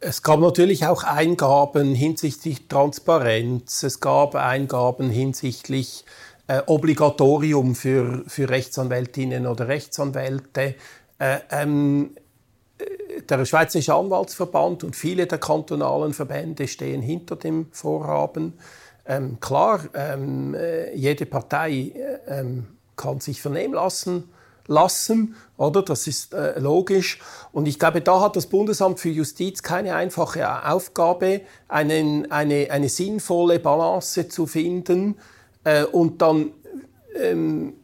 Es 0.00 0.22
gab 0.22 0.38
natürlich 0.38 0.86
auch 0.86 1.02
Eingaben 1.02 1.94
hinsichtlich 1.94 2.68
Transparenz, 2.68 3.82
es 3.82 3.98
gab 3.98 4.36
Eingaben 4.36 5.10
hinsichtlich 5.10 6.04
äh, 6.48 6.62
Obligatorium 6.66 7.74
für, 7.74 8.24
für 8.26 8.48
Rechtsanwältinnen 8.48 9.46
oder 9.46 9.68
Rechtsanwälte. 9.68 10.74
Äh, 11.18 11.38
ähm, 11.50 12.16
äh, 12.78 13.22
der 13.22 13.44
Schweizerische 13.44 13.94
Anwaltsverband 13.94 14.82
und 14.82 14.96
viele 14.96 15.26
der 15.26 15.38
kantonalen 15.38 16.14
Verbände 16.14 16.66
stehen 16.66 17.02
hinter 17.02 17.36
dem 17.36 17.66
Vorhaben. 17.70 18.54
Ähm, 19.06 19.38
klar, 19.40 19.80
ähm, 19.94 20.54
äh, 20.54 20.94
jede 20.94 21.26
Partei 21.26 21.70
äh, 21.70 22.40
ähm, 22.40 22.66
kann 22.96 23.20
sich 23.20 23.40
vernehmen 23.40 23.74
lassen, 23.74 25.34
oder? 25.56 25.82
Das 25.82 26.06
ist 26.06 26.34
äh, 26.34 26.58
logisch. 26.58 27.20
Und 27.52 27.68
ich 27.68 27.78
glaube, 27.78 28.00
da 28.00 28.20
hat 28.20 28.36
das 28.36 28.46
Bundesamt 28.46 29.00
für 29.00 29.08
Justiz 29.08 29.62
keine 29.62 29.94
einfache 29.94 30.66
Aufgabe, 30.66 31.42
einen, 31.68 32.30
eine, 32.30 32.68
eine 32.70 32.88
sinnvolle 32.88 33.58
Balance 33.58 34.28
zu 34.28 34.46
finden 34.46 35.16
äh, 35.68 35.84
und 35.84 36.22
dann 36.22 36.52
ähm, 37.14 37.74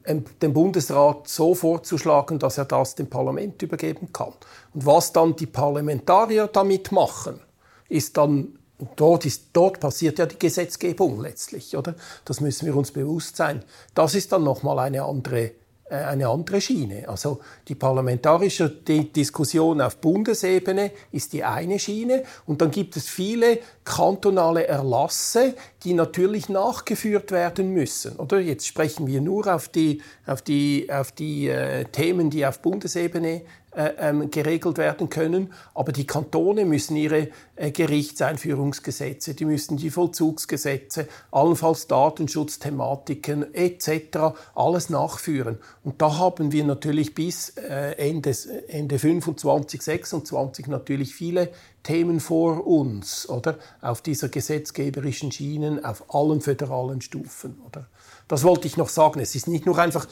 dem 0.40 0.52
Bundesrat 0.52 1.28
so 1.28 1.54
vorzuschlagen, 1.54 2.38
dass 2.38 2.58
er 2.58 2.64
das 2.64 2.94
dem 2.94 3.08
Parlament 3.08 3.60
übergeben 3.62 4.12
kann. 4.12 4.32
Und 4.72 4.86
was 4.86 5.12
dann 5.12 5.36
die 5.36 5.46
Parlamentarier 5.46 6.46
damit 6.46 6.92
machen, 6.92 7.40
ist 7.88 8.16
dann 8.16 8.58
dort, 8.96 9.26
ist, 9.26 9.48
dort 9.52 9.80
passiert 9.80 10.18
ja 10.18 10.26
die 10.26 10.38
Gesetzgebung 10.38 11.20
letztlich, 11.20 11.76
oder? 11.76 11.94
Das 12.24 12.40
müssen 12.40 12.66
wir 12.66 12.76
uns 12.76 12.92
bewusst 12.92 13.36
sein. 13.36 13.64
Das 13.94 14.14
ist 14.14 14.32
dann 14.32 14.44
nochmal 14.44 14.78
eine 14.78 15.04
andere 15.04 15.52
eine 15.90 16.28
andere 16.28 16.60
Schiene. 16.60 17.08
Also 17.08 17.40
die 17.68 17.74
parlamentarische 17.74 18.70
Diskussion 18.70 19.80
auf 19.80 19.98
Bundesebene 19.98 20.92
ist 21.12 21.32
die 21.32 21.44
eine 21.44 21.78
Schiene 21.78 22.24
und 22.46 22.62
dann 22.62 22.70
gibt 22.70 22.96
es 22.96 23.08
viele 23.08 23.58
kantonale 23.84 24.66
Erlasse, 24.66 25.54
die 25.82 25.92
natürlich 25.92 26.48
nachgeführt 26.48 27.32
werden 27.32 27.70
müssen. 27.70 28.16
Oder 28.16 28.40
jetzt 28.40 28.66
sprechen 28.66 29.06
wir 29.06 29.20
nur 29.20 29.54
auf 29.54 29.68
die, 29.68 30.00
auf 30.26 30.40
die, 30.40 30.88
auf 30.90 31.12
die 31.12 31.48
äh, 31.48 31.84
Themen, 31.84 32.30
die 32.30 32.46
auf 32.46 32.60
Bundesebene 32.60 33.28
äh, 33.34 33.42
ähm, 33.76 34.30
geregelt 34.30 34.78
werden 34.78 35.08
können. 35.10 35.52
Aber 35.74 35.92
die 35.92 36.06
Kantone 36.06 36.64
müssen 36.64 36.96
ihre 36.96 37.28
äh, 37.56 37.70
Gerichtseinführungsgesetze, 37.70 39.34
die 39.34 39.44
müssen 39.44 39.76
die 39.76 39.90
Vollzugsgesetze, 39.90 41.08
allenfalls 41.30 41.86
Datenschutzthematiken 41.86 43.54
etc. 43.54 44.36
alles 44.54 44.90
nachführen. 44.90 45.58
Und 45.82 46.00
da 46.00 46.18
haben 46.18 46.52
wir 46.52 46.64
natürlich 46.64 47.14
bis 47.14 47.50
äh, 47.50 47.92
Ende, 47.96 48.34
Ende 48.68 48.98
25, 48.98 49.82
26 49.82 50.66
natürlich 50.68 51.14
viele 51.14 51.50
Themen 51.82 52.18
vor 52.18 52.66
uns, 52.66 53.28
oder? 53.28 53.58
Auf 53.82 54.00
dieser 54.00 54.28
gesetzgeberischen 54.28 55.30
Schienen, 55.30 55.84
auf 55.84 56.14
allen 56.14 56.40
föderalen 56.40 57.02
Stufen, 57.02 57.60
oder? 57.66 57.86
Das 58.26 58.42
wollte 58.42 58.66
ich 58.66 58.76
noch 58.76 58.88
sagen. 58.88 59.20
Es 59.20 59.34
ist 59.34 59.48
nicht 59.48 59.66
nur 59.66 59.78
einfach 59.78 60.08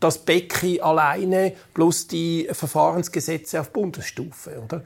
das 0.00 0.18
Becky 0.18 0.80
alleine 0.80 1.52
plus 1.74 2.06
die 2.06 2.48
Verfahrensgesetze 2.50 3.60
auf 3.60 3.70
Bundesstufe. 3.70 4.62
Oder? 4.64 4.82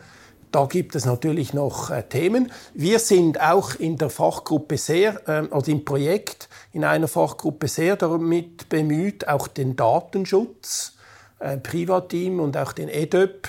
Da 0.52 0.66
gibt 0.66 0.94
es 0.94 1.06
natürlich 1.06 1.54
noch 1.54 1.90
äh, 1.90 2.02
Themen. 2.02 2.52
Wir 2.74 2.98
sind 2.98 3.40
auch 3.40 3.74
in 3.74 3.96
der 3.96 4.10
Fachgruppe 4.10 4.76
sehr, 4.76 5.26
äh, 5.26 5.48
also 5.50 5.72
im 5.72 5.84
Projekt 5.84 6.50
in 6.72 6.84
einer 6.84 7.08
Fachgruppe 7.08 7.68
sehr 7.68 7.96
damit 7.96 8.68
bemüht, 8.68 9.28
auch 9.28 9.48
den 9.48 9.76
Datenschutz, 9.76 10.92
äh, 11.38 11.56
Privateam 11.56 12.38
und 12.38 12.58
auch 12.58 12.72
den 12.72 12.90
EDÖP 12.90 13.48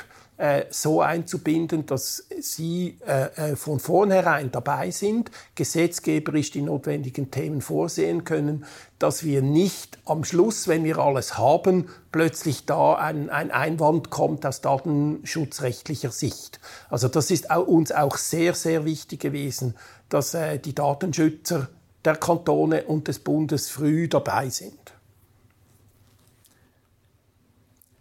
so 0.69 1.01
einzubinden, 1.01 1.86
dass 1.86 2.27
sie 2.39 2.97
äh, 3.05 3.51
äh, 3.51 3.55
von 3.55 3.79
vornherein 3.79 4.51
dabei 4.51 4.89
sind, 4.91 5.29
gesetzgeberisch 5.55 6.51
die 6.51 6.61
notwendigen 6.63 7.29
Themen 7.29 7.61
vorsehen 7.61 8.23
können, 8.23 8.65
dass 8.97 9.23
wir 9.23 9.41
nicht 9.41 9.99
am 10.05 10.23
Schluss, 10.23 10.67
wenn 10.67 10.84
wir 10.84 10.97
alles 10.97 11.38
haben, 11.38 11.89
plötzlich 12.11 12.65
da 12.65 12.95
ein, 12.95 13.29
ein 13.29 13.51
Einwand 13.51 14.09
kommt 14.09 14.45
aus 14.45 14.61
datenschutzrechtlicher 14.61 16.11
Sicht. 16.11 16.59
Also 16.89 17.07
das 17.07 17.29
ist 17.29 17.51
uns 17.51 17.91
auch 17.91 18.17
sehr, 18.17 18.55
sehr 18.55 18.86
wichtig 18.86 19.19
gewesen, 19.19 19.75
dass 20.09 20.34
äh, 20.34 20.57
die 20.57 20.73
Datenschützer 20.73 21.69
der 22.05 22.15
Kantone 22.15 22.84
und 22.84 23.07
des 23.07 23.19
Bundes 23.19 23.69
früh 23.69 24.07
dabei 24.07 24.49
sind. 24.49 24.92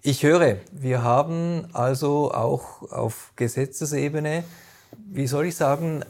Ich 0.05 0.25
höre, 0.25 0.57
wir 0.73 1.05
haben 1.05 1.69
also 1.75 2.33
auch 2.33 2.91
auf 2.91 3.31
Gesetzesebene, 3.37 4.43
wie 4.97 5.29
soll 5.29 5.47
ich 5.47 5.55
sagen, 5.55 6.05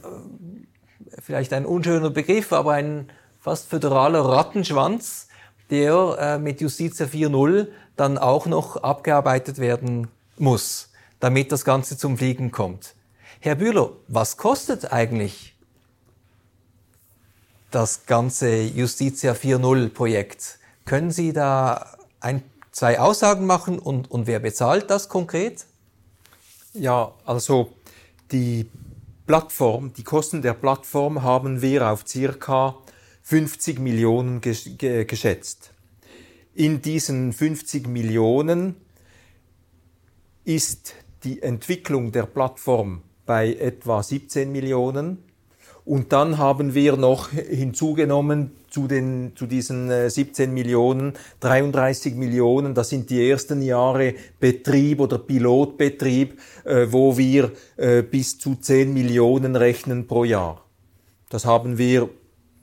vielleicht 1.19 1.53
ein 1.53 1.67
unschöner 1.67 2.09
Begriff, 2.09 2.55
aber 2.55 2.73
ein 2.73 3.11
fast 3.39 3.69
föderaler 3.69 4.21
Rattenschwanz, 4.21 5.29
der 5.69 6.17
äh, 6.19 6.39
mit 6.39 6.63
Justitia 6.63 7.05
4.0 7.05 7.69
dann 7.95 8.17
auch 8.17 8.47
noch 8.47 8.79
abgearbeitet 8.79 9.59
werden 9.59 10.09
muss, 10.39 10.91
damit 11.21 11.53
das 11.53 11.67
Ganze 11.67 11.99
zum 11.99 12.17
Fliegen 12.17 12.51
kommt. 12.51 12.95
Herr 13.41 13.57
Bühler, 13.57 13.91
was 14.09 14.39
kostet 14.39 14.91
eigentlich 14.91 15.55
das 17.71 18.07
ganze 18.07 18.63
Justitia 18.63 19.33
4.0 19.33 19.91
Projekt? 19.91 20.59
Können 20.87 21.11
Sie 21.11 21.35
da 21.35 21.95
ein 22.21 22.43
zwei 22.73 22.99
Aussagen 22.99 23.47
machen 23.47 23.79
und, 23.79 24.11
und 24.11 24.27
wer 24.27 24.41
bezahlt 24.41 24.91
das 24.91 25.09
konkret? 25.09 25.67
Ja, 26.73 27.15
also 27.25 27.73
die 28.33 28.69
Plattform, 29.27 29.93
die 29.93 30.03
Kosten 30.03 30.43
der 30.43 30.55
Plattform 30.55 31.23
haben 31.23 31.63
wir 31.63 31.89
auf 31.91 32.05
circa 32.07 32.77
50 33.23 33.79
Millionen 33.79 34.41
geschätzt. 34.41 35.73
In 36.55 36.83
diesen 36.83 37.33
50 37.33 37.87
Millionen 37.87 38.77
ist 40.45 40.95
die 41.25 41.41
Entwicklung 41.43 42.11
der 42.11 42.27
Plattform 42.27 43.03
bei 43.27 43.55
etwa 43.55 44.03
17 44.03 44.51
Millionen 44.51 45.23
und 45.85 46.13
dann 46.13 46.39
haben 46.39 46.75
wir 46.75 46.97
noch 46.97 47.31
hinzugenommen 47.31 48.53
zu, 48.71 48.87
den, 48.87 49.33
zu 49.35 49.47
diesen 49.47 49.91
17 50.11 50.49
äh, 50.49 50.53
Millionen, 50.53 51.13
33 51.41 52.15
Millionen, 52.15 52.75
das 52.75 52.89
sind 52.89 53.11
die 53.11 53.29
ersten 53.29 53.63
Jahre 53.63 54.15
Betrieb 54.41 55.01
oder 55.01 55.19
Pilotbetrieb, 55.19 56.39
äh, 56.65 56.87
wo 56.91 57.19
wir 57.19 57.51
äh, 57.77 58.03
bis 58.03 58.39
zu 58.39 58.55
10 58.55 58.95
Millionen 58.95 59.57
rechnen 59.57 60.07
pro 60.07 60.25
Jahr. 60.25 60.65
Das 61.29 61.45
haben 61.45 61.79
wir 61.79 62.09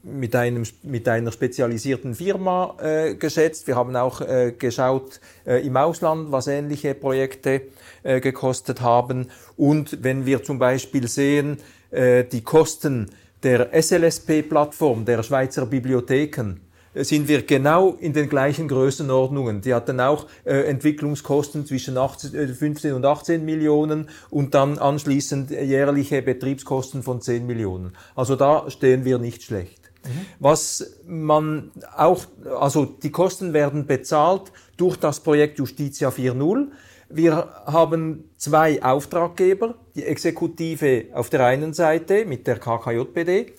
mit, 0.03 0.35
einem, 0.35 0.63
mit 0.83 1.07
einer 1.07 1.31
spezialisierten 1.31 2.15
Firma 2.15 2.75
äh, 2.81 3.15
geschätzt. 3.15 3.67
Wir 3.67 3.75
haben 3.75 3.95
auch 3.95 4.21
äh, 4.21 4.53
geschaut 4.57 5.19
äh, 5.45 5.65
im 5.65 5.75
Ausland, 5.75 6.31
was 6.31 6.47
ähnliche 6.47 6.95
Projekte 6.95 7.61
gekostet 8.01 8.79
haben. 8.79 9.27
Und 9.57 10.03
wenn 10.03 10.25
wir 10.25 10.41
zum 10.41 10.57
Beispiel 10.57 11.09
sehen, 11.09 11.57
äh, 11.91 12.23
die 12.23 12.41
Kosten 12.41 13.09
der 13.43 13.69
SLSP-Plattform 13.73 15.05
der 15.05 15.23
Schweizer 15.23 15.65
Bibliotheken 15.65 16.59
äh, 16.93 17.03
sind 17.03 17.27
wir 17.27 17.43
genau 17.43 17.93
in 17.99 18.13
den 18.13 18.29
gleichen 18.29 18.67
Größenordnungen. 18.67 19.61
Die 19.61 19.73
hatten 19.73 19.99
auch 19.99 20.27
äh, 20.45 20.61
Entwicklungskosten 20.63 21.65
zwischen 21.65 21.97
18, 21.97 22.35
äh, 22.35 22.47
15 22.47 22.93
und 22.93 23.05
18 23.05 23.45
Millionen 23.45 24.09
und 24.29 24.53
dann 24.53 24.77
anschließend 24.77 25.51
jährliche 25.51 26.21
Betriebskosten 26.21 27.03
von 27.03 27.21
10 27.21 27.45
Millionen. 27.45 27.93
Also 28.15 28.35
da 28.35 28.69
stehen 28.69 29.05
wir 29.05 29.19
nicht 29.19 29.43
schlecht. 29.43 29.91
Mhm. 30.05 30.25
Was 30.39 30.97
man 31.05 31.71
auch, 31.95 32.25
also 32.59 32.85
die 32.85 33.11
Kosten 33.11 33.53
werden 33.53 33.85
bezahlt 33.85 34.51
durch 34.77 34.97
das 34.97 35.19
Projekt 35.19 35.59
Justitia 35.59 36.09
4.0. 36.09 36.67
Wir 37.11 37.63
haben 37.65 38.29
zwei 38.37 38.83
Auftraggeber, 38.83 39.73
die 39.95 40.03
Exekutive 40.03 41.05
auf 41.13 41.31
der 41.31 41.43
einen 41.43 41.73
Seite 41.73 42.23
mit 42.25 42.45
der 42.45 42.59
KKJPD, 42.59 43.53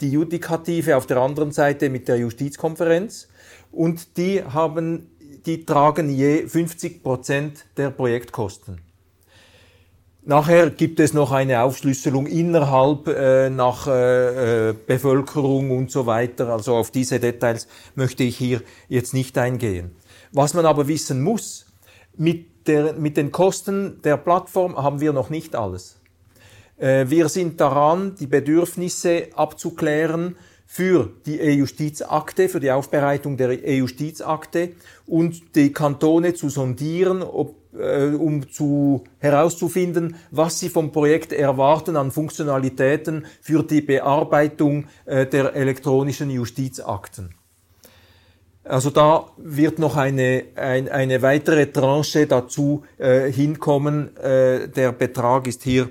die 0.00 0.10
Judikative 0.10 0.96
auf 0.96 1.06
der 1.06 1.18
anderen 1.18 1.52
Seite 1.52 1.88
mit 1.88 2.08
der 2.08 2.18
Justizkonferenz 2.18 3.28
und 3.70 4.16
die 4.16 4.42
haben, 4.42 5.06
die 5.46 5.64
tragen 5.64 6.10
je 6.10 6.48
50 6.48 7.04
Prozent 7.04 7.66
der 7.76 7.90
Projektkosten. 7.90 8.80
Nachher 10.24 10.70
gibt 10.70 10.98
es 10.98 11.14
noch 11.14 11.30
eine 11.30 11.62
Aufschlüsselung 11.62 12.26
innerhalb 12.26 13.06
äh, 13.06 13.48
nach 13.48 13.86
äh, 13.86 14.70
äh 14.70 14.74
Bevölkerung 14.74 15.70
und 15.70 15.92
so 15.92 16.06
weiter. 16.06 16.48
Also 16.48 16.74
auf 16.74 16.90
diese 16.90 17.20
Details 17.20 17.68
möchte 17.94 18.24
ich 18.24 18.36
hier 18.36 18.62
jetzt 18.88 19.14
nicht 19.14 19.38
eingehen. 19.38 19.94
Was 20.32 20.54
man 20.54 20.66
aber 20.66 20.88
wissen 20.88 21.22
muss, 21.22 21.66
mit 22.16 22.55
der, 22.68 22.94
mit 22.94 23.16
den 23.16 23.32
Kosten 23.32 24.00
der 24.02 24.16
Plattform 24.16 24.76
haben 24.76 25.00
wir 25.00 25.12
noch 25.12 25.30
nicht 25.30 25.54
alles. 25.54 25.96
Äh, 26.78 27.06
wir 27.08 27.28
sind 27.28 27.60
daran, 27.60 28.14
die 28.18 28.26
Bedürfnisse 28.26 29.28
abzuklären 29.34 30.36
für 30.66 31.10
die 31.24 31.38
E-Justizakte, 31.38 32.48
für 32.48 32.60
die 32.60 32.70
Aufbereitung 32.70 33.36
der 33.36 33.64
E-Justizakte 33.64 34.72
und 35.06 35.54
die 35.54 35.72
Kantone 35.72 36.34
zu 36.34 36.48
sondieren, 36.48 37.22
ob, 37.22 37.54
äh, 37.78 38.08
um 38.08 38.50
zu, 38.50 39.04
herauszufinden, 39.18 40.16
was 40.32 40.58
sie 40.58 40.68
vom 40.68 40.90
Projekt 40.90 41.32
erwarten 41.32 41.96
an 41.96 42.10
Funktionalitäten 42.10 43.26
für 43.40 43.62
die 43.62 43.80
Bearbeitung 43.80 44.86
äh, 45.04 45.24
der 45.24 45.54
elektronischen 45.54 46.30
Justizakten. 46.30 47.35
Also 48.68 48.90
da 48.90 49.26
wird 49.36 49.78
noch 49.78 49.96
eine, 49.96 50.44
ein, 50.56 50.88
eine 50.88 51.22
weitere 51.22 51.66
Tranche 51.66 52.26
dazu 52.26 52.82
äh, 52.98 53.30
hinkommen. 53.30 54.16
Äh, 54.16 54.68
der 54.68 54.90
Betrag 54.90 55.46
ist 55.46 55.62
hier 55.62 55.88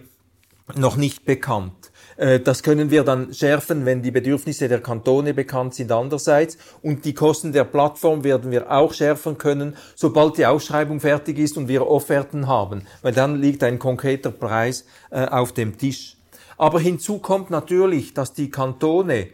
noch 0.76 0.97
nicht 0.97 1.23
bekannt. 1.23 1.91
Äh, 2.17 2.41
das 2.41 2.63
können 2.63 2.91
wir 2.91 3.03
dann 3.03 3.34
schärfen, 3.34 3.86
wenn 3.86 4.01
die 4.01 4.11
Bedürfnisse 4.11 4.67
der 4.67 4.82
Kantone 4.82 5.34
bekannt 5.34 5.73
sind 5.73 5.89
andererseits. 5.91 6.57
Und 6.82 7.05
die 7.05 7.13
Kosten 7.13 7.53
der 7.53 7.63
Plattform 7.63 8.26
werden 8.26 8.51
wir 8.51 8.69
auch 8.69 8.93
schärfen 8.93 9.38
können, 9.38 9.78
sobald 9.95 10.38
die 10.38 10.45
Ausschreibung 10.45 10.99
fertig 10.99 11.39
ist 11.39 11.57
und 11.57 11.69
wir 11.69 11.88
Offerten 11.88 12.47
haben. 12.47 12.88
Weil 13.01 13.13
dann 13.13 13.41
liegt 13.41 13.63
ein 13.63 13.80
konkreter 13.80 14.32
Preis 14.32 14.86
äh, 15.11 15.26
auf 15.26 15.53
dem 15.53 15.78
Tisch. 15.78 16.17
Aber 16.57 16.80
hinzu 16.82 17.19
kommt 17.19 17.49
natürlich, 17.49 18.13
dass 18.13 18.34
die 18.34 18.49
Kantone 18.49 19.28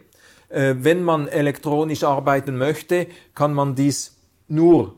wenn 0.52 1.02
man 1.02 1.28
elektronisch 1.28 2.04
arbeiten 2.04 2.58
möchte, 2.58 3.06
kann 3.34 3.54
man 3.54 3.74
dies 3.74 4.18
nur 4.48 4.96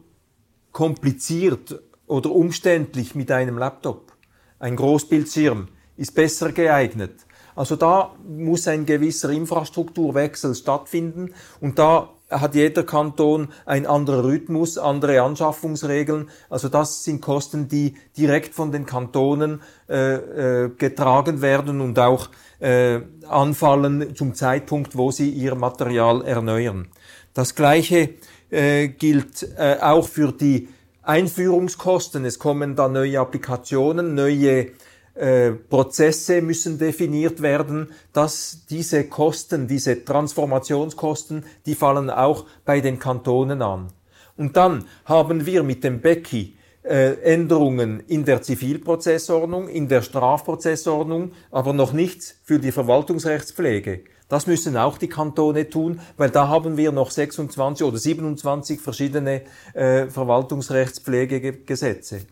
kompliziert 0.73 1.81
oder 2.07 2.31
umständlich 2.33 3.15
mit 3.15 3.31
einem 3.31 3.59
Laptop. 3.59 4.13
Ein 4.59 4.77
Großbildschirm 4.77 5.69
ist 5.97 6.15
besser 6.15 6.53
geeignet. 6.53 7.25
Also 7.55 7.77
da 7.77 8.15
muss 8.27 8.67
ein 8.67 8.85
gewisser 8.85 9.31
Infrastrukturwechsel 9.31 10.55
stattfinden 10.55 11.33
und 11.61 11.79
da 11.79 12.11
hat 12.41 12.55
jeder 12.55 12.83
Kanton 12.83 13.49
ein 13.67 13.87
anderer 13.87 14.25
Rhythmus, 14.25 14.79
andere 14.79 15.23
Anschaffungsregeln. 15.23 16.29
Also 16.51 16.69
das 16.69 17.05
sind 17.05 17.21
Kosten, 17.21 17.69
die 17.69 17.95
direkt 18.17 18.55
von 18.55 18.73
den 18.73 18.87
Kantonen 18.87 19.61
äh, 19.89 20.65
äh, 20.65 20.71
getragen 20.71 21.43
werden 21.43 21.81
und 21.81 21.99
auch 21.99 22.29
äh, 22.61 23.01
anfallen 23.29 24.15
zum 24.15 24.35
Zeitpunkt, 24.35 24.97
wo 24.97 25.11
sie 25.11 25.31
ihr 25.31 25.55
Material 25.55 26.25
erneuern. 26.25 26.89
Das 27.35 27.55
Gleiche 27.55 28.11
äh, 28.51 28.89
gilt 28.89 29.47
äh, 29.57 29.79
auch 29.81 30.09
für 30.09 30.33
die 30.33 30.69
Einführungskosten. 31.03 32.25
Es 32.25 32.39
kommen 32.39 32.77
da 32.77 32.89
neue 32.89 33.21
Applikationen, 33.21 34.15
neue 34.15 34.69
äh, 35.15 35.53
Prozesse 35.53 36.43
müssen 36.43 36.79
definiert 36.79 37.41
werden, 37.41 37.93
dass 38.13 38.67
diese 38.69 39.05
Kosten, 39.05 39.69
diese 39.69 40.05
Transformationskosten, 40.05 41.45
die 41.67 41.75
fallen 41.75 42.11
auch 42.11 42.47
bei 42.65 42.81
den 42.81 42.99
Kantonen 42.99 43.63
an. 43.63 43.93
Und 44.37 44.57
dann 44.57 44.85
haben 45.05 45.47
wir 45.47 45.63
mit 45.63 45.85
dem 45.85 46.01
Becky 46.01 46.57
äh, 46.83 47.13
Änderungen 47.23 48.01
in 48.09 48.25
der 48.25 48.43
Zivilprozessordnung, 48.43 49.69
in 49.69 49.87
der 49.89 50.03
Strafprozessordnung, 50.03 51.31
aber 51.51 51.73
noch 51.73 51.93
nichts 51.93 52.35
für 52.43 52.59
die 52.59 52.73
Verwaltungsrechtspflege. 52.73 54.01
Das 54.29 54.47
müssen 54.47 54.77
auch 54.77 54.99
die 54.99 55.09
Kantone 55.09 55.71
tun, 55.71 56.01
weil 56.17 56.31
da 56.31 56.49
haben 56.49 56.77
wir 56.77 56.93
noch 56.93 57.11
26 57.11 57.87
oder 57.87 57.99
27 57.99 58.81
verschiedene 58.81 59.43
äh, 59.75 60.07
Verwaltungsrechtspflegegesetze. 60.07 62.27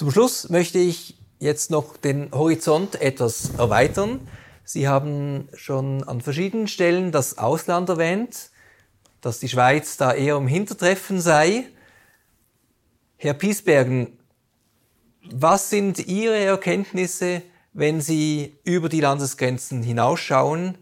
Zum 0.00 0.10
Schluss 0.10 0.48
möchte 0.48 0.78
ich 0.78 1.18
jetzt 1.40 1.70
noch 1.70 1.98
den 1.98 2.30
Horizont 2.32 3.02
etwas 3.02 3.50
erweitern. 3.58 4.26
Sie 4.64 4.88
haben 4.88 5.50
schon 5.52 6.04
an 6.04 6.22
verschiedenen 6.22 6.68
Stellen 6.68 7.12
das 7.12 7.36
Ausland 7.36 7.90
erwähnt, 7.90 8.48
dass 9.20 9.40
die 9.40 9.48
Schweiz 9.50 9.98
da 9.98 10.14
eher 10.14 10.36
im 10.36 10.46
Hintertreffen 10.46 11.20
sei. 11.20 11.66
Herr 13.18 13.34
Piesbergen, 13.34 14.16
was 15.30 15.68
sind 15.68 15.98
Ihre 15.98 16.38
Erkenntnisse, 16.38 17.42
wenn 17.74 18.00
Sie 18.00 18.56
über 18.64 18.88
die 18.88 19.02
Landesgrenzen 19.02 19.82
hinausschauen? 19.82 20.78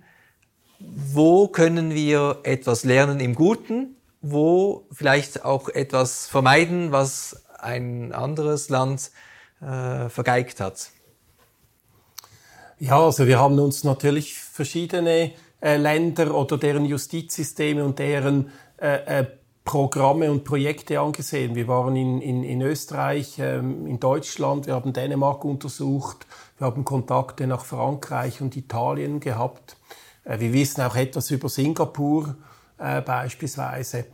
Wo 0.79 1.49
können 1.49 1.93
wir 1.93 2.39
etwas 2.45 2.85
lernen 2.85 3.19
im 3.19 3.35
Guten? 3.35 3.97
Wo 4.21 4.87
vielleicht 4.93 5.45
auch 5.45 5.69
etwas 5.71 6.29
vermeiden, 6.29 6.93
was 6.93 7.43
ein 7.59 8.13
anderes 8.13 8.69
Land 8.69 9.11
äh, 9.61 10.09
vergeigt 10.09 10.61
hat? 10.61 10.91
Ja, 12.79 13.01
also 13.01 13.27
wir 13.27 13.39
haben 13.39 13.59
uns 13.59 13.83
natürlich 13.85 14.35
verschiedene 14.35 15.33
äh, 15.61 15.77
Länder 15.77 16.35
oder 16.35 16.59
deren 16.59 16.85
Justizsysteme 16.85 17.85
und 17.85 17.99
deren 17.99 18.53
äh, 18.81 19.21
äh, 19.21 19.27
Programme 19.65 20.31
und 20.31 20.45
Projekte 20.45 21.01
angesehen. 21.01 21.55
Wir 21.55 21.69
waren 21.69 21.95
in, 21.95 22.23
in, 22.23 22.43
in 22.43 22.63
Österreich, 22.63 23.39
ähm, 23.39 23.87
in 23.87 24.01
Deutschland, 24.01 24.67
wir 24.67 24.75
haben 24.75 24.93
Dänemark 24.93 25.45
untersucht, 25.45 26.27
wir 26.57 26.69
haben 26.69 26.85
Kontakte 26.85 27.47
nach 27.47 27.65
Frankreich 27.65 28.41
und 28.41 28.57
Italien 28.57 29.21
gehabt. 29.21 29.77
Äh, 30.25 30.41
wir 30.41 30.53
wissen 30.53 30.81
auch 30.83 30.97
etwas 30.97 31.31
über 31.31 31.49
Singapur 31.49 32.37
äh, 32.79 33.03
beispielsweise. 33.03 34.07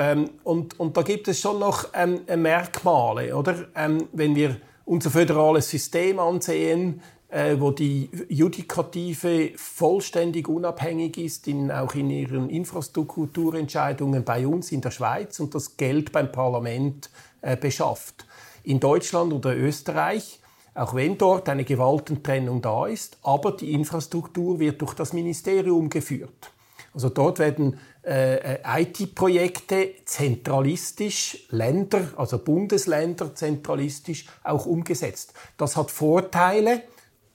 Ähm, 0.00 0.30
und, 0.44 0.80
und 0.80 0.96
da 0.96 1.02
gibt 1.02 1.28
es 1.28 1.40
schon 1.40 1.58
noch 1.58 1.88
ähm, 1.92 2.20
Merkmale, 2.36 3.36
oder? 3.36 3.66
Ähm, 3.76 4.08
wenn 4.12 4.34
wir 4.34 4.56
unser 4.86 5.10
föderales 5.10 5.68
System 5.68 6.18
ansehen, 6.18 7.02
äh, 7.28 7.56
wo 7.58 7.70
die 7.70 8.08
Judikative 8.30 9.50
vollständig 9.56 10.48
unabhängig 10.48 11.18
ist, 11.18 11.46
in, 11.48 11.70
auch 11.70 11.94
in 11.94 12.08
ihren 12.08 12.48
Infrastrukturentscheidungen 12.48 14.24
bei 14.24 14.46
uns 14.46 14.72
in 14.72 14.80
der 14.80 14.90
Schweiz 14.90 15.38
und 15.38 15.54
das 15.54 15.76
Geld 15.76 16.12
beim 16.12 16.32
Parlament 16.32 17.10
äh, 17.42 17.58
beschafft. 17.58 18.24
In 18.64 18.80
Deutschland 18.80 19.34
oder 19.34 19.54
Österreich, 19.54 20.40
auch 20.72 20.94
wenn 20.94 21.18
dort 21.18 21.46
eine 21.50 21.64
Gewaltentrennung 21.64 22.62
da 22.62 22.86
ist, 22.86 23.18
aber 23.22 23.52
die 23.52 23.74
Infrastruktur 23.74 24.60
wird 24.60 24.80
durch 24.80 24.94
das 24.94 25.12
Ministerium 25.12 25.90
geführt. 25.90 26.52
Also 26.94 27.10
dort 27.10 27.38
werden 27.38 27.78
IT-Projekte 28.02 29.90
zentralistisch, 30.04 31.46
Länder, 31.50 32.08
also 32.16 32.38
Bundesländer 32.38 33.34
zentralistisch 33.34 34.26
auch 34.42 34.64
umgesetzt. 34.64 35.34
Das 35.58 35.76
hat 35.76 35.90
Vorteile, 35.90 36.82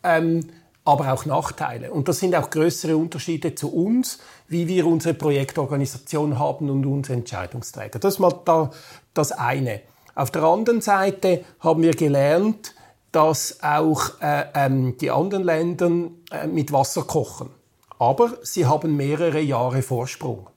ähm, 0.04 0.42
aber 0.86 1.12
auch 1.12 1.26
Nachteile. 1.26 1.92
Und 1.92 2.08
das 2.08 2.20
sind 2.20 2.36
auch 2.36 2.50
größere 2.50 2.96
Unterschiede 2.96 3.56
zu 3.56 3.74
uns, 3.74 4.20
wie 4.48 4.68
wir 4.68 4.86
unsere 4.86 5.16
Projektorganisation 5.16 6.38
haben 6.40 6.70
und 6.70 6.86
unsere 6.86 7.18
Entscheidungsträger. 7.18 8.00
Das 8.00 8.16
ist 8.16 8.20
mal 8.20 8.34
da, 8.46 8.70
das 9.14 9.32
eine. 9.32 9.82
Auf 10.14 10.32
der 10.32 10.44
anderen 10.44 10.82
Seite 10.82 11.44
haben 11.60 11.82
wir 11.82 11.94
gelernt, 11.94 12.76
dass 13.12 13.64
auch 13.64 14.22
äh, 14.22 14.46
ähm, 14.54 14.98
die 14.98 15.10
anderen 15.10 15.44
Länder 15.44 15.90
äh, 16.32 16.48
mit 16.48 16.72
Wasser 16.72 17.04
kochen. 17.04 17.50
Aber 17.98 18.38
sie 18.44 18.66
haben 18.66 18.96
mehrere 18.96 19.40
Jahre 19.40 19.82
Vorsprung. 19.82 20.50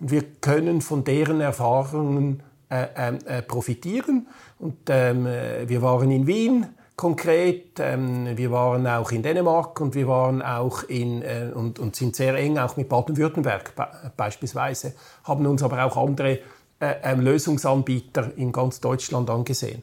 Und 0.00 0.10
wir 0.10 0.22
können 0.40 0.80
von 0.80 1.04
deren 1.04 1.40
Erfahrungen 1.40 2.42
äh, 2.68 2.86
ähm, 2.96 3.18
äh 3.26 3.42
profitieren. 3.42 4.26
Und 4.58 4.76
ähm, 4.88 5.26
äh, 5.26 5.68
wir 5.68 5.82
waren 5.82 6.10
in 6.10 6.26
Wien 6.26 6.66
konkret. 6.96 7.78
Ähm, 7.78 8.36
wir 8.36 8.50
waren 8.50 8.86
auch 8.86 9.10
in 9.12 9.22
Dänemark 9.22 9.80
und 9.80 9.94
wir 9.94 10.08
waren 10.08 10.42
auch 10.42 10.84
in 10.84 11.22
äh, 11.22 11.50
und, 11.54 11.78
und 11.78 11.96
sind 11.96 12.16
sehr 12.16 12.34
eng 12.34 12.58
auch 12.58 12.76
mit 12.76 12.88
Baden-Württemberg 12.88 13.74
be 13.74 13.86
beispielsweise, 14.16 14.94
haben 15.24 15.46
uns 15.46 15.62
aber 15.62 15.84
auch 15.84 15.96
andere 15.96 16.38
äh, 16.80 16.94
äh, 17.02 17.14
Lösungsanbieter 17.14 18.32
in 18.36 18.52
ganz 18.52 18.80
Deutschland 18.80 19.30
angesehen. 19.30 19.82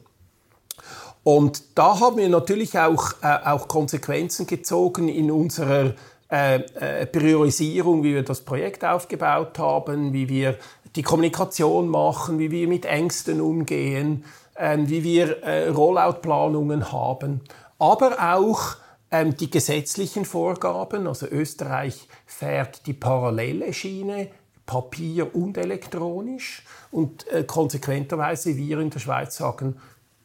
Und 1.24 1.78
da 1.78 2.00
haben 2.00 2.16
wir 2.16 2.28
natürlich 2.28 2.78
auch, 2.78 3.12
äh, 3.22 3.38
auch 3.44 3.68
Konsequenzen 3.68 4.46
gezogen 4.46 5.08
in 5.08 5.30
unserer 5.30 5.94
äh, 6.32 6.62
äh, 7.02 7.04
Priorisierung, 7.04 8.02
wie 8.02 8.14
wir 8.14 8.22
das 8.22 8.40
Projekt 8.40 8.86
aufgebaut 8.86 9.58
haben, 9.58 10.14
wie 10.14 10.30
wir 10.30 10.56
die 10.96 11.02
Kommunikation 11.02 11.88
machen, 11.88 12.38
wie 12.38 12.50
wir 12.50 12.68
mit 12.68 12.86
Ängsten 12.86 13.42
umgehen, 13.42 14.24
ähm, 14.56 14.88
wie 14.88 15.04
wir 15.04 15.42
äh, 15.42 15.68
Rollout-Planungen 15.68 16.90
haben, 16.90 17.42
aber 17.78 18.34
auch 18.34 18.76
ähm, 19.10 19.36
die 19.36 19.50
gesetzlichen 19.50 20.24
Vorgaben. 20.24 21.06
Also 21.06 21.26
Österreich 21.26 22.08
fährt 22.24 22.86
die 22.86 22.94
parallele 22.94 23.74
Schiene, 23.74 24.28
Papier 24.64 25.34
und 25.34 25.58
elektronisch. 25.58 26.64
Und 26.90 27.28
äh, 27.28 27.44
konsequenterweise 27.44 28.56
wir 28.56 28.78
in 28.78 28.88
der 28.88 29.00
Schweiz 29.00 29.36
sagen, 29.36 29.76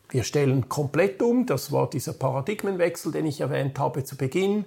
wir 0.09 0.23
stellen 0.23 0.69
komplett 0.69 1.21
um. 1.21 1.45
Das 1.45 1.73
war 1.73 1.89
dieser 1.89 2.13
Paradigmenwechsel, 2.13 3.11
den 3.11 3.25
ich 3.25 3.41
erwähnt 3.41 3.77
habe 3.77 4.05
zu 4.05 4.15
Beginn. 4.15 4.63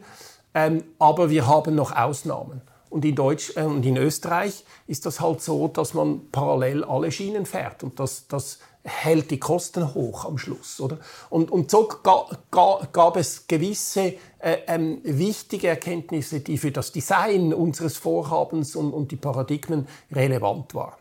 Ähm, 0.55 0.85
aber 0.99 1.31
wir 1.31 1.47
haben 1.47 1.75
noch 1.75 1.95
Ausnahmen. 1.95 2.63
Und 2.89 3.05
in, 3.05 3.15
Deutsch, 3.15 3.57
äh, 3.57 3.63
und 3.63 3.87
in 3.87 3.97
Österreich 3.97 4.65
ist 4.87 5.07
das 5.07 5.21
halt 5.21 5.41
so, 5.41 5.69
dass 5.69 5.95
man 5.95 6.29
parallel 6.33 6.85
alle 6.85 7.13
Schienen 7.13 7.47
fährt. 7.47 7.85
Und 7.85 8.01
das, 8.01 8.27
das 8.27 8.59
hält 8.83 9.31
die 9.31 9.39
Kosten 9.39 9.95
hoch 9.95 10.25
am 10.25 10.39
Schluss. 10.39 10.81
Oder? 10.81 10.99
Und, 11.29 11.51
und 11.51 11.71
so 11.71 11.87
ga, 11.87 12.27
ga, 12.51 12.89
gab 12.93 13.17
es 13.17 13.47
gewisse 13.47 14.15
äh, 14.41 14.59
ähm, 14.67 15.01
wichtige 15.05 15.69
Erkenntnisse, 15.69 16.41
die 16.41 16.59
für 16.59 16.73
das 16.73 16.91
Design 16.91 17.55
unseres 17.55 17.97
Vorhabens 17.97 18.75
und, 18.75 18.93
und 18.93 19.13
die 19.13 19.17
Paradigmen 19.17 19.87
relevant 20.11 20.75
waren. 20.75 20.99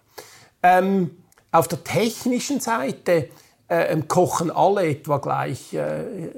Ähm, 0.61 1.23
auf 1.51 1.67
der 1.67 1.83
technischen 1.83 2.59
Seite 2.59 3.29
äh, 3.70 3.95
kochen 4.07 4.51
alle 4.51 4.88
etwa 4.88 5.17
gleich 5.20 5.74
äh, 5.74 5.78
äh, 5.78 6.32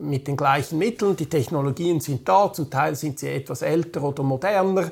mit 0.00 0.26
den 0.26 0.36
gleichen 0.36 0.78
Mitteln. 0.78 1.16
Die 1.16 1.28
Technologien 1.28 2.00
sind 2.00 2.28
da, 2.28 2.52
zum 2.52 2.68
Teil 2.70 2.96
sind 2.96 3.18
sie 3.20 3.28
etwas 3.28 3.62
älter 3.62 4.02
oder 4.02 4.22
moderner. 4.22 4.90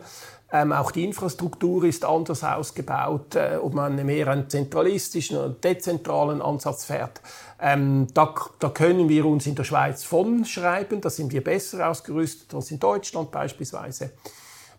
Ähm, 0.53 0.72
auch 0.72 0.91
die 0.91 1.05
Infrastruktur 1.05 1.84
ist 1.84 2.05
anders 2.05 2.43
ausgebaut, 2.43 3.36
äh, 3.36 3.57
ob 3.61 3.74
man 3.74 4.05
mehr 4.05 4.28
einen 4.28 4.49
zentralistischen 4.49 5.36
oder 5.36 5.51
dezentralen 5.51 6.43
Ansatz 6.43 6.84
fährt. 6.84 7.20
Ähm, 7.61 8.09
da, 8.14 8.34
da, 8.59 8.68
können 8.70 9.09
wir 9.09 9.26
uns 9.26 9.47
in 9.47 9.55
der 9.55 9.64
Schweiz 9.64 10.03
von 10.03 10.45
schreiben, 10.45 11.01
da 11.01 11.11
sind 11.11 11.32
wir 11.32 11.45
besser 11.45 11.88
ausgerüstet 11.88 12.53
als 12.55 12.70
in 12.70 12.80
Deutschland 12.80 13.30
beispielsweise. 13.30 14.11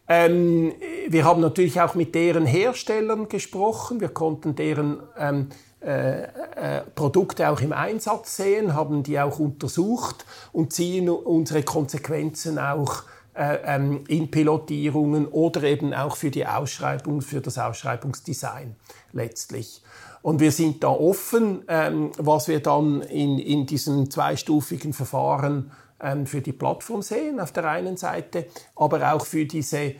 Ähm, 0.07 0.73
wir 1.07 1.23
haben 1.23 1.39
natürlich 1.39 1.79
auch 1.79 1.95
mit 1.95 2.15
deren 2.15 2.45
Herstellern 2.45 3.29
gesprochen, 3.29 4.01
wir 4.01 4.09
konnten 4.09 4.55
deren 4.55 5.01
ähm, 5.17 5.49
äh, 5.83 6.25
äh, 6.25 6.81
Produkte 6.93 7.49
auch 7.49 7.59
im 7.59 7.73
Einsatz 7.73 8.37
sehen, 8.37 8.75
haben 8.75 9.01
die 9.01 9.19
auch 9.19 9.39
untersucht 9.39 10.27
und 10.51 10.73
ziehen 10.73 11.09
unsere 11.09 11.63
Konsequenzen 11.63 12.59
auch 12.59 13.01
äh, 13.33 13.57
ähm, 13.65 14.03
in 14.07 14.29
Pilotierungen 14.29 15.25
oder 15.25 15.63
eben 15.63 15.95
auch 15.95 16.17
für 16.17 16.29
die 16.29 16.45
Ausschreibung, 16.45 17.21
für 17.21 17.41
das 17.41 17.57
Ausschreibungsdesign 17.57 18.75
letztlich. 19.11 19.81
Und 20.21 20.39
wir 20.39 20.51
sind 20.51 20.83
da 20.83 20.89
offen, 20.89 21.63
ähm, 21.67 22.11
was 22.19 22.47
wir 22.47 22.59
dann 22.59 23.01
in, 23.01 23.39
in 23.39 23.65
diesem 23.65 24.11
zweistufigen 24.11 24.93
Verfahren 24.93 25.71
ähm, 25.99 26.27
für 26.27 26.41
die 26.41 26.53
Plattform 26.53 27.01
sehen, 27.01 27.39
auf 27.39 27.53
der 27.53 27.65
einen 27.65 27.97
Seite, 27.97 28.45
aber 28.75 29.13
auch 29.13 29.25
für 29.25 29.45
diese 29.45 29.95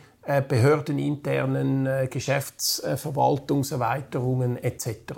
behördeninternen 0.48 2.08
Geschäftsverwaltungserweiterungen 2.08 4.56
etc. 4.56 5.14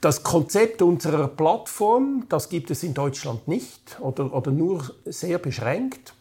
Das 0.00 0.22
Konzept 0.22 0.80
unserer 0.80 1.26
Plattform, 1.26 2.26
das 2.28 2.48
gibt 2.48 2.70
es 2.70 2.84
in 2.84 2.94
Deutschland 2.94 3.48
nicht 3.48 3.98
oder, 4.00 4.32
oder 4.32 4.52
nur 4.52 4.84
sehr 5.04 5.38
beschränkt. 5.38 6.14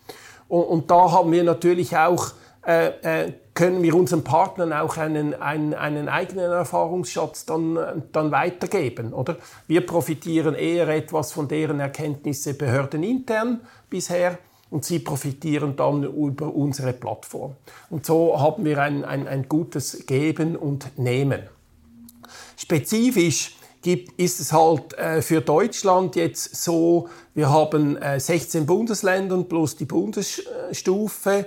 Und, 0.47 0.63
und 0.63 0.91
da 0.91 1.11
haben 1.11 1.31
wir 1.31 1.43
natürlich 1.43 1.95
auch, 1.95 2.31
äh, 2.65 3.25
äh, 3.27 3.33
können 3.53 3.83
wir 3.83 3.93
unseren 3.93 4.23
Partnern 4.23 4.73
auch 4.73 4.97
einen, 4.97 5.35
einen, 5.35 5.75
einen 5.75 6.09
eigenen 6.09 6.51
Erfahrungsschatz 6.51 7.45
dann, 7.45 8.03
dann 8.11 8.31
weitergeben, 8.31 9.13
oder? 9.13 9.37
Wir 9.67 9.85
profitieren 9.85 10.55
eher 10.55 10.87
etwas 10.87 11.31
von 11.31 11.47
deren 11.47 11.79
Erkenntnisse 11.79 12.55
behördenintern 12.55 13.61
bisher 13.91 14.39
und 14.69 14.85
sie 14.85 14.99
profitieren 14.99 15.75
dann 15.75 16.03
über 16.03 16.53
unsere 16.53 16.93
Plattform. 16.93 17.55
Und 17.89 18.05
so 18.07 18.39
haben 18.39 18.65
wir 18.65 18.81
ein, 18.81 19.05
ein, 19.05 19.27
ein 19.27 19.47
gutes 19.47 20.05
Geben 20.07 20.55
und 20.55 20.97
Nehmen. 20.97 21.41
Spezifisch 22.57 23.56
gibt, 23.87 24.19
ist 24.19 24.41
es 24.41 24.51
halt 24.51 24.95
äh, 24.95 25.21
für 25.21 25.39
Deutschland 25.39 26.17
jetzt 26.17 26.57
so, 26.57 27.07
wir 27.33 27.49
haben 27.49 27.95
äh, 27.95 28.19
16 28.19 28.65
Bundesländer 28.65 29.41
plus 29.43 29.77
die 29.77 29.85
Bundesstufe. 29.85 31.45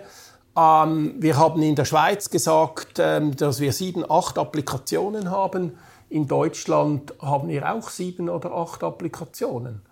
Ähm, 0.57 1.17
wir 1.19 1.37
haben 1.37 1.61
in 1.61 1.75
der 1.75 1.85
Schweiz 1.85 2.31
gesagt, 2.31 2.99
ähm, 2.99 3.37
dass 3.37 3.61
wir 3.61 3.75
sieben, 3.75 4.11
acht 4.11 4.39
Applikationen 4.39 5.31
haben. 5.31 5.77
In 6.09 6.29
Deutschland 6.29 7.13
haben 7.21 7.49
wir 7.51 7.71
auch 7.75 7.91
sieben 7.91 8.31
oder 8.31 8.53
acht 8.53 8.83
Applikationen. 8.83 9.83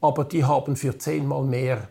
Aber 0.00 0.22
die 0.22 0.44
haben 0.44 0.76
für 0.76 0.96
zehnmal 0.98 1.42
mehr 1.42 1.88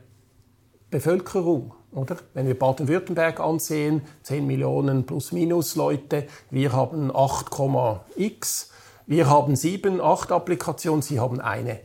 Bevölkerung. 0.91 1.73
Oder? 1.91 2.15
Wenn 2.33 2.47
wir 2.47 2.57
Baden-Württemberg 2.57 3.41
ansehen, 3.41 4.01
10 4.23 4.47
Millionen 4.47 5.05
plus 5.05 5.33
minus 5.33 5.75
Leute, 5.75 6.25
wir 6.51 6.71
haben 6.71 7.11
8,x 7.11 8.69
Wir 9.07 9.29
haben 9.29 9.55
sieben, 9.55 10.01
acht 10.01 10.31
Applikationen, 10.31 11.01
Sie 11.01 11.19
haben 11.19 11.39
eine. 11.39 11.79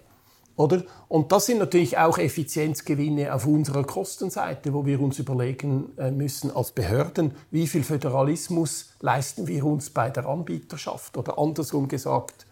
Oder? 0.57 0.83
Und 1.09 1.33
das 1.33 1.47
sind 1.47 1.59
natürlich 1.59 1.97
auch 1.97 2.19
Effizienzgewinne 2.19 3.35
auf 3.35 3.47
unserer 3.47 3.85
Kostenseite, 3.85 4.75
wo 4.75 4.85
wir 4.85 5.01
uns 5.01 5.19
überlegen 5.19 5.97
äh, 5.97 6.11
müssen 6.11 6.55
als 6.55 6.73
Behörden, 6.73 7.35
wie 7.51 7.67
viel 7.67 7.83
Föderalismus 7.83 8.93
leisten 9.01 9.47
wir 9.47 9.65
uns 9.65 9.89
bei 9.89 10.11
der 10.11 10.27
Anbieterschaft? 10.27 11.17
Oder 11.17 11.39
andersrum 11.39 11.89
gesagt, 11.89 12.47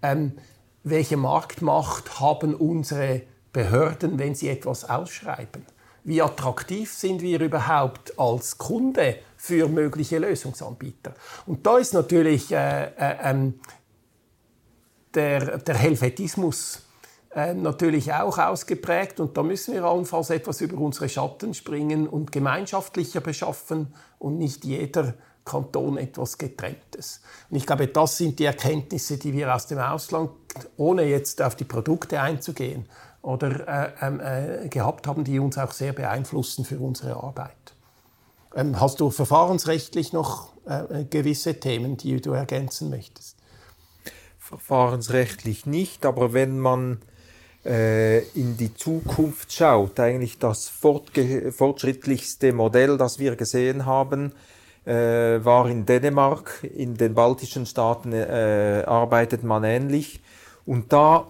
ähm, 0.00 0.32
welche 0.84 1.18
Marktmacht 1.18 2.20
haben 2.20 2.54
unsere 2.54 3.22
Behörden, 3.52 4.18
wenn 4.18 4.34
sie 4.34 4.48
etwas 4.48 4.88
ausschreiben? 4.88 5.66
Wie 6.02 6.22
attraktiv 6.22 6.94
sind 6.94 7.20
wir 7.20 7.40
überhaupt 7.40 8.18
als 8.18 8.56
Kunde 8.56 9.16
für 9.36 9.68
mögliche 9.68 10.18
Lösungsanbieter? 10.18 11.14
Und 11.44 11.66
da 11.66 11.76
ist 11.76 11.92
natürlich 11.92 12.52
äh, 12.52 12.84
äh, 12.84 13.16
ähm, 13.22 13.60
der, 15.14 15.58
der 15.58 15.74
Helvetismus 15.74 16.82
äh, 17.34 17.54
natürlich 17.54 18.12
auch 18.12 18.38
ausgeprägt 18.38 19.20
und 19.20 19.36
da 19.36 19.42
müssen 19.42 19.74
wir 19.74 19.84
allenfalls 19.84 20.30
etwas 20.30 20.60
über 20.60 20.78
unsere 20.78 21.08
Schatten 21.08 21.54
springen 21.54 22.08
und 22.08 22.32
gemeinschaftlicher 22.32 23.20
beschaffen 23.20 23.94
und 24.18 24.38
nicht 24.38 24.64
jeder 24.64 25.14
Kanton 25.44 25.96
etwas 25.96 26.38
Getrenntes. 26.38 27.20
Und 27.48 27.56
ich 27.56 27.66
glaube, 27.66 27.88
das 27.88 28.16
sind 28.18 28.38
die 28.38 28.44
Erkenntnisse, 28.44 29.16
die 29.16 29.32
wir 29.32 29.54
aus 29.54 29.66
dem 29.66 29.78
Ausland, 29.78 30.30
ohne 30.76 31.04
jetzt 31.04 31.40
auf 31.42 31.56
die 31.56 31.64
Produkte 31.64 32.20
einzugehen, 32.20 32.86
oder 33.22 33.68
äh, 33.68 33.90
ähm, 34.00 34.20
äh, 34.20 34.68
gehabt 34.68 35.06
haben, 35.06 35.24
die 35.24 35.38
uns 35.38 35.58
auch 35.58 35.72
sehr 35.72 35.92
beeinflussen 35.92 36.64
für 36.64 36.78
unsere 36.78 37.22
Arbeit. 37.22 37.74
Ähm, 38.54 38.80
hast 38.80 39.00
du 39.00 39.10
verfahrensrechtlich 39.10 40.12
noch 40.12 40.52
äh, 40.66 41.04
gewisse 41.04 41.60
Themen, 41.60 41.96
die 41.96 42.20
du 42.20 42.32
ergänzen 42.32 42.90
möchtest? 42.90 43.36
Verfahrensrechtlich 44.50 45.64
nicht, 45.64 46.04
aber 46.04 46.32
wenn 46.32 46.58
man 46.58 46.98
äh, 47.64 48.18
in 48.30 48.56
die 48.56 48.74
Zukunft 48.74 49.52
schaut, 49.52 50.00
eigentlich 50.00 50.38
das 50.38 50.68
fortschrittlichste 50.68 52.52
Modell, 52.52 52.98
das 52.98 53.20
wir 53.20 53.36
gesehen 53.36 53.86
haben, 53.86 54.32
äh, 54.86 54.92
war 55.44 55.68
in 55.70 55.86
Dänemark. 55.86 56.66
In 56.74 56.96
den 56.96 57.14
baltischen 57.14 57.64
Staaten 57.64 58.12
äh, 58.12 58.82
arbeitet 58.86 59.44
man 59.44 59.62
ähnlich. 59.62 60.20
Und 60.66 60.92
da 60.92 61.28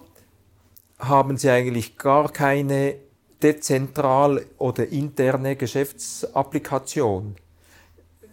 haben 0.97 1.37
sie 1.37 1.51
eigentlich 1.51 1.97
gar 1.97 2.31
keine 2.31 2.95
dezentral 3.43 4.43
oder 4.57 4.87
interne 4.87 5.55
Geschäftsapplikation. 5.55 7.35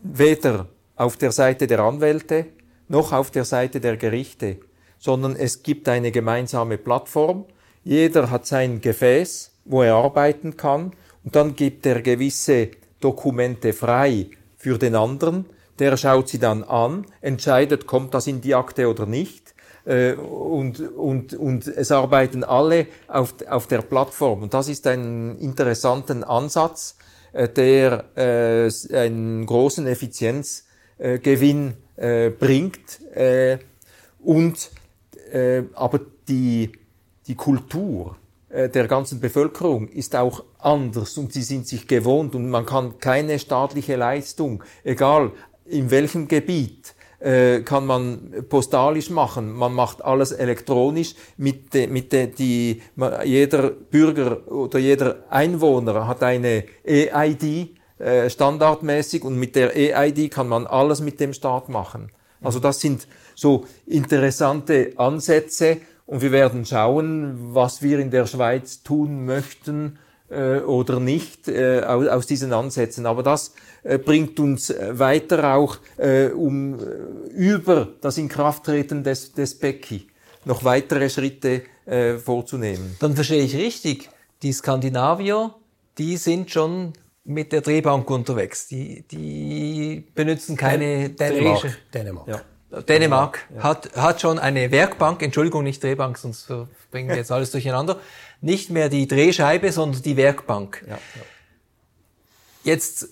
Weder 0.03 0.67
auf 0.97 1.19
der 1.19 1.33
Seite 1.33 1.67
der 1.67 1.81
Anwälte 1.81 2.47
noch 2.89 3.13
auf 3.13 3.31
der 3.31 3.45
Seite 3.45 3.81
der 3.81 3.99
Gerichte, 3.99 4.59
sondern 4.99 5.37
es 5.37 5.63
gibt 5.63 5.89
eine 5.89 6.11
gemeinsame 6.11 6.79
Plattform, 6.79 7.45
jeder 7.85 8.31
hat 8.31 8.47
sein 8.47 8.81
Gefäß, 8.81 9.53
wo 9.65 9.83
er 9.83 9.95
arbeiten 9.95 10.57
kann 10.57 10.93
und 11.25 11.37
dann 11.37 11.55
gibt 11.55 11.87
er 11.87 12.03
gewisse 12.03 12.69
Dokumente 13.01 13.73
frei 13.73 14.27
für 14.57 14.79
den 14.79 14.95
anderen. 14.95 15.47
Der 15.79 15.97
schaut 15.97 16.29
sie 16.29 16.39
dann 16.39 16.65
an, 16.65 17.07
entscheidet, 17.21 17.87
kommt 17.87 18.13
das 18.15 18.27
in 18.27 18.41
die 18.41 18.55
Akte 18.55 18.89
oder 18.89 19.07
nicht. 19.07 19.55
Äh, 19.89 20.13
und, 20.15 20.81
und, 20.81 21.35
und 21.35 21.67
es 21.67 21.91
arbeiten 21.91 22.45
alle 22.45 22.89
auf, 23.07 23.35
auf 23.49 23.67
der 23.69 23.83
Plattform. 23.83 24.43
Und 24.43 24.53
das 24.53 24.69
ist 24.69 24.87
ein 24.87 25.39
interessanter 25.39 26.29
Ansatz, 26.29 26.97
äh, 27.33 27.49
der 27.49 28.05
äh, 28.15 28.71
einen 28.95 29.47
großen 29.47 29.87
Effizienzgewinn 29.87 31.75
bringt. 32.39 33.01
Und, 34.21 34.71
aber 35.75 36.01
die, 36.29 36.73
die 37.27 37.35
Kultur 37.35 38.17
äh, 38.49 38.69
der 38.69 38.89
ganzen 38.89 39.21
Bevölkerung 39.21 39.89
ist 39.89 40.17
auch 40.17 40.45
anders 40.59 41.19
und 41.19 41.33
sie 41.33 41.43
sind 41.43 41.67
sich 41.67 41.87
gewohnt 41.87 42.35
und 42.35 42.49
man 42.49 42.65
kann 42.65 42.99
keine 42.99 43.39
staatliche 43.39 43.97
Leistung, 43.97 44.63
egal 44.85 45.33
in 45.67 45.91
welchem 45.91 46.29
Gebiet, 46.29 46.95
äh, 47.21 47.61
kann 47.61 47.85
man 47.85 48.45
postalisch 48.49 49.11
machen. 49.11 49.53
Man 49.53 49.75
macht 49.75 50.03
alles 50.05 50.33
elektronisch. 50.33 51.15
Mit, 51.37 51.75
de, 51.75 51.89
mit 51.89 52.13
de, 52.13 52.29
die, 52.29 52.81
jeder 53.25 53.71
Bürger 53.71 54.51
oder 54.51 54.79
jeder 54.79 55.25
Einwohner 55.29 56.07
hat 56.07 56.23
eine 56.23 56.65
EID 56.85 57.77
äh, 57.99 58.31
standardmäßig 58.31 59.25
und 59.25 59.37
mit 59.37 59.57
der 59.57 59.77
EID 59.77 60.31
kann 60.31 60.49
man 60.49 60.67
alles 60.67 61.01
mit 61.01 61.19
dem 61.21 61.33
Staat 61.33 61.69
machen. 61.69 62.13
Also 62.43 62.59
das 62.59 62.81
sind 62.81 63.07
so 63.35 63.67
interessante 63.87 64.93
Ansätze 64.97 65.79
und 66.07 66.23
wir 66.23 66.33
werden 66.33 66.65
schauen, 66.65 67.55
was 67.55 67.83
wir 67.83 67.99
in 67.99 68.11
der 68.11 68.27
Schweiz 68.27 68.83
tun 68.83 69.25
möchten 69.25 69.99
äh, 70.31 70.61
oder 70.61 71.01
nicht 71.01 71.49
äh, 71.49 71.83
aus, 71.83 72.07
aus, 72.09 72.27
diesen 72.27 72.53
Ansätzen. 72.53 73.07
Aber 73.07 73.23
das 73.23 73.55
äh, 73.83 73.99
bringt 73.99 74.41
uns 74.41 74.73
weiter 74.91 75.55
auch 75.55 75.79
äh, 75.97 76.29
um 76.29 76.79
äh, 76.79 76.83
über 77.35 77.89
das 78.01 78.19
Inkrafttreten 78.19 79.05
des, 79.05 79.33
des 79.33 79.59
BECI 79.59 80.07
noch 80.45 80.65
weitere 80.65 81.11
Schritte 81.11 81.63
äh, 81.85 82.17
vorzunehmen. 82.17 82.97
Dann 83.01 83.15
verstehe 83.15 83.43
ich 83.43 83.57
richtig. 83.57 84.09
Die 84.43 84.53
Skandinavier, 84.53 85.55
die 85.99 86.17
sind 86.17 86.51
schon 86.51 86.93
mit 87.29 87.53
der 87.53 87.61
Drehbank 87.61 88.11
unterwegs. 88.11 88.69
Die, 88.69 89.03
die 89.03 90.03
benutzen 90.15 90.57
keine 90.57 91.11
Dänemark. 91.11 91.79
Dänemark. 91.93 92.27
Ja. 92.27 92.81
Dänemark 92.83 93.47
ja. 93.55 93.63
hat, 93.63 93.95
hat 93.95 94.21
schon 94.21 94.39
eine 94.39 94.71
Werkbank, 94.71 95.23
Entschuldigung, 95.23 95.63
nicht 95.63 95.83
Drehbank, 95.83 96.17
sonst 96.17 96.51
bringen 96.91 97.11
wir 97.11 97.17
jetzt 97.17 97.31
alles 97.31 97.51
durcheinander. 97.51 98.01
Nicht 98.41 98.71
mehr 98.71 98.89
die 98.89 99.07
Drehscheibe, 99.07 99.73
sondern 99.73 100.03
die 100.03 100.17
Werkbank. 100.17 100.83
Ja, 100.87 100.95
ja. 100.95 101.23
Jetzt 102.65 103.09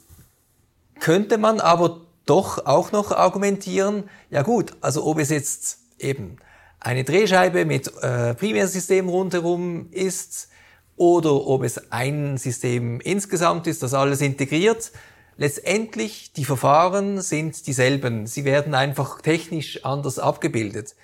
könnte 0.98 1.36
man 1.36 1.60
aber 1.60 2.00
doch 2.24 2.64
auch 2.64 2.92
noch 2.92 3.12
argumentieren, 3.12 4.08
ja 4.30 4.42
gut, 4.42 4.74
also 4.80 5.04
ob 5.04 5.18
es 5.18 5.28
jetzt 5.28 5.78
eben 5.98 6.38
eine 6.80 7.04
Drehscheibe 7.04 7.66
mit 7.66 7.92
äh, 8.02 8.34
Primärsystem 8.34 9.08
rundherum 9.08 9.88
ist 9.90 10.48
oder 10.96 11.46
ob 11.46 11.62
es 11.62 11.92
ein 11.92 12.38
System 12.38 13.00
insgesamt 13.00 13.66
ist, 13.66 13.82
das 13.82 13.94
alles 13.94 14.20
integriert, 14.20 14.92
Letztendlich, 15.38 16.32
die 16.32 16.46
Verfahren 16.46 17.20
sind 17.20 17.66
dieselben. 17.66 18.26
Sie 18.26 18.46
werden 18.46 18.74
einfach 18.74 19.20
technisch 19.20 19.84
anders 19.84 20.18
abgebildet. 20.18 20.96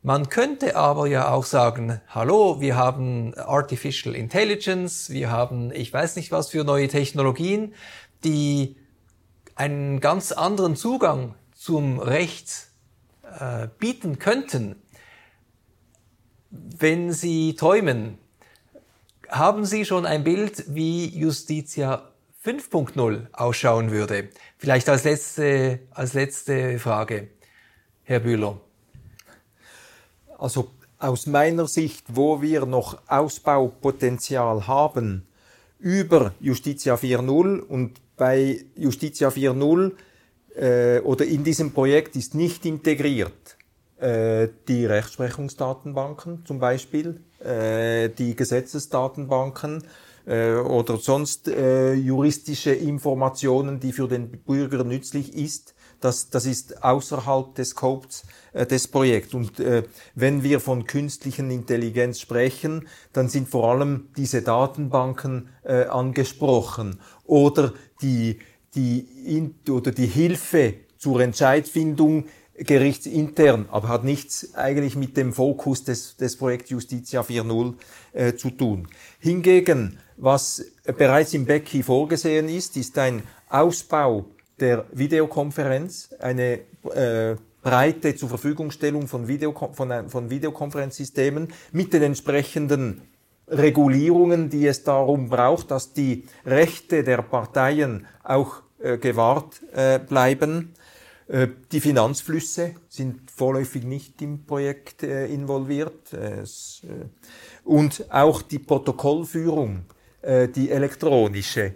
Man 0.00 0.28
könnte 0.28 0.76
aber 0.76 1.08
ja 1.08 1.32
auch 1.32 1.44
sagen, 1.44 2.00
hallo, 2.08 2.60
wir 2.60 2.76
haben 2.76 3.34
Artificial 3.34 4.14
Intelligence, 4.14 5.10
wir 5.10 5.30
haben, 5.30 5.72
ich 5.72 5.92
weiß 5.92 6.14
nicht 6.16 6.30
was 6.30 6.50
für 6.50 6.62
neue 6.62 6.86
Technologien, 6.86 7.74
die 8.22 8.76
einen 9.56 9.98
ganz 9.98 10.30
anderen 10.30 10.76
Zugang 10.76 11.34
zum 11.52 11.98
Recht 11.98 12.68
äh, 13.40 13.66
bieten 13.78 14.20
könnten. 14.20 14.76
Wenn 16.50 17.12
Sie 17.12 17.56
träumen, 17.56 18.18
haben 19.34 19.64
Sie 19.64 19.84
schon 19.84 20.06
ein 20.06 20.22
Bild, 20.22 20.64
wie 20.68 21.06
Justitia 21.08 22.08
5.0 22.44 23.26
ausschauen 23.32 23.90
würde. 23.90 24.28
Vielleicht 24.58 24.88
als 24.88 25.04
letzte, 25.04 25.80
als 25.90 26.14
letzte 26.14 26.78
Frage, 26.78 27.28
Herr 28.04 28.20
Bühler. 28.20 28.60
Also 30.38 30.70
aus 30.98 31.26
meiner 31.26 31.66
Sicht, 31.66 32.04
wo 32.08 32.42
wir 32.42 32.64
noch 32.64 32.98
Ausbaupotenzial 33.08 34.66
haben, 34.66 35.26
über 35.78 36.32
Justitia 36.40 36.94
4.0 36.94 37.60
und 37.60 38.00
bei 38.16 38.64
Justitia 38.76 39.28
4.0 39.28 39.92
äh, 40.54 41.00
oder 41.00 41.24
in 41.24 41.42
diesem 41.42 41.72
Projekt 41.72 42.14
ist 42.16 42.34
nicht 42.34 42.64
integriert 42.64 43.53
äh, 44.04 44.48
die 44.68 44.86
Rechtsprechungsdatenbanken 44.86 46.44
zum 46.44 46.58
Beispiel, 46.58 47.20
äh, 47.40 48.08
die 48.10 48.36
Gesetzesdatenbanken, 48.36 49.82
äh, 50.26 50.54
oder 50.54 50.96
sonst 50.96 51.48
äh, 51.48 51.92
juristische 51.92 52.72
Informationen, 52.72 53.78
die 53.78 53.92
für 53.92 54.08
den 54.08 54.30
Bürger 54.30 54.82
nützlich 54.82 55.34
ist. 55.34 55.74
Das, 56.00 56.30
das 56.30 56.46
ist 56.46 56.82
außerhalb 56.82 57.54
des 57.54 57.70
Scopes 57.70 58.24
äh, 58.52 58.64
des 58.64 58.88
Projekts. 58.88 59.34
Und 59.34 59.52
wenn 60.14 60.42
wir 60.42 60.60
von 60.60 60.86
künstlichen 60.86 61.50
Intelligenz 61.50 62.20
sprechen, 62.20 62.88
dann 63.12 63.28
sind 63.28 63.48
vor 63.48 63.70
allem 63.70 64.08
diese 64.16 64.42
Datenbanken 64.42 65.48
angesprochen 65.64 67.00
oder 67.24 67.72
die, 68.02 68.38
die, 68.74 69.06
oder 69.68 69.92
die 69.92 70.06
Hilfe 70.06 70.74
zur 70.98 71.20
Entscheidfindung 71.20 72.26
gerichtsintern, 72.56 73.66
aber 73.70 73.88
hat 73.88 74.04
nichts 74.04 74.54
eigentlich 74.54 74.96
mit 74.96 75.16
dem 75.16 75.32
Fokus 75.32 75.84
des, 75.84 76.16
des 76.16 76.36
Projekt 76.36 76.70
Justitia 76.70 77.22
4.0 77.22 77.74
äh, 78.12 78.34
zu 78.34 78.50
tun. 78.50 78.88
Hingegen 79.18 79.98
was 80.16 80.64
bereits 80.96 81.34
im 81.34 81.44
Becky 81.44 81.82
vorgesehen 81.82 82.48
ist, 82.48 82.76
ist 82.76 82.96
ein 82.98 83.22
Ausbau 83.48 84.26
der 84.60 84.84
Videokonferenz, 84.92 86.14
eine 86.20 86.60
äh, 86.94 87.36
breite 87.62 88.14
zur 88.14 88.28
Verfügungstellung 88.28 89.08
von, 89.08 89.26
Video, 89.26 89.52
von, 89.72 90.08
von 90.08 90.30
Videokonferenzsystemen 90.30 91.48
mit 91.72 91.92
den 91.92 92.02
entsprechenden 92.02 93.02
Regulierungen, 93.48 94.48
die 94.50 94.66
es 94.66 94.84
darum 94.84 95.28
braucht, 95.28 95.70
dass 95.70 95.92
die 95.92 96.24
Rechte 96.46 97.02
der 97.02 97.22
Parteien 97.22 98.06
auch 98.22 98.62
äh, 98.78 98.98
gewahrt 98.98 99.60
äh, 99.74 99.98
bleiben. 99.98 100.74
Äh, 101.26 101.48
die 101.72 101.80
Finanzflüsse 101.80 102.74
sind 102.88 103.30
vorläufig 103.30 103.84
nicht 103.84 104.20
im 104.20 104.44
Projekt 104.44 105.02
äh, 105.02 105.26
involviert. 105.26 106.12
Äh, 106.12 106.44
und 107.64 108.04
auch 108.10 108.42
die 108.42 108.58
Protokollführung, 108.58 109.86
die 110.22 110.70
elektronische, 110.70 111.74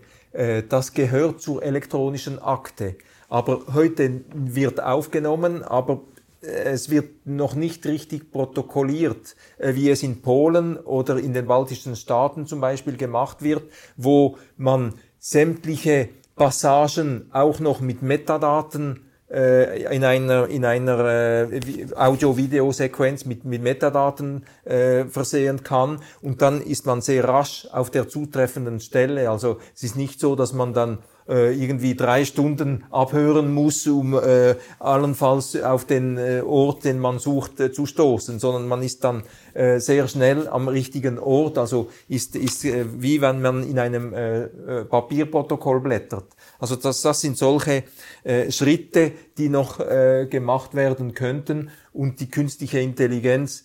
das 0.69 0.93
gehört 0.93 1.41
zur 1.41 1.63
elektronischen 1.63 2.39
Akte. 2.39 2.97
Aber 3.29 3.63
heute 3.73 4.23
wird 4.35 4.83
aufgenommen, 4.83 5.63
aber 5.63 6.03
es 6.41 6.91
wird 6.91 7.27
noch 7.27 7.55
nicht 7.55 7.87
richtig 7.87 8.31
protokolliert, 8.33 9.35
wie 9.59 9.91
es 9.91 10.03
in 10.03 10.21
Polen 10.21 10.77
oder 10.79 11.19
in 11.19 11.33
den 11.33 11.47
baltischen 11.47 11.97
Staaten 11.97 12.47
zum 12.47 12.61
Beispiel 12.61 12.97
gemacht 12.99 13.43
wird, 13.43 13.65
wo 13.97 14.37
man 14.59 14.95
sämtliche 15.19 16.11
Passagen 16.37 17.29
auch 17.33 17.61
noch 17.61 17.81
mit 17.81 18.03
Metadaten 18.03 19.08
äh, 19.31 19.95
in 19.95 20.05
einer, 20.05 20.49
in 20.49 20.65
einer 20.65 21.51
äh, 21.51 21.87
Audio-Video-Sequenz 21.95 23.25
mit, 23.25 23.45
mit 23.45 23.63
Metadaten 23.63 24.45
äh, 24.65 25.05
versehen 25.05 25.63
kann 25.63 26.01
und 26.23 26.43
dann 26.43 26.61
ist 26.61 26.87
man 26.87 27.01
sehr 27.01 27.25
rasch 27.25 27.67
auf 27.73 27.91
der 27.91 28.09
zutreffenden 28.09 28.81
Stelle. 28.81 29.31
Also 29.31 29.59
es 29.75 29.83
ist 29.83 29.97
nicht 29.97 30.21
so, 30.21 30.37
dass 30.37 30.53
man 30.53 30.73
dann 30.73 30.99
äh, 31.29 31.53
irgendwie 31.53 31.95
drei 31.95 32.25
Stunden 32.25 32.85
abhören 32.91 33.53
muss, 33.53 33.87
um 33.87 34.15
äh, 34.15 34.55
allenfalls 34.79 35.61
auf 35.61 35.85
den 35.85 36.17
äh, 36.17 36.43
Ort, 36.45 36.85
den 36.85 36.99
man 36.99 37.19
sucht, 37.19 37.61
äh, 37.61 37.71
zu 37.71 37.85
stoßen, 37.87 38.39
sondern 38.39 38.67
man 38.67 38.83
ist 38.83 39.05
dann 39.05 39.25
äh, 39.53 39.79
sehr 39.79 40.09
schnell 40.09 40.49
am 40.49 40.69
richtigen 40.69 41.19
Ort. 41.19 41.59
Also 41.59 41.91
ist, 42.09 42.35
ist 42.35 42.65
äh, 42.65 42.87
wie 42.99 43.21
wenn 43.21 43.43
man 43.43 43.63
in 43.63 43.79
einem 43.79 44.15
äh, 44.15 44.45
äh, 44.45 44.85
Papierprotokoll 44.85 45.81
blättert. 45.81 46.25
Also 46.59 46.77
das, 46.77 47.03
das 47.03 47.21
sind 47.21 47.37
solche 47.37 47.85
äh, 48.25 48.51
Schritte, 48.51 49.13
die 49.37 49.49
noch 49.49 49.81
äh, 49.81 50.27
gemacht 50.29 50.75
werden 50.75 51.15
könnten 51.15 51.71
und 51.93 52.21
die 52.21 52.31
künstliche 52.31 52.81
Intelligenz, 52.81 53.65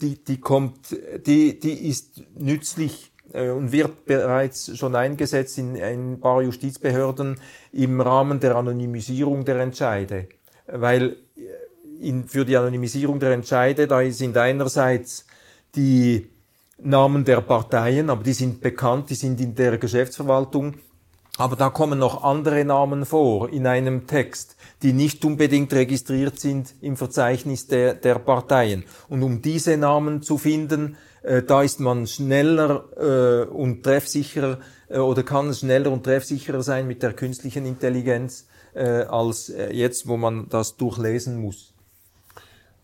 die, 0.00 0.22
die 0.22 0.38
kommt, 0.38 0.96
die, 1.26 1.58
die 1.58 1.88
ist 1.88 2.22
nützlich 2.34 3.12
äh, 3.32 3.50
und 3.50 3.72
wird 3.72 4.04
bereits 4.04 4.76
schon 4.76 4.94
eingesetzt 4.94 5.58
in 5.58 5.80
ein 5.80 6.20
paar 6.20 6.42
Justizbehörden 6.42 7.40
im 7.72 8.00
Rahmen 8.00 8.40
der 8.40 8.56
Anonymisierung 8.56 9.44
der 9.44 9.60
Entscheide. 9.60 10.28
Weil 10.66 11.16
äh, 11.36 12.08
in, 12.08 12.28
für 12.28 12.44
die 12.44 12.56
Anonymisierung 12.56 13.18
der 13.18 13.32
Entscheide, 13.32 13.86
da 13.86 14.08
sind 14.10 14.36
einerseits 14.36 15.24
die 15.74 16.28
Namen 16.78 17.24
der 17.24 17.40
Parteien, 17.40 18.10
aber 18.10 18.24
die 18.24 18.32
sind 18.32 18.60
bekannt, 18.60 19.08
die 19.10 19.14
sind 19.14 19.40
in 19.40 19.54
der 19.54 19.78
Geschäftsverwaltung, 19.78 20.74
aber 21.38 21.56
da 21.56 21.70
kommen 21.70 21.98
noch 21.98 22.24
andere 22.24 22.64
Namen 22.64 23.06
vor 23.06 23.48
in 23.48 23.66
einem 23.66 24.06
Text, 24.06 24.56
die 24.82 24.92
nicht 24.92 25.24
unbedingt 25.24 25.72
registriert 25.72 26.38
sind 26.38 26.74
im 26.82 26.96
Verzeichnis 26.96 27.66
der, 27.66 27.94
der 27.94 28.16
Parteien. 28.16 28.84
Und 29.08 29.22
um 29.22 29.40
diese 29.40 29.76
Namen 29.78 30.22
zu 30.22 30.36
finden, 30.36 30.96
äh, 31.22 31.42
da 31.42 31.62
ist 31.62 31.80
man 31.80 32.06
schneller 32.06 32.84
äh, 32.98 33.50
und 33.50 33.82
treffsicherer 33.82 34.58
äh, 34.88 34.98
oder 34.98 35.22
kann 35.22 35.54
schneller 35.54 35.90
und 35.90 36.04
treffsicherer 36.04 36.62
sein 36.62 36.86
mit 36.86 37.02
der 37.02 37.14
künstlichen 37.14 37.64
Intelligenz 37.64 38.46
äh, 38.74 39.02
als 39.04 39.48
äh, 39.48 39.72
jetzt, 39.72 40.06
wo 40.06 40.16
man 40.16 40.48
das 40.50 40.76
durchlesen 40.76 41.40
muss. 41.40 41.72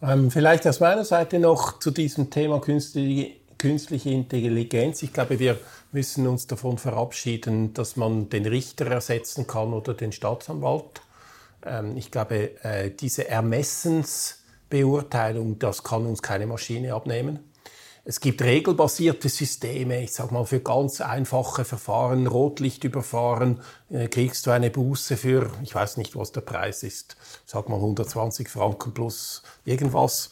Ähm, 0.00 0.30
vielleicht 0.30 0.66
aus 0.66 0.80
meiner 0.80 1.04
Seite 1.04 1.38
noch 1.38 1.80
zu 1.80 1.90
diesem 1.90 2.30
Thema 2.30 2.60
künstliche, 2.60 3.32
künstliche 3.58 4.10
Intelligenz. 4.10 5.02
Ich 5.02 5.12
glaube, 5.12 5.38
wir 5.38 5.58
müssen 5.92 6.26
uns 6.26 6.46
davon 6.46 6.78
verabschieden, 6.78 7.74
dass 7.74 7.96
man 7.96 8.28
den 8.28 8.46
Richter 8.46 8.86
ersetzen 8.86 9.46
kann 9.46 9.72
oder 9.72 9.94
den 9.94 10.12
Staatsanwalt. 10.12 11.00
Ähm, 11.64 11.96
ich 11.96 12.10
glaube, 12.10 12.62
äh, 12.62 12.90
diese 12.90 13.28
Ermessensbeurteilung, 13.28 15.58
das 15.58 15.82
kann 15.82 16.04
uns 16.06 16.22
keine 16.22 16.46
Maschine 16.46 16.94
abnehmen. 16.94 17.40
Es 18.04 18.20
gibt 18.20 18.40
regelbasierte 18.40 19.28
Systeme, 19.28 20.02
ich 20.02 20.14
sage 20.14 20.32
mal 20.32 20.46
für 20.46 20.60
ganz 20.60 21.02
einfache 21.02 21.66
Verfahren, 21.66 22.26
Rotlicht 22.26 22.84
überfahren, 22.84 23.60
äh, 23.90 24.08
kriegst 24.08 24.46
du 24.46 24.50
eine 24.50 24.70
Buße 24.70 25.18
für, 25.18 25.50
ich 25.62 25.74
weiß 25.74 25.98
nicht, 25.98 26.16
was 26.16 26.32
der 26.32 26.40
Preis 26.40 26.82
ist, 26.84 27.18
sag 27.44 27.68
mal 27.68 27.76
120 27.76 28.48
Franken 28.48 28.94
plus 28.94 29.42
irgendwas. 29.66 30.30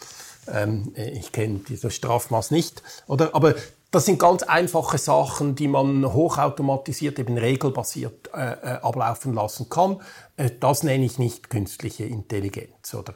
Ähm, 0.53 0.92
äh, 0.97 1.11
ich 1.11 1.32
kenne 1.32 1.61
dieses 1.68 1.94
Strafmaß 1.94 2.51
nicht, 2.51 2.82
oder? 3.07 3.34
Aber 3.34 3.55
das 3.90 4.05
sind 4.05 4.18
ganz 4.18 4.42
einfache 4.42 4.99
Sachen, 4.99 5.55
die 5.55 5.68
man 5.68 6.12
hochautomatisiert, 6.12 7.18
eben 7.18 7.38
regelbasiert 7.38 8.30
äh, 8.34 8.53
äh 8.53 8.78
ablaufen 8.82 9.32
lassen 9.32 9.68
kann. 9.68 10.01
Äh, 10.36 10.51
das 10.61 10.82
nenne 10.82 11.05
ich 11.05 11.18
nicht 11.18 11.51
künstliche 11.51 12.05
Intelligenz, 12.05 12.94
oder? 12.94 13.14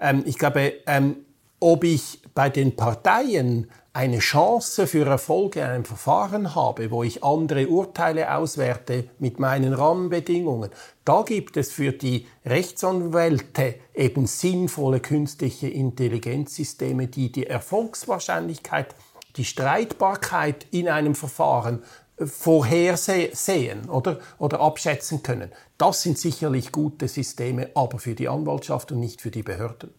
Ähm, 0.00 0.22
ich 0.26 0.38
glaube, 0.38 0.74
ähm, 0.86 1.16
ob 1.60 1.84
ich 1.84 2.20
bei 2.34 2.50
den 2.50 2.76
Parteien 2.76 3.70
eine 3.98 4.20
Chance 4.20 4.86
für 4.86 5.04
Erfolg 5.06 5.56
in 5.56 5.64
einem 5.64 5.84
Verfahren 5.84 6.54
habe, 6.54 6.92
wo 6.92 7.02
ich 7.02 7.24
andere 7.24 7.66
Urteile 7.66 8.32
auswerte 8.32 9.10
mit 9.18 9.40
meinen 9.40 9.72
Rahmenbedingungen, 9.72 10.70
da 11.04 11.22
gibt 11.22 11.56
es 11.56 11.72
für 11.72 11.90
die 11.90 12.28
Rechtsanwälte 12.46 13.74
eben 13.96 14.28
sinnvolle 14.28 15.00
künstliche 15.00 15.66
Intelligenzsysteme, 15.66 17.08
die 17.08 17.32
die 17.32 17.48
Erfolgswahrscheinlichkeit, 17.48 18.94
die 19.34 19.44
Streitbarkeit 19.44 20.66
in 20.70 20.88
einem 20.88 21.16
Verfahren 21.16 21.82
äh, 22.18 22.26
vorhersehen 22.26 23.90
oder, 23.90 24.20
oder 24.38 24.60
abschätzen 24.60 25.24
können. 25.24 25.50
Das 25.76 26.02
sind 26.04 26.18
sicherlich 26.18 26.70
gute 26.70 27.08
Systeme, 27.08 27.70
aber 27.74 27.98
für 27.98 28.14
die 28.14 28.28
Anwaltschaft 28.28 28.92
und 28.92 29.00
nicht 29.00 29.20
für 29.20 29.32
die 29.32 29.42
Behörden. 29.42 29.92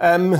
Ähm, 0.00 0.32
äh, 0.32 0.38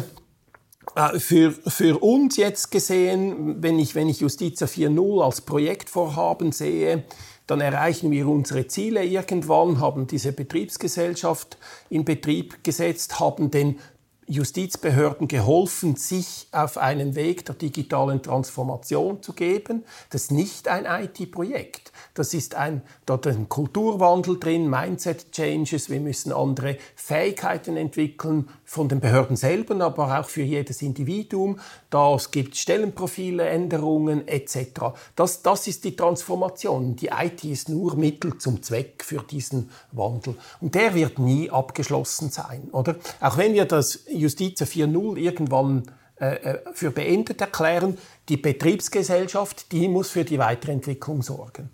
für, 1.18 1.52
für 1.52 2.02
uns 2.02 2.36
jetzt 2.36 2.70
gesehen, 2.70 3.62
wenn 3.62 3.78
ich, 3.78 3.94
wenn 3.94 4.08
ich 4.08 4.20
Justitia 4.20 4.66
4.0 4.66 5.24
als 5.24 5.40
Projektvorhaben 5.42 6.52
sehe, 6.52 7.04
dann 7.46 7.60
erreichen 7.60 8.10
wir 8.10 8.28
unsere 8.28 8.66
Ziele 8.66 9.04
irgendwann, 9.04 9.80
haben 9.80 10.06
diese 10.06 10.32
Betriebsgesellschaft 10.32 11.56
in 11.88 12.04
Betrieb 12.04 12.62
gesetzt, 12.62 13.20
haben 13.20 13.50
den 13.50 13.78
Justizbehörden 14.26 15.26
geholfen, 15.26 15.96
sich 15.96 16.48
auf 16.52 16.76
einen 16.76 17.14
Weg 17.14 17.46
der 17.46 17.54
digitalen 17.54 18.22
Transformation 18.22 19.22
zu 19.22 19.32
geben. 19.32 19.84
Das 20.10 20.24
ist 20.24 20.32
nicht 20.32 20.68
ein 20.68 20.84
IT-Projekt. 20.84 21.92
Das 22.18 22.34
ist 22.34 22.56
ein, 22.56 22.82
dort 23.06 23.28
ein 23.28 23.48
Kulturwandel 23.48 24.40
drin, 24.40 24.68
Mindset-Changes. 24.68 25.88
Wir 25.88 26.00
müssen 26.00 26.32
andere 26.32 26.76
Fähigkeiten 26.96 27.76
entwickeln 27.76 28.48
von 28.64 28.88
den 28.88 28.98
Behörden 28.98 29.36
selber, 29.36 29.80
aber 29.84 30.18
auch 30.18 30.28
für 30.28 30.42
jedes 30.42 30.82
Individuum. 30.82 31.60
Das 31.90 32.32
gibt 32.32 32.56
Stellenprofile, 32.56 33.48
Änderungen 33.48 34.26
etc. 34.26 34.96
Das, 35.14 35.42
das 35.42 35.68
ist 35.68 35.84
die 35.84 35.94
Transformation. 35.94 36.96
Die 36.96 37.06
IT 37.06 37.44
ist 37.44 37.68
nur 37.68 37.94
Mittel 37.94 38.36
zum 38.38 38.64
Zweck 38.64 39.04
für 39.04 39.22
diesen 39.22 39.70
Wandel. 39.92 40.34
Und 40.60 40.74
der 40.74 40.96
wird 40.96 41.20
nie 41.20 41.50
abgeschlossen 41.50 42.30
sein, 42.30 42.68
oder? 42.72 42.96
Auch 43.20 43.36
wenn 43.36 43.54
wir 43.54 43.64
das 43.64 44.00
Justiz 44.10 44.60
4.0 44.60 45.16
irgendwann 45.18 45.84
äh, 46.20 46.34
äh, 46.34 46.58
für 46.72 46.90
beendet 46.90 47.40
erklären, 47.40 47.96
die 48.28 48.36
Betriebsgesellschaft, 48.36 49.70
die 49.70 49.86
muss 49.86 50.10
für 50.10 50.24
die 50.24 50.38
Weiterentwicklung 50.38 51.22
sorgen. 51.22 51.70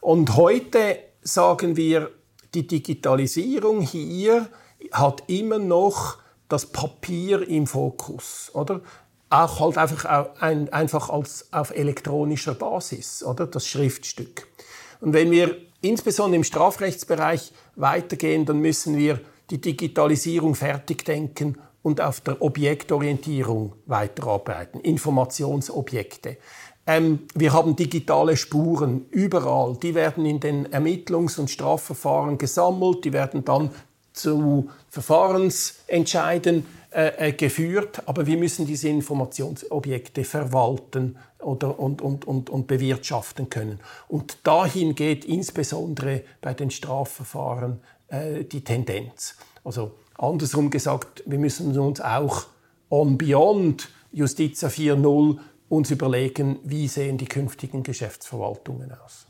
Und 0.00 0.36
heute 0.36 0.98
sagen 1.22 1.76
wir, 1.76 2.10
die 2.52 2.66
Digitalisierung 2.66 3.80
hier 3.80 4.48
hat 4.92 5.24
immer 5.26 5.58
noch 5.58 6.18
das 6.48 6.66
Papier 6.66 7.48
im 7.48 7.66
Fokus, 7.66 8.50
oder? 8.52 8.80
Auch 9.30 9.60
halt 9.60 9.78
einfach, 9.78 10.04
ein, 10.40 10.70
einfach 10.72 11.08
als, 11.08 11.48
auf 11.52 11.70
elektronischer 11.70 12.54
Basis, 12.54 13.22
oder? 13.22 13.46
Das 13.46 13.66
Schriftstück. 13.66 14.48
Und 15.00 15.14
wenn 15.14 15.30
wir 15.30 15.56
insbesondere 15.80 16.36
im 16.36 16.44
Strafrechtsbereich 16.44 17.52
weitergehen, 17.76 18.44
dann 18.44 18.58
müssen 18.58 18.98
wir 18.98 19.20
die 19.50 19.60
Digitalisierung 19.60 20.54
fertig 20.54 21.06
denken 21.06 21.56
und 21.88 22.02
auf 22.02 22.20
der 22.20 22.42
Objektorientierung 22.42 23.72
weiterarbeiten, 23.86 24.78
Informationsobjekte. 24.80 26.36
Ähm, 26.86 27.20
wir 27.34 27.54
haben 27.54 27.76
digitale 27.76 28.36
Spuren 28.36 29.06
überall. 29.10 29.78
Die 29.82 29.94
werden 29.94 30.26
in 30.26 30.38
den 30.38 30.68
Ermittlungs- 30.68 31.40
und 31.40 31.50
Strafverfahren 31.50 32.36
gesammelt, 32.36 33.06
die 33.06 33.14
werden 33.14 33.42
dann 33.42 33.70
zu 34.12 34.68
Verfahrensentscheiden 34.90 36.66
äh, 36.90 37.28
äh, 37.28 37.32
geführt, 37.32 38.02
aber 38.04 38.26
wir 38.26 38.36
müssen 38.36 38.66
diese 38.66 38.90
Informationsobjekte 38.90 40.24
verwalten 40.24 41.16
oder, 41.38 41.78
und, 41.78 42.02
und, 42.02 42.26
und, 42.26 42.50
und 42.50 42.66
bewirtschaften 42.66 43.48
können. 43.48 43.80
Und 44.08 44.46
dahin 44.46 44.94
geht 44.94 45.24
insbesondere 45.24 46.22
bei 46.42 46.52
den 46.52 46.70
Strafverfahren 46.70 47.80
äh, 48.08 48.44
die 48.44 48.62
Tendenz. 48.62 49.36
Also 49.64 49.92
Andersrum 50.18 50.70
gesagt, 50.70 51.22
wir 51.26 51.38
müssen 51.38 51.78
uns 51.78 52.00
auch 52.00 52.46
on 52.90 53.18
beyond 53.18 53.88
Justitia 54.10 54.68
4.0 54.68 55.38
uns 55.68 55.92
überlegen, 55.92 56.58
wie 56.64 56.88
sehen 56.88 57.18
die 57.18 57.26
künftigen 57.26 57.84
Geschäftsverwaltungen 57.84 58.90
aus. 58.92 59.28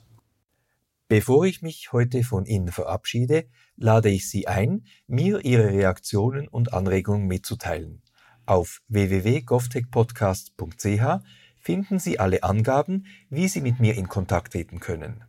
Bevor 1.08 1.44
ich 1.44 1.60
mich 1.62 1.92
heute 1.92 2.24
von 2.24 2.46
Ihnen 2.46 2.72
verabschiede, 2.72 3.48
lade 3.76 4.08
ich 4.08 4.30
Sie 4.30 4.48
ein, 4.48 4.86
mir 5.06 5.44
Ihre 5.44 5.68
Reaktionen 5.70 6.48
und 6.48 6.72
Anregungen 6.72 7.26
mitzuteilen. 7.26 8.00
Auf 8.46 8.80
www.govtechpodcast.ch 8.88 11.22
finden 11.60 11.98
Sie 11.98 12.18
alle 12.18 12.42
Angaben, 12.42 13.04
wie 13.28 13.48
Sie 13.48 13.60
mit 13.60 13.78
mir 13.78 13.94
in 13.94 14.08
Kontakt 14.08 14.52
treten 14.52 14.80
können. 14.80 15.22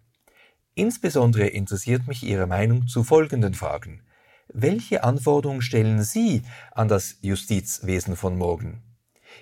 Insbesondere 0.73 1.47
interessiert 1.47 2.07
mich 2.07 2.23
Ihre 2.23 2.47
Meinung 2.47 2.87
zu 2.87 3.03
folgenden 3.03 3.55
Fragen. 3.55 4.03
Welche 4.53 5.03
Anforderungen 5.03 5.61
stellen 5.61 6.01
Sie 6.01 6.41
an 6.71 6.87
das 6.87 7.17
Justizwesen 7.21 8.15
von 8.15 8.35
morgen? 8.35 8.81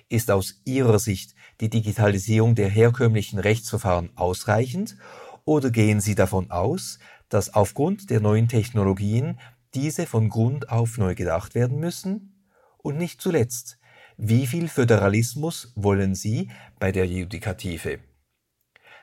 Ist 0.09 0.29
aus 0.29 0.61
Ihrer 0.65 0.99
Sicht 0.99 1.33
die 1.61 1.69
Digitalisierung 1.69 2.55
der 2.55 2.67
herkömmlichen 2.67 3.39
Rechtsverfahren 3.39 4.09
ausreichend 4.17 4.97
oder 5.45 5.71
gehen 5.71 6.01
Sie 6.01 6.13
davon 6.13 6.51
aus, 6.51 6.99
dass 7.29 7.53
aufgrund 7.53 8.09
der 8.09 8.19
neuen 8.19 8.49
Technologien 8.49 9.39
diese 9.73 10.07
von 10.07 10.27
Grund 10.27 10.69
auf 10.69 10.97
neu 10.97 11.15
gedacht 11.15 11.55
werden 11.55 11.79
müssen? 11.79 12.43
Und 12.77 12.97
nicht 12.97 13.21
zuletzt, 13.21 13.79
wie 14.17 14.45
viel 14.45 14.67
Föderalismus 14.67 15.71
wollen 15.75 16.15
Sie 16.15 16.49
bei 16.79 16.91
der 16.91 17.07
Judikative? 17.07 17.99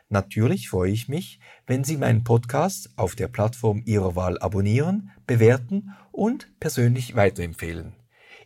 Natürlich 0.09 0.69
freue 0.69 0.93
ich 0.93 1.09
mich, 1.09 1.41
wenn 1.67 1.83
Sie 1.85 1.97
meinen 1.97 2.25
Podcast 2.25 2.91
auf 2.97 3.15
der 3.15 3.29
Plattform 3.29 3.83
Ihrer 3.85 4.17
Wahl 4.17 4.39
abonnieren, 4.39 5.11
bewerten 5.27 5.91
und 6.13 6.49
persönlich 6.61 7.17
weiterempfehlen. 7.17 7.95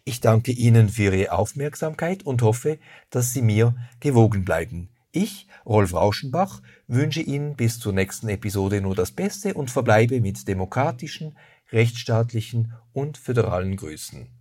Ich 0.05 0.20
danke 0.20 0.52
Ihnen 0.52 0.89
für 0.89 1.14
Ihre 1.14 1.32
Aufmerksamkeit 1.32 2.22
und 2.22 2.43
hoffe, 2.43 2.78
dass 3.10 3.32
Sie 3.32 3.43
mir 3.43 3.74
gewogen 4.01 4.44
bleiben. 4.44 4.89
Ich, 5.10 5.48
Rolf 5.66 5.94
Rauschenbach, 5.94 6.62
wünsche 6.86 7.20
Ihnen 7.20 7.56
bis 7.56 7.78
zur 7.78 7.93
nächsten 7.93 8.28
Episode 8.28 8.80
nur 8.80 8.94
das 8.94 9.10
Beste 9.10 9.55
und 9.55 9.70
verbleibe 9.70 10.20
mit 10.20 10.47
demokratischen, 10.47 11.36
rechtsstaatlichen 11.72 12.72
und 12.93 13.18
föderalen 13.18 13.76
Grüßen. 13.76 14.38